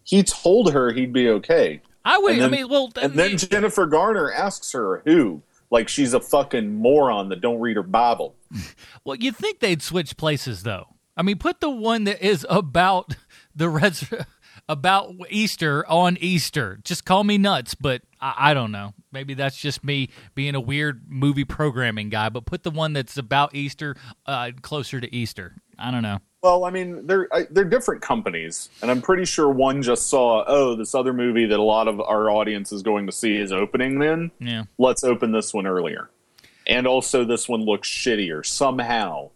He 0.05 0.22
told 0.22 0.72
her 0.72 0.92
he'd 0.92 1.12
be 1.12 1.28
okay. 1.30 1.80
I 2.05 2.18
would. 2.18 2.36
Then- 2.36 2.42
I 2.44 2.49
mean, 2.49 2.68
well, 2.68 2.92
and 3.01 3.14
then 3.14 3.36
Jennifer 3.36 3.86
Garner 3.86 4.30
asks 4.32 4.72
her 4.72 5.03
who, 5.05 5.42
like 5.71 5.89
she's 5.89 6.14
a 6.14 6.21
fucking 6.21 6.75
moron 6.75 7.29
that 7.29 7.41
don't 7.41 7.61
read 7.61 7.77
her 7.77 7.83
Bible. 7.83 8.37
Well, 9.05 9.16
you'd 9.16 9.37
think 9.37 9.61
they'd 9.61 9.83
switch 9.83 10.16
places, 10.19 10.64
though. 10.64 10.87
I 11.16 11.23
mean, 11.23 11.39
put 11.39 11.61
the 11.61 11.71
one 11.71 12.05
that 12.05 12.21
is 12.25 12.47
about 12.51 13.16
the 13.55 13.69
res- 13.71 14.05
about 14.69 15.14
Easter 15.31 15.87
on 15.89 16.19
Easter. 16.21 16.79
Just 16.85 17.05
call 17.07 17.25
me 17.25 17.39
nuts, 17.39 17.75
but 17.75 18.03
I, 18.21 18.51
I 18.51 18.55
don't 18.55 18.71
know. 18.71 18.93
Maybe 19.11 19.33
that's 19.35 19.57
just 19.57 19.83
me 19.83 20.11
being 20.35 20.55
a 20.55 20.61
weird 20.61 21.05
movie 21.09 21.45
programming 21.45 22.11
guy. 22.11 22.29
But 22.29 22.45
put 22.45 22.62
the 22.64 22.71
one 22.71 22.93
that's 22.93 23.16
about 23.16 23.55
Easter 23.55 23.97
uh, 24.27 24.51
closer 24.61 25.01
to 25.01 25.14
Easter. 25.14 25.57
I 25.79 25.91
don't 25.91 26.03
know. 26.03 26.18
Well, 26.43 26.64
I 26.64 26.70
mean, 26.70 27.07
they're 27.07 27.29
I, 27.35 27.47
they're 27.51 27.64
different 27.64 28.01
companies, 28.03 28.68
and 28.81 28.91
I'm 28.91 29.03
pretty 29.03 29.24
sure 29.24 29.49
one 29.49 29.83
just 29.83 30.07
saw, 30.09 30.45
oh, 30.47 30.76
this 30.76 30.95
other 30.95 31.12
movie 31.12 31.47
that 31.47 31.59
a 31.59 31.62
lot 31.62 31.89
of 31.89 32.01
our 32.01 32.31
audience 32.31 32.70
is 32.72 32.83
going 32.83 33.07
to 33.07 33.12
see 33.12 33.37
is 33.37 33.51
opening. 33.53 33.99
Then 33.99 34.31
Yeah. 34.41 34.64
let's 34.79 35.03
open 35.03 35.33
this 35.33 35.53
one 35.53 35.66
earlier, 35.66 36.11
and 36.66 36.87
also 36.87 37.24
this 37.24 37.49
one 37.49 37.62
looks 37.64 37.89
shittier 37.89 38.47
somehow. 38.47 39.31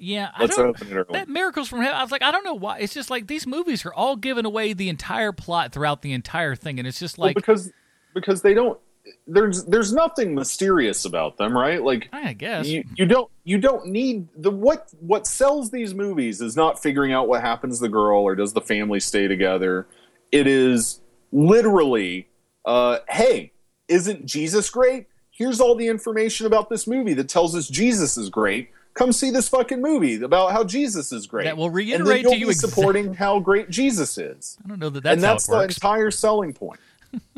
Yeah, 0.00 0.30
Let's 0.38 0.56
I 0.56 0.62
don't, 0.62 0.68
open 0.70 0.86
it 0.86 0.94
early. 0.94 1.06
That 1.10 1.28
Miracles 1.28 1.68
from 1.68 1.80
Heaven. 1.80 1.96
I 1.96 2.02
was 2.02 2.12
like, 2.12 2.22
I 2.22 2.30
don't 2.30 2.44
know 2.44 2.54
why. 2.54 2.78
It's 2.78 2.94
just 2.94 3.10
like 3.10 3.26
these 3.26 3.48
movies 3.48 3.84
are 3.84 3.92
all 3.92 4.14
giving 4.14 4.44
away 4.44 4.72
the 4.72 4.88
entire 4.88 5.32
plot 5.32 5.72
throughout 5.72 6.02
the 6.02 6.12
entire 6.12 6.54
thing, 6.54 6.78
and 6.78 6.86
it's 6.86 7.00
just 7.00 7.18
Well, 7.18 7.26
like 7.30 7.34
because 7.36 7.72
because 8.14 8.42
they 8.42 8.54
don't. 8.54 8.78
There's 9.26 9.64
there's 9.64 9.92
nothing 9.92 10.34
mysterious 10.34 11.04
about 11.04 11.36
them, 11.36 11.56
right? 11.56 11.82
Like 11.82 12.08
I 12.12 12.32
guess 12.32 12.66
you, 12.66 12.84
you 12.96 13.06
don't 13.06 13.30
you 13.44 13.58
don't 13.58 13.86
need 13.86 14.28
the 14.36 14.50
what 14.50 14.88
what 15.00 15.26
sells 15.26 15.70
these 15.70 15.94
movies 15.94 16.40
is 16.40 16.56
not 16.56 16.82
figuring 16.82 17.12
out 17.12 17.28
what 17.28 17.40
happens 17.40 17.78
to 17.78 17.82
the 17.82 17.88
girl 17.88 18.22
or 18.22 18.34
does 18.34 18.52
the 18.52 18.60
family 18.60 19.00
stay 19.00 19.28
together. 19.28 19.86
It 20.32 20.46
is 20.46 21.00
literally, 21.32 22.28
uh, 22.64 22.98
hey, 23.08 23.52
isn't 23.88 24.26
Jesus 24.26 24.70
great? 24.70 25.06
Here's 25.30 25.60
all 25.60 25.74
the 25.74 25.86
information 25.86 26.46
about 26.46 26.68
this 26.68 26.86
movie 26.86 27.14
that 27.14 27.28
tells 27.28 27.54
us 27.54 27.68
Jesus 27.68 28.16
is 28.16 28.28
great. 28.28 28.70
Come 28.94 29.12
see 29.12 29.30
this 29.30 29.48
fucking 29.48 29.80
movie 29.80 30.20
about 30.20 30.50
how 30.50 30.64
Jesus 30.64 31.12
is 31.12 31.28
great. 31.28 31.44
That 31.44 31.56
will 31.56 31.66
and 31.66 31.74
reiterate 31.74 32.26
to 32.26 32.36
you 32.36 32.52
supporting 32.52 33.14
how 33.14 33.38
great 33.38 33.70
Jesus 33.70 34.18
is 34.18 34.58
I 34.64 34.68
don't 34.68 34.80
know 34.80 34.90
that 34.90 35.04
that's 35.04 35.14
and 35.14 35.22
that's 35.22 35.46
the 35.46 35.52
works. 35.52 35.76
entire 35.76 36.10
selling 36.10 36.52
point. 36.52 36.80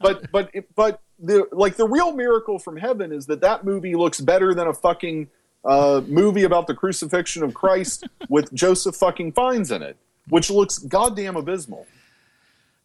but 0.00 0.30
but 0.32 0.50
but 0.74 1.00
the 1.18 1.46
like 1.52 1.76
the 1.76 1.86
real 1.86 2.12
miracle 2.12 2.58
from 2.58 2.76
heaven 2.76 3.12
is 3.12 3.26
that 3.26 3.40
that 3.42 3.64
movie 3.64 3.94
looks 3.94 4.20
better 4.20 4.54
than 4.54 4.66
a 4.66 4.74
fucking 4.74 5.28
uh, 5.64 6.00
movie 6.06 6.44
about 6.44 6.66
the 6.66 6.74
crucifixion 6.74 7.42
of 7.42 7.54
Christ 7.54 8.06
with 8.28 8.52
Joseph 8.52 8.96
fucking 8.96 9.32
Fiennes 9.32 9.70
in 9.70 9.82
it, 9.82 9.96
which 10.28 10.50
looks 10.50 10.78
goddamn 10.78 11.36
abysmal. 11.36 11.86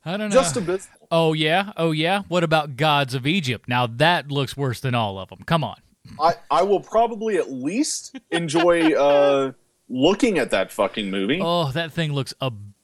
I 0.03 0.17
don't 0.17 0.29
know. 0.29 0.35
Just 0.35 0.57
abysmal. 0.57 1.07
Oh 1.09 1.33
yeah, 1.33 1.71
oh 1.77 1.91
yeah. 1.91 2.23
What 2.27 2.43
about 2.43 2.75
Gods 2.75 3.15
of 3.15 3.25
Egypt? 3.25 3.67
Now 3.67 3.87
that 3.87 4.31
looks 4.31 4.55
worse 4.55 4.79
than 4.79 4.93
all 4.93 5.17
of 5.17 5.29
them. 5.29 5.39
Come 5.45 5.63
on. 5.63 5.77
I, 6.19 6.35
I 6.51 6.61
will 6.61 6.81
probably 6.81 7.37
at 7.37 7.51
least 7.51 8.15
enjoy 8.29 8.93
uh, 8.93 9.53
looking 9.89 10.37
at 10.37 10.51
that 10.51 10.71
fucking 10.71 11.09
movie. 11.09 11.39
Oh, 11.41 11.71
that 11.71 11.91
thing 11.91 12.13
looks 12.13 12.33
abysmal. 12.39 12.74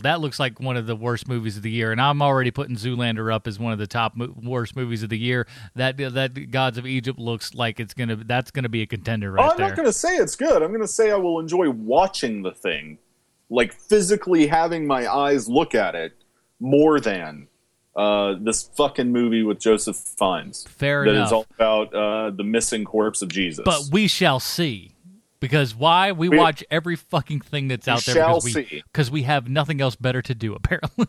That 0.00 0.20
looks 0.20 0.38
like 0.38 0.60
one 0.60 0.76
of 0.76 0.86
the 0.86 0.96
worst 0.96 1.28
movies 1.28 1.56
of 1.56 1.62
the 1.62 1.70
year, 1.70 1.92
and 1.92 2.00
I'm 2.00 2.22
already 2.22 2.50
putting 2.50 2.76
Zoolander 2.76 3.32
up 3.32 3.46
as 3.46 3.58
one 3.58 3.72
of 3.72 3.78
the 3.78 3.86
top 3.86 4.16
mo- 4.16 4.34
worst 4.42 4.76
movies 4.76 5.02
of 5.02 5.08
the 5.08 5.18
year. 5.18 5.46
That 5.74 5.96
that 5.96 6.50
Gods 6.50 6.78
of 6.78 6.86
Egypt 6.86 7.18
looks 7.18 7.54
like 7.54 7.80
it's 7.80 7.94
gonna 7.94 8.16
that's 8.16 8.50
gonna 8.50 8.68
be 8.68 8.82
a 8.82 8.86
contender 8.86 9.32
right 9.32 9.44
oh, 9.44 9.50
I'm 9.50 9.56
there. 9.56 9.68
not 9.68 9.76
going 9.76 9.86
to 9.86 9.92
say 9.92 10.16
it's 10.16 10.36
good. 10.36 10.62
I'm 10.62 10.70
going 10.70 10.80
to 10.80 10.88
say 10.88 11.10
I 11.10 11.16
will 11.16 11.40
enjoy 11.40 11.70
watching 11.70 12.42
the 12.42 12.52
thing, 12.52 12.98
like 13.50 13.72
physically 13.72 14.46
having 14.46 14.86
my 14.86 15.06
eyes 15.06 15.48
look 15.48 15.74
at 15.74 15.94
it 15.94 16.12
more 16.60 17.00
than 17.00 17.48
uh, 17.96 18.34
this 18.40 18.70
fucking 18.76 19.10
movie 19.10 19.42
with 19.42 19.58
Joseph 19.58 19.96
Fiennes. 19.96 20.64
Fair 20.68 21.04
that 21.04 21.10
is 21.10 21.16
enough. 21.16 21.32
all 21.32 21.46
about 21.54 21.94
uh, 21.94 22.30
the 22.30 22.44
missing 22.44 22.84
corpse 22.84 23.22
of 23.22 23.28
Jesus. 23.28 23.62
But 23.64 23.88
we 23.90 24.06
shall 24.06 24.40
see. 24.40 24.94
Because 25.40 25.74
why? 25.74 26.12
We, 26.12 26.28
We- 26.28 26.36
watch 26.38 26.64
every 26.70 26.96
fucking 26.96 27.40
thing 27.40 27.68
that's 27.68 27.86
out 27.86 28.04
there 28.04 28.16
shall 28.16 28.28
because 28.40 28.44
we 28.44 28.52
see. 28.52 28.82
because 28.92 29.10
we 29.10 29.22
have 29.22 29.48
nothing 29.48 29.80
else 29.80 29.94
better 29.96 30.20
to 30.22 30.34
do 30.34 30.54
apparently. 30.56 31.06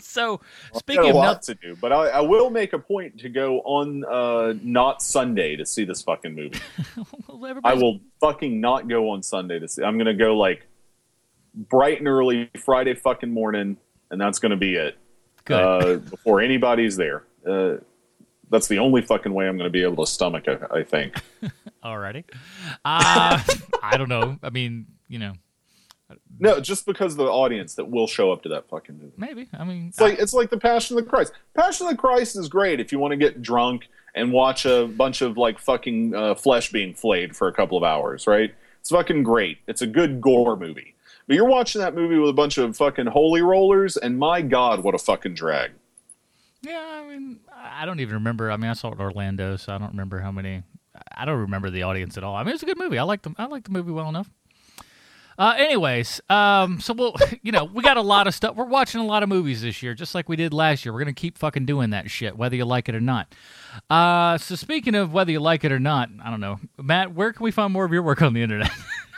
so 0.00 0.40
I've 0.74 0.78
speaking 0.78 1.08
of 1.10 1.14
a 1.14 1.18
lot 1.18 1.24
noth- 1.36 1.40
to 1.46 1.54
do, 1.54 1.76
but 1.80 1.92
I, 1.92 2.08
I 2.08 2.20
will 2.20 2.50
make 2.50 2.72
a 2.74 2.78
point 2.78 3.20
to 3.20 3.28
go 3.28 3.60
on 3.60 4.04
uh, 4.04 4.54
not 4.62 5.02
Sunday 5.02 5.56
to 5.56 5.64
see 5.64 5.84
this 5.84 6.02
fucking 6.02 6.34
movie. 6.34 6.60
I 7.64 7.74
will 7.74 8.00
fucking 8.20 8.60
not 8.60 8.86
go 8.88 9.10
on 9.10 9.22
Sunday 9.22 9.58
to 9.58 9.68
see. 9.68 9.82
I'm 9.82 9.96
going 9.96 10.06
to 10.06 10.14
go 10.14 10.36
like 10.36 10.66
bright 11.54 11.98
and 11.98 12.08
early 12.08 12.50
Friday 12.64 12.94
fucking 12.94 13.30
morning, 13.32 13.76
and 14.10 14.20
that's 14.20 14.38
going 14.38 14.50
to 14.50 14.56
be 14.56 14.74
it. 14.74 14.96
Good. 15.46 15.54
Uh, 15.58 15.96
before 15.96 16.40
anybody's 16.42 16.96
there. 16.96 17.24
Uh, 17.46 17.76
that's 18.50 18.68
the 18.68 18.78
only 18.78 19.02
fucking 19.02 19.32
way 19.32 19.48
I'm 19.48 19.56
going 19.56 19.66
to 19.68 19.72
be 19.72 19.82
able 19.82 20.04
to 20.04 20.10
stomach 20.10 20.46
it. 20.46 20.60
I 20.70 20.82
think. 20.82 21.14
Alrighty. 21.84 22.24
Uh, 22.84 23.40
I 23.82 23.96
don't 23.96 24.08
know. 24.08 24.38
I 24.42 24.50
mean, 24.50 24.86
you 25.08 25.18
know, 25.18 25.32
No, 26.38 26.60
just 26.60 26.84
because 26.86 27.12
of 27.12 27.18
the 27.18 27.24
audience 27.24 27.74
that 27.76 27.88
will 27.88 28.06
show 28.06 28.32
up 28.32 28.42
to 28.42 28.48
that 28.50 28.68
fucking 28.68 28.98
movie. 28.98 29.12
maybe. 29.16 29.48
I 29.58 29.64
mean, 29.64 29.88
It's 29.88 30.00
like 30.00 30.18
it's 30.18 30.34
like 30.34 30.50
the 30.50 30.58
Passion 30.58 30.98
of 30.98 31.04
the 31.04 31.10
Christ. 31.10 31.32
Passion 31.54 31.86
of 31.86 31.92
the 31.92 31.96
Christ 31.98 32.36
is 32.36 32.48
great 32.48 32.80
if 32.80 32.92
you 32.92 32.98
want 32.98 33.12
to 33.12 33.16
get 33.16 33.40
drunk 33.42 33.88
and 34.14 34.32
watch 34.32 34.66
a 34.66 34.86
bunch 34.88 35.22
of 35.22 35.36
like 35.38 35.58
fucking 35.58 36.14
uh, 36.14 36.34
flesh 36.34 36.72
being 36.72 36.94
flayed 36.94 37.36
for 37.36 37.48
a 37.48 37.52
couple 37.52 37.78
of 37.78 37.84
hours, 37.84 38.26
right? 38.26 38.52
It's 38.80 38.90
fucking 38.90 39.22
great. 39.22 39.58
It's 39.68 39.82
a 39.82 39.86
good 39.86 40.20
gore 40.20 40.56
movie. 40.56 40.94
But 41.26 41.36
you're 41.36 41.44
watching 41.48 41.80
that 41.80 41.94
movie 41.94 42.16
with 42.18 42.30
a 42.30 42.32
bunch 42.34 42.58
of 42.58 42.76
fucking 42.76 43.06
holy 43.06 43.40
rollers, 43.40 43.96
and 43.96 44.18
my 44.18 44.42
god, 44.42 44.82
what 44.82 44.94
a 44.96 44.98
fucking 44.98 45.34
drag! 45.34 45.70
Yeah. 46.62 47.02
I 47.04 47.08
mean, 47.08 47.40
I 47.52 47.86
don't 47.86 48.00
even 48.00 48.14
remember. 48.14 48.50
I 48.50 48.56
mean, 48.56 48.70
I 48.70 48.74
saw 48.74 48.88
it 48.88 48.94
in 48.94 49.00
Orlando, 49.00 49.56
so 49.56 49.74
I 49.74 49.78
don't 49.78 49.90
remember 49.90 50.20
how 50.20 50.32
many. 50.32 50.62
I 51.16 51.24
don't 51.24 51.38
remember 51.38 51.70
the 51.70 51.82
audience 51.82 52.18
at 52.18 52.24
all. 52.24 52.34
I 52.34 52.44
mean, 52.44 52.54
it's 52.54 52.62
a 52.62 52.66
good 52.66 52.78
movie. 52.78 52.98
I 52.98 53.04
like 53.04 53.22
the 53.22 53.34
I 53.38 53.46
like 53.46 53.64
the 53.64 53.70
movie 53.70 53.92
well 53.92 54.08
enough. 54.08 54.30
Uh, 55.38 55.54
anyways, 55.56 56.20
um, 56.28 56.80
so 56.80 56.92
we'll, 56.92 57.14
you 57.42 57.50
know, 57.50 57.64
we 57.64 57.82
got 57.82 57.96
a 57.96 58.02
lot 58.02 58.26
of 58.26 58.34
stuff. 58.34 58.56
We're 58.56 58.66
watching 58.66 59.00
a 59.00 59.06
lot 59.06 59.22
of 59.22 59.30
movies 59.30 59.62
this 59.62 59.82
year, 59.82 59.94
just 59.94 60.14
like 60.14 60.28
we 60.28 60.36
did 60.36 60.52
last 60.52 60.84
year. 60.84 60.92
We're 60.92 60.98
gonna 61.00 61.14
keep 61.14 61.38
fucking 61.38 61.64
doing 61.64 61.90
that 61.90 62.10
shit, 62.10 62.36
whether 62.36 62.56
you 62.56 62.66
like 62.66 62.90
it 62.90 62.94
or 62.94 63.00
not. 63.00 63.34
Uh, 63.88 64.36
so 64.36 64.54
speaking 64.54 64.94
of 64.94 65.14
whether 65.14 65.32
you 65.32 65.40
like 65.40 65.64
it 65.64 65.72
or 65.72 65.78
not, 65.78 66.10
I 66.22 66.28
don't 66.30 66.40
know, 66.40 66.60
Matt, 66.76 67.14
where 67.14 67.32
can 67.32 67.42
we 67.42 67.52
find 67.52 67.72
more 67.72 67.86
of 67.86 67.92
your 67.92 68.02
work 68.02 68.20
on 68.20 68.34
the 68.34 68.42
internet? 68.42 68.70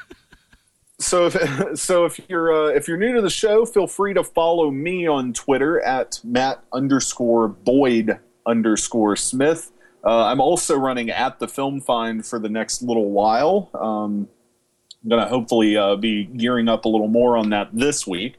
So 1.02 1.26
if 1.26 1.78
so, 1.78 2.04
if 2.04 2.20
you're 2.28 2.52
uh, 2.52 2.68
if 2.68 2.88
you're 2.88 2.96
new 2.96 3.14
to 3.14 3.22
the 3.22 3.30
show, 3.30 3.66
feel 3.66 3.86
free 3.86 4.14
to 4.14 4.24
follow 4.24 4.70
me 4.70 5.06
on 5.06 5.32
Twitter 5.32 5.80
at 5.80 6.20
Matt 6.24 6.64
underscore 6.72 7.48
Boyd 7.48 8.18
underscore 8.46 9.16
Smith. 9.16 9.70
Uh, 10.04 10.24
I'm 10.24 10.40
also 10.40 10.76
running 10.76 11.10
at 11.10 11.38
the 11.38 11.46
Film 11.46 11.80
Find 11.80 12.26
for 12.26 12.38
the 12.38 12.48
next 12.48 12.82
little 12.82 13.10
while. 13.10 13.70
Um, 13.74 14.28
I'm 15.02 15.10
gonna 15.10 15.28
hopefully 15.28 15.76
uh, 15.76 15.96
be 15.96 16.24
gearing 16.24 16.68
up 16.68 16.84
a 16.84 16.88
little 16.88 17.08
more 17.08 17.36
on 17.36 17.50
that 17.50 17.70
this 17.72 18.06
week. 18.06 18.36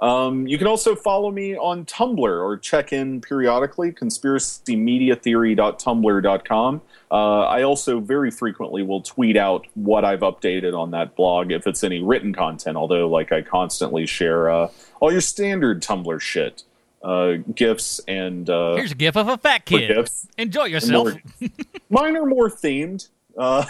Um, 0.00 0.46
you 0.46 0.56
can 0.56 0.66
also 0.66 0.96
follow 0.96 1.30
me 1.30 1.56
on 1.56 1.84
Tumblr 1.84 2.18
or 2.18 2.56
check 2.56 2.90
in 2.92 3.20
periodically, 3.20 3.92
conspiracymediatheory.tumblr.com. 3.92 6.80
Uh, 7.10 7.40
I 7.40 7.62
also 7.62 7.98
very 7.98 8.30
frequently 8.30 8.82
will 8.82 9.00
tweet 9.02 9.36
out 9.36 9.66
what 9.74 10.04
I've 10.04 10.20
updated 10.20 10.78
on 10.78 10.92
that 10.92 11.16
blog 11.16 11.50
if 11.50 11.66
it's 11.66 11.82
any 11.82 12.00
written 12.02 12.32
content, 12.32 12.76
although, 12.76 13.08
like, 13.08 13.32
I 13.32 13.42
constantly 13.42 14.06
share 14.06 14.48
uh, 14.48 14.70
all 15.00 15.10
your 15.10 15.20
standard 15.20 15.82
Tumblr 15.82 16.20
shit, 16.20 16.62
uh, 17.02 17.32
GIFs, 17.54 18.00
and. 18.06 18.48
Uh, 18.48 18.76
Here's 18.76 18.92
a 18.92 18.94
gif 18.94 19.16
of 19.16 19.26
a 19.28 19.36
fat 19.38 19.64
kid. 19.64 19.88
GIFs. 19.88 20.28
Enjoy 20.38 20.64
yourself. 20.66 21.08
more- 21.40 21.48
Mine 21.90 22.16
are 22.16 22.26
more 22.26 22.48
themed. 22.48 23.08
Uh, 23.36 23.64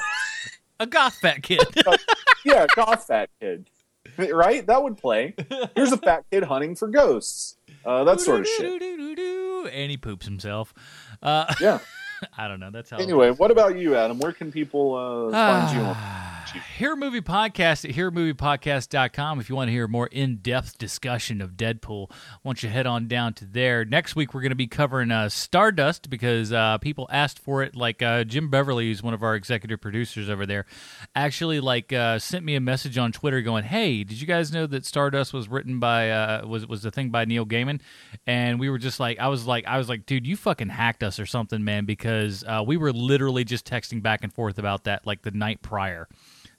a 0.78 0.86
goth 0.86 1.14
fat 1.16 1.42
kid. 1.42 1.60
yeah, 2.44 2.66
goth 2.76 3.06
fat 3.06 3.30
kid. 3.40 3.70
Right? 4.18 4.66
That 4.66 4.82
would 4.82 4.98
play. 4.98 5.34
Here's 5.74 5.92
a 5.92 5.96
fat 5.96 6.24
kid 6.30 6.44
hunting 6.44 6.74
for 6.74 6.88
ghosts. 6.88 7.56
Uh, 7.86 8.04
that 8.04 8.20
sort 8.20 8.40
of 8.40 8.46
shit. 8.48 8.82
and 8.82 9.90
he 9.90 9.96
poops 9.96 10.26
himself. 10.26 10.74
Uh, 11.22 11.52
yeah. 11.60 11.78
I 12.38 12.48
don't 12.48 12.60
know. 12.60 12.70
That's 12.70 12.90
how. 12.90 12.98
Anyway, 12.98 13.30
what 13.30 13.50
about 13.50 13.78
you, 13.78 13.96
Adam? 13.96 14.18
Where 14.18 14.32
can 14.32 14.52
people 14.52 14.94
uh, 14.94 15.30
find 15.30 15.76
you 15.76 15.82
on? 16.54 16.60
Hear 16.76 16.96
Movie 16.96 17.20
Podcast 17.20 17.88
at 17.88 17.94
hearmoviepodcast.com 17.94 19.40
if 19.40 19.48
you 19.48 19.56
want 19.56 19.68
to 19.68 19.72
hear 19.72 19.86
more 19.86 20.06
in 20.06 20.36
depth 20.36 20.78
discussion 20.78 21.40
of 21.40 21.52
Deadpool. 21.52 22.10
Why 22.42 22.54
you 22.56 22.68
head 22.68 22.86
on 22.86 23.08
down 23.08 23.34
to 23.34 23.44
there? 23.44 23.84
Next 23.84 24.16
week, 24.16 24.34
we're 24.34 24.40
going 24.40 24.50
to 24.50 24.56
be 24.56 24.66
covering 24.66 25.10
uh, 25.10 25.28
Stardust 25.28 26.10
because 26.10 26.52
uh, 26.52 26.78
people 26.78 27.08
asked 27.10 27.38
for 27.38 27.62
it. 27.62 27.76
Like 27.76 28.02
uh, 28.02 28.24
Jim 28.24 28.50
Beverly, 28.50 28.86
who's 28.86 29.02
one 29.02 29.14
of 29.14 29.22
our 29.22 29.34
executive 29.34 29.80
producers 29.80 30.28
over 30.28 30.46
there, 30.46 30.66
actually 31.14 31.60
like 31.60 31.92
uh, 31.92 32.18
sent 32.18 32.44
me 32.44 32.54
a 32.54 32.60
message 32.60 32.98
on 32.98 33.12
Twitter 33.12 33.40
going, 33.42 33.64
"Hey, 33.64 34.04
did 34.04 34.20
you 34.20 34.26
guys 34.26 34.52
know 34.52 34.66
that 34.66 34.84
Stardust 34.84 35.32
was 35.32 35.48
written 35.48 35.78
by 35.78 36.10
uh, 36.10 36.46
was 36.46 36.66
was 36.66 36.82
the 36.82 36.90
thing 36.90 37.10
by 37.10 37.24
Neil 37.24 37.46
Gaiman?" 37.46 37.80
And 38.26 38.58
we 38.60 38.70
were 38.70 38.78
just 38.78 39.00
like, 39.00 39.18
I 39.18 39.28
was 39.28 39.46
like, 39.46 39.66
I 39.66 39.78
was 39.78 39.88
like, 39.88 40.06
dude, 40.06 40.26
you 40.26 40.36
fucking 40.36 40.68
hacked 40.68 41.02
us 41.02 41.18
or 41.18 41.26
something, 41.26 41.64
man, 41.64 41.84
because 41.84 42.44
uh, 42.46 42.62
we 42.66 42.76
were 42.76 42.92
literally 42.92 43.44
just 43.44 43.66
texting 43.66 44.02
back 44.02 44.22
and 44.22 44.32
forth 44.32 44.58
about 44.58 44.84
that 44.84 45.06
like 45.06 45.22
the 45.22 45.30
night 45.30 45.62
prior. 45.62 46.08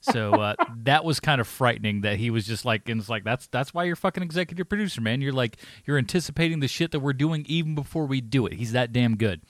So 0.02 0.32
uh, 0.32 0.54
that 0.82 1.04
was 1.04 1.20
kind 1.20 1.40
of 1.40 1.46
frightening 1.46 2.00
that 2.00 2.18
he 2.18 2.30
was 2.30 2.44
just 2.44 2.64
like, 2.64 2.88
and 2.88 3.00
it's 3.00 3.08
like 3.08 3.22
that's 3.24 3.46
that's 3.46 3.72
why 3.72 3.84
you're 3.84 3.96
fucking 3.96 4.22
executive 4.22 4.68
producer, 4.68 5.00
man. 5.00 5.20
You're 5.20 5.32
like 5.32 5.56
you're 5.84 5.96
anticipating 5.96 6.60
the 6.60 6.68
shit 6.68 6.90
that 6.90 7.00
we're 7.00 7.12
doing 7.12 7.44
even 7.48 7.74
before 7.74 8.06
we 8.06 8.20
do 8.20 8.46
it. 8.46 8.54
He's 8.54 8.72
that 8.72 8.92
damn 8.92 9.16
good. 9.16 9.42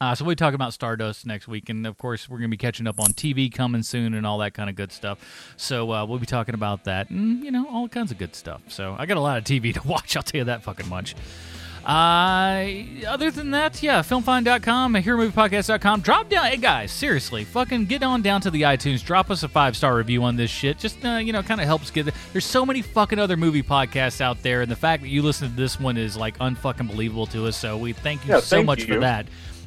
Uh, 0.00 0.14
so 0.14 0.24
we'll 0.24 0.32
be 0.32 0.36
talking 0.36 0.56
about 0.56 0.72
Stardust 0.72 1.24
next 1.24 1.48
week, 1.48 1.68
and 1.68 1.86
of 1.86 1.98
course 1.98 2.28
we're 2.28 2.38
going 2.38 2.50
to 2.50 2.54
be 2.54 2.58
catching 2.58 2.86
up 2.86 3.00
on 3.00 3.08
TV 3.12 3.52
coming 3.52 3.82
soon 3.82 4.14
and 4.14 4.26
all 4.26 4.38
that 4.38 4.52
kind 4.52 4.68
of 4.68 4.76
good 4.76 4.92
stuff. 4.92 5.54
So 5.56 5.92
uh, 5.92 6.04
we'll 6.04 6.18
be 6.18 6.26
talking 6.26 6.54
about 6.54 6.84
that, 6.84 7.10
and 7.10 7.42
you 7.42 7.50
know 7.50 7.66
all 7.68 7.88
kinds 7.88 8.10
of 8.10 8.18
good 8.18 8.34
stuff. 8.34 8.62
So 8.68 8.94
I 8.98 9.06
got 9.06 9.16
a 9.16 9.20
lot 9.20 9.38
of 9.38 9.44
TV 9.44 9.72
to 9.74 9.82
watch. 9.88 10.16
I'll 10.16 10.22
tell 10.22 10.38
you 10.38 10.44
that 10.44 10.62
fucking 10.62 10.88
much. 10.88 11.14
Uh, 11.86 12.82
other 13.06 13.30
than 13.30 13.50
that, 13.50 13.82
yeah, 13.82 14.00
filmfind.com, 14.00 14.94
hearmoviepodcast.com. 14.94 16.00
Drop 16.00 16.28
down, 16.28 16.46
hey 16.46 16.56
guys, 16.56 16.90
seriously, 16.90 17.44
fucking 17.44 17.84
get 17.86 18.02
on 18.02 18.22
down 18.22 18.40
to 18.40 18.50
the 18.50 18.62
iTunes, 18.62 19.04
drop 19.04 19.30
us 19.30 19.42
a 19.42 19.48
five 19.48 19.76
star 19.76 19.96
review 19.96 20.22
on 20.24 20.36
this 20.36 20.50
shit. 20.50 20.78
Just, 20.78 21.04
uh, 21.04 21.16
you 21.16 21.32
know, 21.32 21.42
kind 21.42 21.60
of 21.60 21.66
helps 21.66 21.90
get 21.90 22.08
it. 22.08 22.14
There's 22.32 22.46
so 22.46 22.64
many 22.64 22.80
fucking 22.82 23.18
other 23.18 23.36
movie 23.36 23.62
podcasts 23.62 24.20
out 24.20 24.42
there, 24.42 24.62
and 24.62 24.70
the 24.70 24.76
fact 24.76 25.02
that 25.02 25.08
you 25.08 25.22
listen 25.22 25.50
to 25.50 25.56
this 25.56 25.78
one 25.78 25.96
is 25.96 26.16
like 26.16 26.38
unfucking 26.38 26.88
believable 26.88 27.26
to 27.26 27.46
us. 27.46 27.56
So 27.56 27.76
we 27.76 27.92
thank 27.92 28.24
you 28.26 28.34
Yeah, 28.34 28.40
so 28.40 28.56
thank 28.56 28.66
much 28.66 28.80
you. 28.84 28.94
for 28.94 29.00
that. 29.00 29.26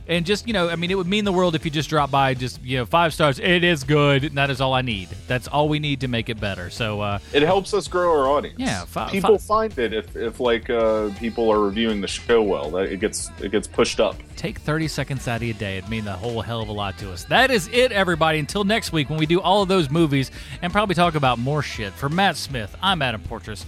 And 0.10 0.26
just, 0.26 0.48
you 0.48 0.54
know, 0.54 0.70
I 0.70 0.78
mean, 0.78 0.90
it 0.90 0.96
would 0.96 1.06
mean 1.08 1.26
the 1.26 1.34
world 1.34 1.54
if 1.54 1.66
you 1.66 1.72
just 1.72 1.90
drop 1.90 2.10
by, 2.10 2.34
just, 2.34 2.64
you 2.64 2.78
know, 2.78 2.86
five 2.86 3.14
stars. 3.14 3.40
It 3.40 3.64
is 3.66 3.84
good. 3.84 4.24
And 4.24 4.38
that 4.38 4.50
is 4.50 4.62
all 4.62 4.74
I 4.74 4.82
need. 4.82 5.10
That's 5.28 5.48
all 5.50 5.68
we 5.68 5.80
need 5.80 6.00
to 6.02 6.08
make 6.08 6.30
it 6.30 6.40
better. 6.40 6.70
So, 6.70 7.02
uh, 7.02 7.20
It 7.34 7.42
helps 7.44 7.74
us 7.74 7.88
grow 7.90 8.12
our 8.12 8.28
audience. 8.30 8.58
Yeah, 8.58 8.86
fi- 8.86 9.10
people 9.10 9.38
fi- 9.38 9.68
find 9.68 9.78
it 9.80 9.94
if, 9.94 10.16
if 10.16 10.40
like 10.40 10.70
uh, 10.70 11.10
people 11.20 11.52
are 11.52 11.60
reviewing 11.60 12.00
the 12.00 12.08
show 12.08 12.42
well. 12.42 12.70
That 12.72 12.92
it 12.92 13.02
gets 13.02 13.30
it 13.42 13.52
gets 13.52 13.68
pushed 13.68 14.00
up. 14.00 14.16
take 14.38 14.60
30 14.60 14.88
seconds 14.88 15.28
out 15.28 15.38
of 15.38 15.44
your 15.44 15.54
day. 15.58 15.78
It'd 15.78 15.90
mean 15.90 16.08
a 16.08 16.16
whole 16.16 16.42
hell 16.42 16.62
of 16.62 16.70
a 16.70 16.74
lot 16.74 16.98
to 17.00 17.12
us. 17.12 17.26
That 17.26 17.52
is 17.52 17.68
it, 17.74 17.92
everybody. 17.92 18.40
Until 18.40 18.64
next 18.64 18.94
week 18.94 19.10
when 19.10 19.20
we 19.20 19.26
do 19.26 19.42
all 19.42 19.62
of 19.62 19.68
those 19.68 19.90
movies 19.90 20.32
and 20.62 20.72
probably 20.72 20.96
talk 20.96 21.16
about 21.16 21.38
more 21.38 21.62
shit. 21.62 21.92
For 21.94 22.08
Matt 22.08 22.38
Smith, 22.38 22.74
I'm 22.82 23.02
Adam 23.02 23.22
Portress. 23.22 23.66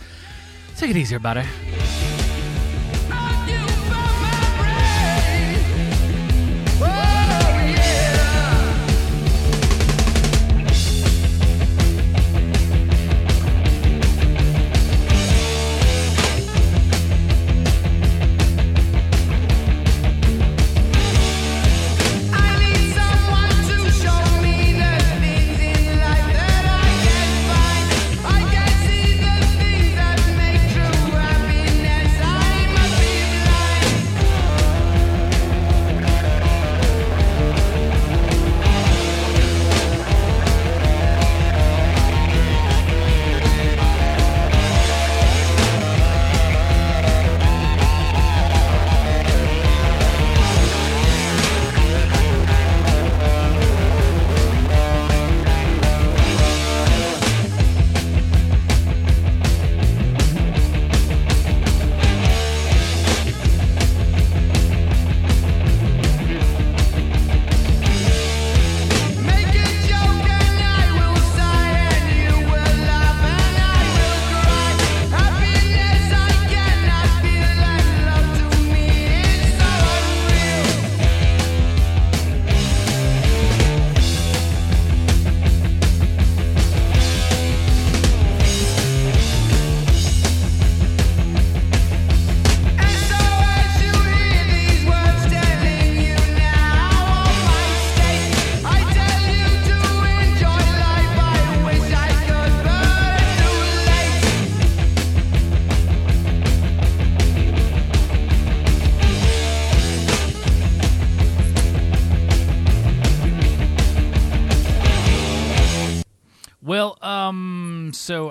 Take 0.77 0.91
it 0.91 0.95
easy, 0.97 1.15
everybody. 1.15 1.45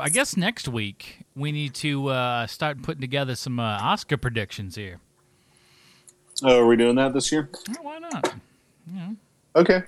I 0.08 0.10
guess 0.10 0.38
next 0.38 0.66
week 0.66 1.18
we 1.36 1.52
need 1.52 1.74
to 1.74 2.08
uh, 2.08 2.46
start 2.46 2.80
putting 2.80 3.02
together 3.02 3.34
some 3.34 3.60
uh, 3.60 3.78
Oscar 3.82 4.16
predictions 4.16 4.74
here. 4.74 5.00
Oh, 6.42 6.60
are 6.60 6.66
we 6.66 6.76
doing 6.76 6.94
that 6.94 7.12
this 7.12 7.30
year? 7.30 7.50
Yeah, 7.68 7.74
why 7.82 7.98
not? 7.98 8.34
Yeah. 8.90 9.10
Okay. 9.54 9.82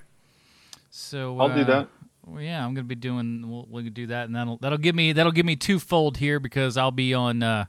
So 0.90 1.40
I'll 1.40 1.48
do 1.48 1.62
uh, 1.62 1.64
that. 1.64 1.88
Well, 2.26 2.42
yeah, 2.42 2.62
I'm 2.62 2.74
gonna 2.74 2.84
be 2.84 2.96
doing. 2.96 3.50
We'll, 3.50 3.66
we'll 3.70 3.84
do 3.84 4.08
that, 4.08 4.26
and 4.26 4.36
that'll 4.36 4.58
that'll 4.58 4.76
give 4.76 4.94
me 4.94 5.14
that'll 5.14 5.32
give 5.32 5.46
me 5.46 5.56
twofold 5.56 6.18
here 6.18 6.38
because 6.38 6.76
I'll 6.76 6.90
be 6.90 7.14
on. 7.14 7.42
Uh, 7.42 7.64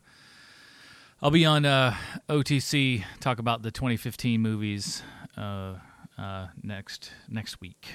I'll 1.22 1.32
be 1.32 1.46
on 1.46 1.66
uh, 1.66 1.96
OTC 2.28 3.06
talk 3.22 3.40
about 3.40 3.62
the 3.62 3.72
2015 3.72 4.42
movies 4.42 5.04
uh, 5.38 5.76
uh, 6.18 6.48
next 6.62 7.14
next 7.30 7.62
week. 7.62 7.88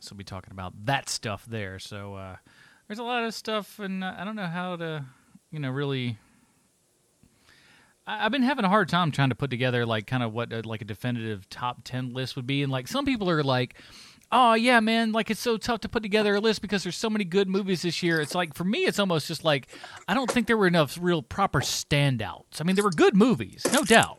So 0.00 0.14
we'll 0.14 0.18
be 0.18 0.24
talking 0.24 0.52
about 0.52 0.86
that 0.86 1.10
stuff 1.10 1.44
there. 1.44 1.78
So 1.78 2.14
uh, 2.14 2.36
there's 2.86 2.98
a 2.98 3.04
lot 3.04 3.24
of 3.24 3.34
stuff, 3.34 3.78
and 3.78 4.04
I 4.04 4.24
don't 4.24 4.36
know 4.36 4.46
how 4.46 4.76
to, 4.76 5.04
you 5.50 5.58
know, 5.58 5.70
really. 5.70 6.18
I've 8.06 8.32
been 8.32 8.42
having 8.42 8.66
a 8.66 8.68
hard 8.68 8.90
time 8.90 9.10
trying 9.12 9.30
to 9.30 9.34
put 9.34 9.48
together 9.48 9.86
like 9.86 10.06
kind 10.06 10.22
of 10.22 10.34
what 10.34 10.52
uh, 10.52 10.60
like 10.64 10.82
a 10.82 10.84
definitive 10.84 11.48
top 11.48 11.84
ten 11.84 12.12
list 12.12 12.36
would 12.36 12.46
be, 12.46 12.62
and 12.62 12.70
like 12.70 12.86
some 12.86 13.06
people 13.06 13.30
are 13.30 13.42
like, 13.42 13.76
"Oh 14.30 14.52
yeah, 14.52 14.80
man, 14.80 15.12
like 15.12 15.30
it's 15.30 15.40
so 15.40 15.56
tough 15.56 15.80
to 15.80 15.88
put 15.88 16.02
together 16.02 16.34
a 16.34 16.40
list 16.40 16.60
because 16.60 16.82
there's 16.82 16.98
so 16.98 17.08
many 17.08 17.24
good 17.24 17.48
movies 17.48 17.80
this 17.80 18.02
year." 18.02 18.20
It's 18.20 18.34
like 18.34 18.54
for 18.54 18.64
me, 18.64 18.80
it's 18.80 18.98
almost 18.98 19.26
just 19.26 19.42
like 19.42 19.68
I 20.06 20.12
don't 20.12 20.30
think 20.30 20.46
there 20.46 20.58
were 20.58 20.66
enough 20.66 20.98
real 21.00 21.22
proper 21.22 21.60
standouts. 21.60 22.60
I 22.60 22.64
mean, 22.64 22.76
there 22.76 22.84
were 22.84 22.90
good 22.90 23.16
movies, 23.16 23.64
no 23.72 23.84
doubt, 23.84 24.18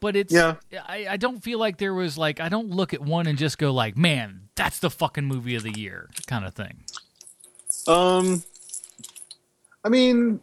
but 0.00 0.14
it's 0.14 0.30
Yeah. 0.34 0.56
I, 0.86 1.06
I 1.12 1.16
don't 1.16 1.42
feel 1.42 1.58
like 1.58 1.78
there 1.78 1.94
was 1.94 2.18
like 2.18 2.40
I 2.40 2.50
don't 2.50 2.68
look 2.68 2.92
at 2.92 3.00
one 3.00 3.26
and 3.26 3.38
just 3.38 3.56
go 3.56 3.72
like, 3.72 3.96
"Man, 3.96 4.50
that's 4.54 4.80
the 4.80 4.90
fucking 4.90 5.24
movie 5.24 5.54
of 5.54 5.62
the 5.62 5.72
year," 5.72 6.10
kind 6.26 6.44
of 6.44 6.52
thing. 6.52 6.84
Um, 7.86 8.42
I 9.84 9.88
mean, 9.88 10.40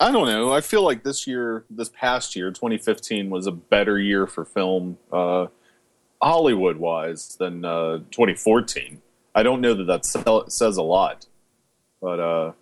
I 0.00 0.10
don't 0.10 0.26
know. 0.26 0.52
I 0.52 0.60
feel 0.60 0.82
like 0.82 1.04
this 1.04 1.26
year, 1.26 1.64
this 1.70 1.90
past 1.90 2.34
year, 2.34 2.50
2015, 2.50 3.30
was 3.30 3.46
a 3.46 3.52
better 3.52 3.98
year 3.98 4.26
for 4.26 4.44
film, 4.44 4.98
uh, 5.12 5.46
Hollywood 6.20 6.76
wise, 6.76 7.36
than 7.36 7.64
uh, 7.64 7.98
2014. 8.10 9.00
I 9.34 9.42
don't 9.42 9.60
know 9.60 9.74
that 9.74 9.84
that 9.84 10.04
sell- 10.04 10.48
says 10.48 10.76
a 10.76 10.82
lot, 10.82 11.26
but 12.00 12.20
uh, 12.20 12.52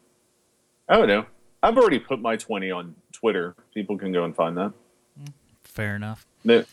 I 0.88 0.96
don't 0.96 1.08
know. 1.08 1.26
I've 1.62 1.76
already 1.76 1.98
put 1.98 2.20
my 2.20 2.36
20 2.36 2.70
on 2.70 2.94
Twitter. 3.12 3.54
People 3.74 3.98
can 3.98 4.12
go 4.12 4.24
and 4.24 4.34
find 4.34 4.56
that. 4.56 4.72
Fair 5.62 5.96
enough. 5.96 6.26
They, 6.44 6.64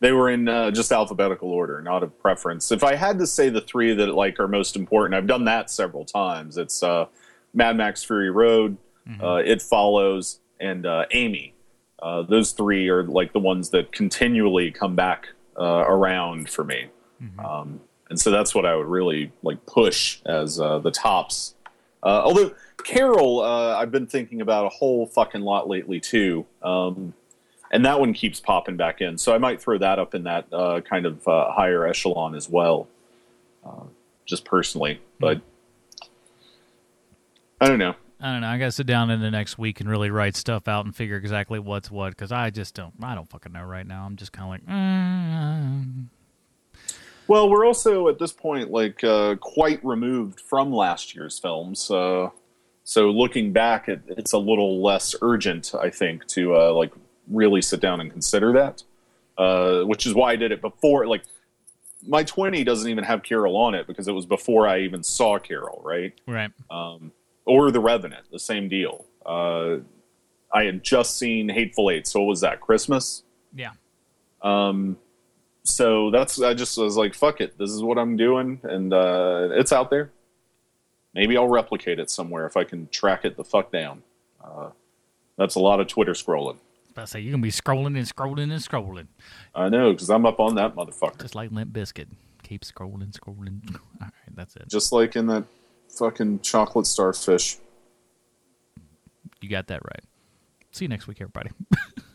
they 0.00 0.12
were 0.12 0.30
in 0.30 0.48
uh, 0.48 0.70
just 0.70 0.92
alphabetical 0.92 1.50
order, 1.50 1.80
not 1.80 2.02
a 2.02 2.06
preference. 2.06 2.70
If 2.72 2.84
I 2.84 2.94
had 2.94 3.18
to 3.18 3.26
say 3.26 3.48
the 3.48 3.60
three 3.60 3.94
that 3.94 4.14
like 4.14 4.38
are 4.40 4.48
most 4.48 4.76
important, 4.76 5.14
I've 5.14 5.26
done 5.26 5.44
that 5.46 5.70
several 5.70 6.04
times. 6.04 6.56
It's 6.58 6.82
uh, 6.82 7.06
Mad 7.54 7.76
Max 7.76 8.04
Fury 8.04 8.30
Road, 8.30 8.76
uh, 9.22 9.36
It 9.36 9.62
Follows, 9.62 10.40
and 10.60 10.86
uh, 10.86 11.06
Amy. 11.12 11.54
Uh, 12.02 12.22
those 12.22 12.52
three 12.52 12.88
are 12.88 13.04
like 13.04 13.32
the 13.32 13.38
ones 13.38 13.70
that 13.70 13.92
continually 13.92 14.70
come 14.70 14.94
back 14.94 15.28
uh, 15.58 15.84
around 15.86 16.50
for 16.50 16.64
me, 16.64 16.88
um, 17.38 17.80
and 18.10 18.20
so 18.20 18.30
that's 18.30 18.54
what 18.54 18.66
I 18.66 18.76
would 18.76 18.86
really 18.86 19.32
like 19.42 19.64
push 19.64 20.20
as 20.26 20.60
uh, 20.60 20.80
the 20.80 20.90
tops. 20.90 21.54
Uh, 22.02 22.20
although 22.24 22.52
Carol, 22.84 23.40
uh, 23.40 23.76
I've 23.76 23.90
been 23.90 24.06
thinking 24.06 24.42
about 24.42 24.66
a 24.66 24.68
whole 24.68 25.06
fucking 25.06 25.40
lot 25.40 25.68
lately 25.68 26.00
too. 26.00 26.44
Um, 26.62 27.14
and 27.74 27.84
that 27.84 27.98
one 27.98 28.12
keeps 28.12 28.38
popping 28.38 28.76
back 28.76 29.00
in. 29.00 29.18
So 29.18 29.34
I 29.34 29.38
might 29.38 29.60
throw 29.60 29.76
that 29.78 29.98
up 29.98 30.14
in 30.14 30.22
that 30.22 30.46
uh, 30.52 30.80
kind 30.80 31.06
of 31.06 31.26
uh, 31.26 31.50
higher 31.50 31.84
echelon 31.84 32.36
as 32.36 32.48
well, 32.48 32.86
uh, 33.66 33.82
just 34.24 34.44
personally. 34.44 35.00
But 35.18 35.40
I 37.60 37.66
don't 37.66 37.80
know. 37.80 37.96
I 38.20 38.32
don't 38.32 38.42
know. 38.42 38.46
I 38.46 38.58
got 38.58 38.66
to 38.66 38.72
sit 38.72 38.86
down 38.86 39.10
in 39.10 39.20
the 39.20 39.30
next 39.30 39.58
week 39.58 39.80
and 39.80 39.90
really 39.90 40.08
write 40.10 40.36
stuff 40.36 40.68
out 40.68 40.84
and 40.84 40.94
figure 40.94 41.16
exactly 41.16 41.58
what's 41.58 41.90
what 41.90 42.10
because 42.10 42.30
I 42.30 42.50
just 42.50 42.76
don't. 42.76 42.94
I 43.02 43.16
don't 43.16 43.28
fucking 43.28 43.52
know 43.52 43.64
right 43.64 43.86
now. 43.86 44.06
I'm 44.06 44.14
just 44.14 44.32
kind 44.32 44.44
of 44.44 44.50
like, 44.50 44.76
mm, 44.76 46.04
Well, 47.26 47.50
we're 47.50 47.66
also 47.66 48.06
at 48.06 48.20
this 48.20 48.32
point 48.32 48.70
like 48.70 49.02
uh, 49.02 49.34
quite 49.40 49.84
removed 49.84 50.38
from 50.38 50.72
last 50.72 51.16
year's 51.16 51.40
films. 51.40 51.90
Uh, 51.90 52.30
so 52.84 53.10
looking 53.10 53.52
back, 53.52 53.88
it, 53.88 54.02
it's 54.10 54.32
a 54.32 54.38
little 54.38 54.80
less 54.80 55.16
urgent, 55.20 55.74
I 55.74 55.90
think, 55.90 56.24
to 56.28 56.54
uh, 56.54 56.72
like 56.72 56.92
really 57.28 57.62
sit 57.62 57.80
down 57.80 58.00
and 58.00 58.10
consider 58.10 58.52
that. 58.52 58.82
Uh, 59.36 59.82
which 59.82 60.06
is 60.06 60.14
why 60.14 60.30
I 60.30 60.36
did 60.36 60.52
it 60.52 60.60
before. 60.60 61.06
Like 61.06 61.22
my 62.06 62.22
twenty 62.22 62.62
doesn't 62.62 62.88
even 62.88 63.02
have 63.02 63.22
Carol 63.22 63.56
on 63.56 63.74
it 63.74 63.86
because 63.86 64.06
it 64.06 64.12
was 64.12 64.26
before 64.26 64.68
I 64.68 64.80
even 64.80 65.02
saw 65.02 65.38
Carol. 65.38 65.82
Right. 65.84 66.12
right. 66.26 66.52
um, 66.70 67.10
or 67.44 67.70
The 67.70 67.80
Revenant, 67.80 68.26
the 68.30 68.38
same 68.38 68.68
deal. 68.68 69.04
Uh, 69.26 69.78
I 70.52 70.64
had 70.64 70.84
just 70.84 71.18
seen 71.18 71.48
Hateful 71.48 71.90
Eight, 71.90 72.06
so 72.06 72.20
what 72.20 72.28
was 72.28 72.40
that? 72.42 72.60
Christmas. 72.60 73.24
Yeah. 73.54 73.72
Um, 74.42 74.98
so 75.64 76.10
that's 76.10 76.40
I 76.40 76.54
just 76.54 76.78
was 76.78 76.96
like, 76.96 77.14
fuck 77.14 77.40
it, 77.40 77.58
this 77.58 77.70
is 77.70 77.82
what 77.82 77.98
I'm 77.98 78.16
doing, 78.16 78.60
and 78.62 78.92
uh, 78.92 79.48
it's 79.52 79.72
out 79.72 79.90
there. 79.90 80.12
Maybe 81.12 81.36
I'll 81.36 81.48
replicate 81.48 81.98
it 81.98 82.10
somewhere 82.10 82.46
if 82.46 82.56
I 82.56 82.64
can 82.64 82.88
track 82.88 83.24
it 83.24 83.36
the 83.36 83.44
fuck 83.44 83.72
down. 83.72 84.02
Uh, 84.42 84.70
that's 85.36 85.54
a 85.54 85.60
lot 85.60 85.80
of 85.80 85.88
Twitter 85.88 86.12
scrolling. 86.12 86.58
To 86.94 87.06
say 87.06 87.20
you're 87.20 87.32
gonna 87.32 87.42
be 87.42 87.50
scrolling 87.50 87.96
and 87.98 88.06
scrolling 88.06 88.52
and 88.52 88.52
scrolling, 88.62 89.08
I 89.54 89.68
know 89.68 89.92
because 89.92 90.10
I'm 90.10 90.24
up 90.26 90.38
on 90.38 90.54
that 90.54 90.74
motherfucker. 90.76 91.20
just 91.20 91.34
like 91.34 91.50
Limp 91.50 91.72
Bizkit. 91.72 92.06
Keep 92.44 92.62
scrolling, 92.64 93.10
scrolling. 93.12 93.60
All 93.74 93.80
right, 94.00 94.10
that's 94.34 94.54
it. 94.56 94.68
Just 94.68 94.92
like 94.92 95.16
in 95.16 95.26
that 95.26 95.44
fucking 95.98 96.40
chocolate 96.40 96.86
starfish. 96.86 97.56
You 99.40 99.48
got 99.48 99.66
that 99.68 99.80
right. 99.84 100.04
See 100.70 100.84
you 100.84 100.88
next 100.88 101.06
week, 101.06 101.20
everybody. 101.20 101.50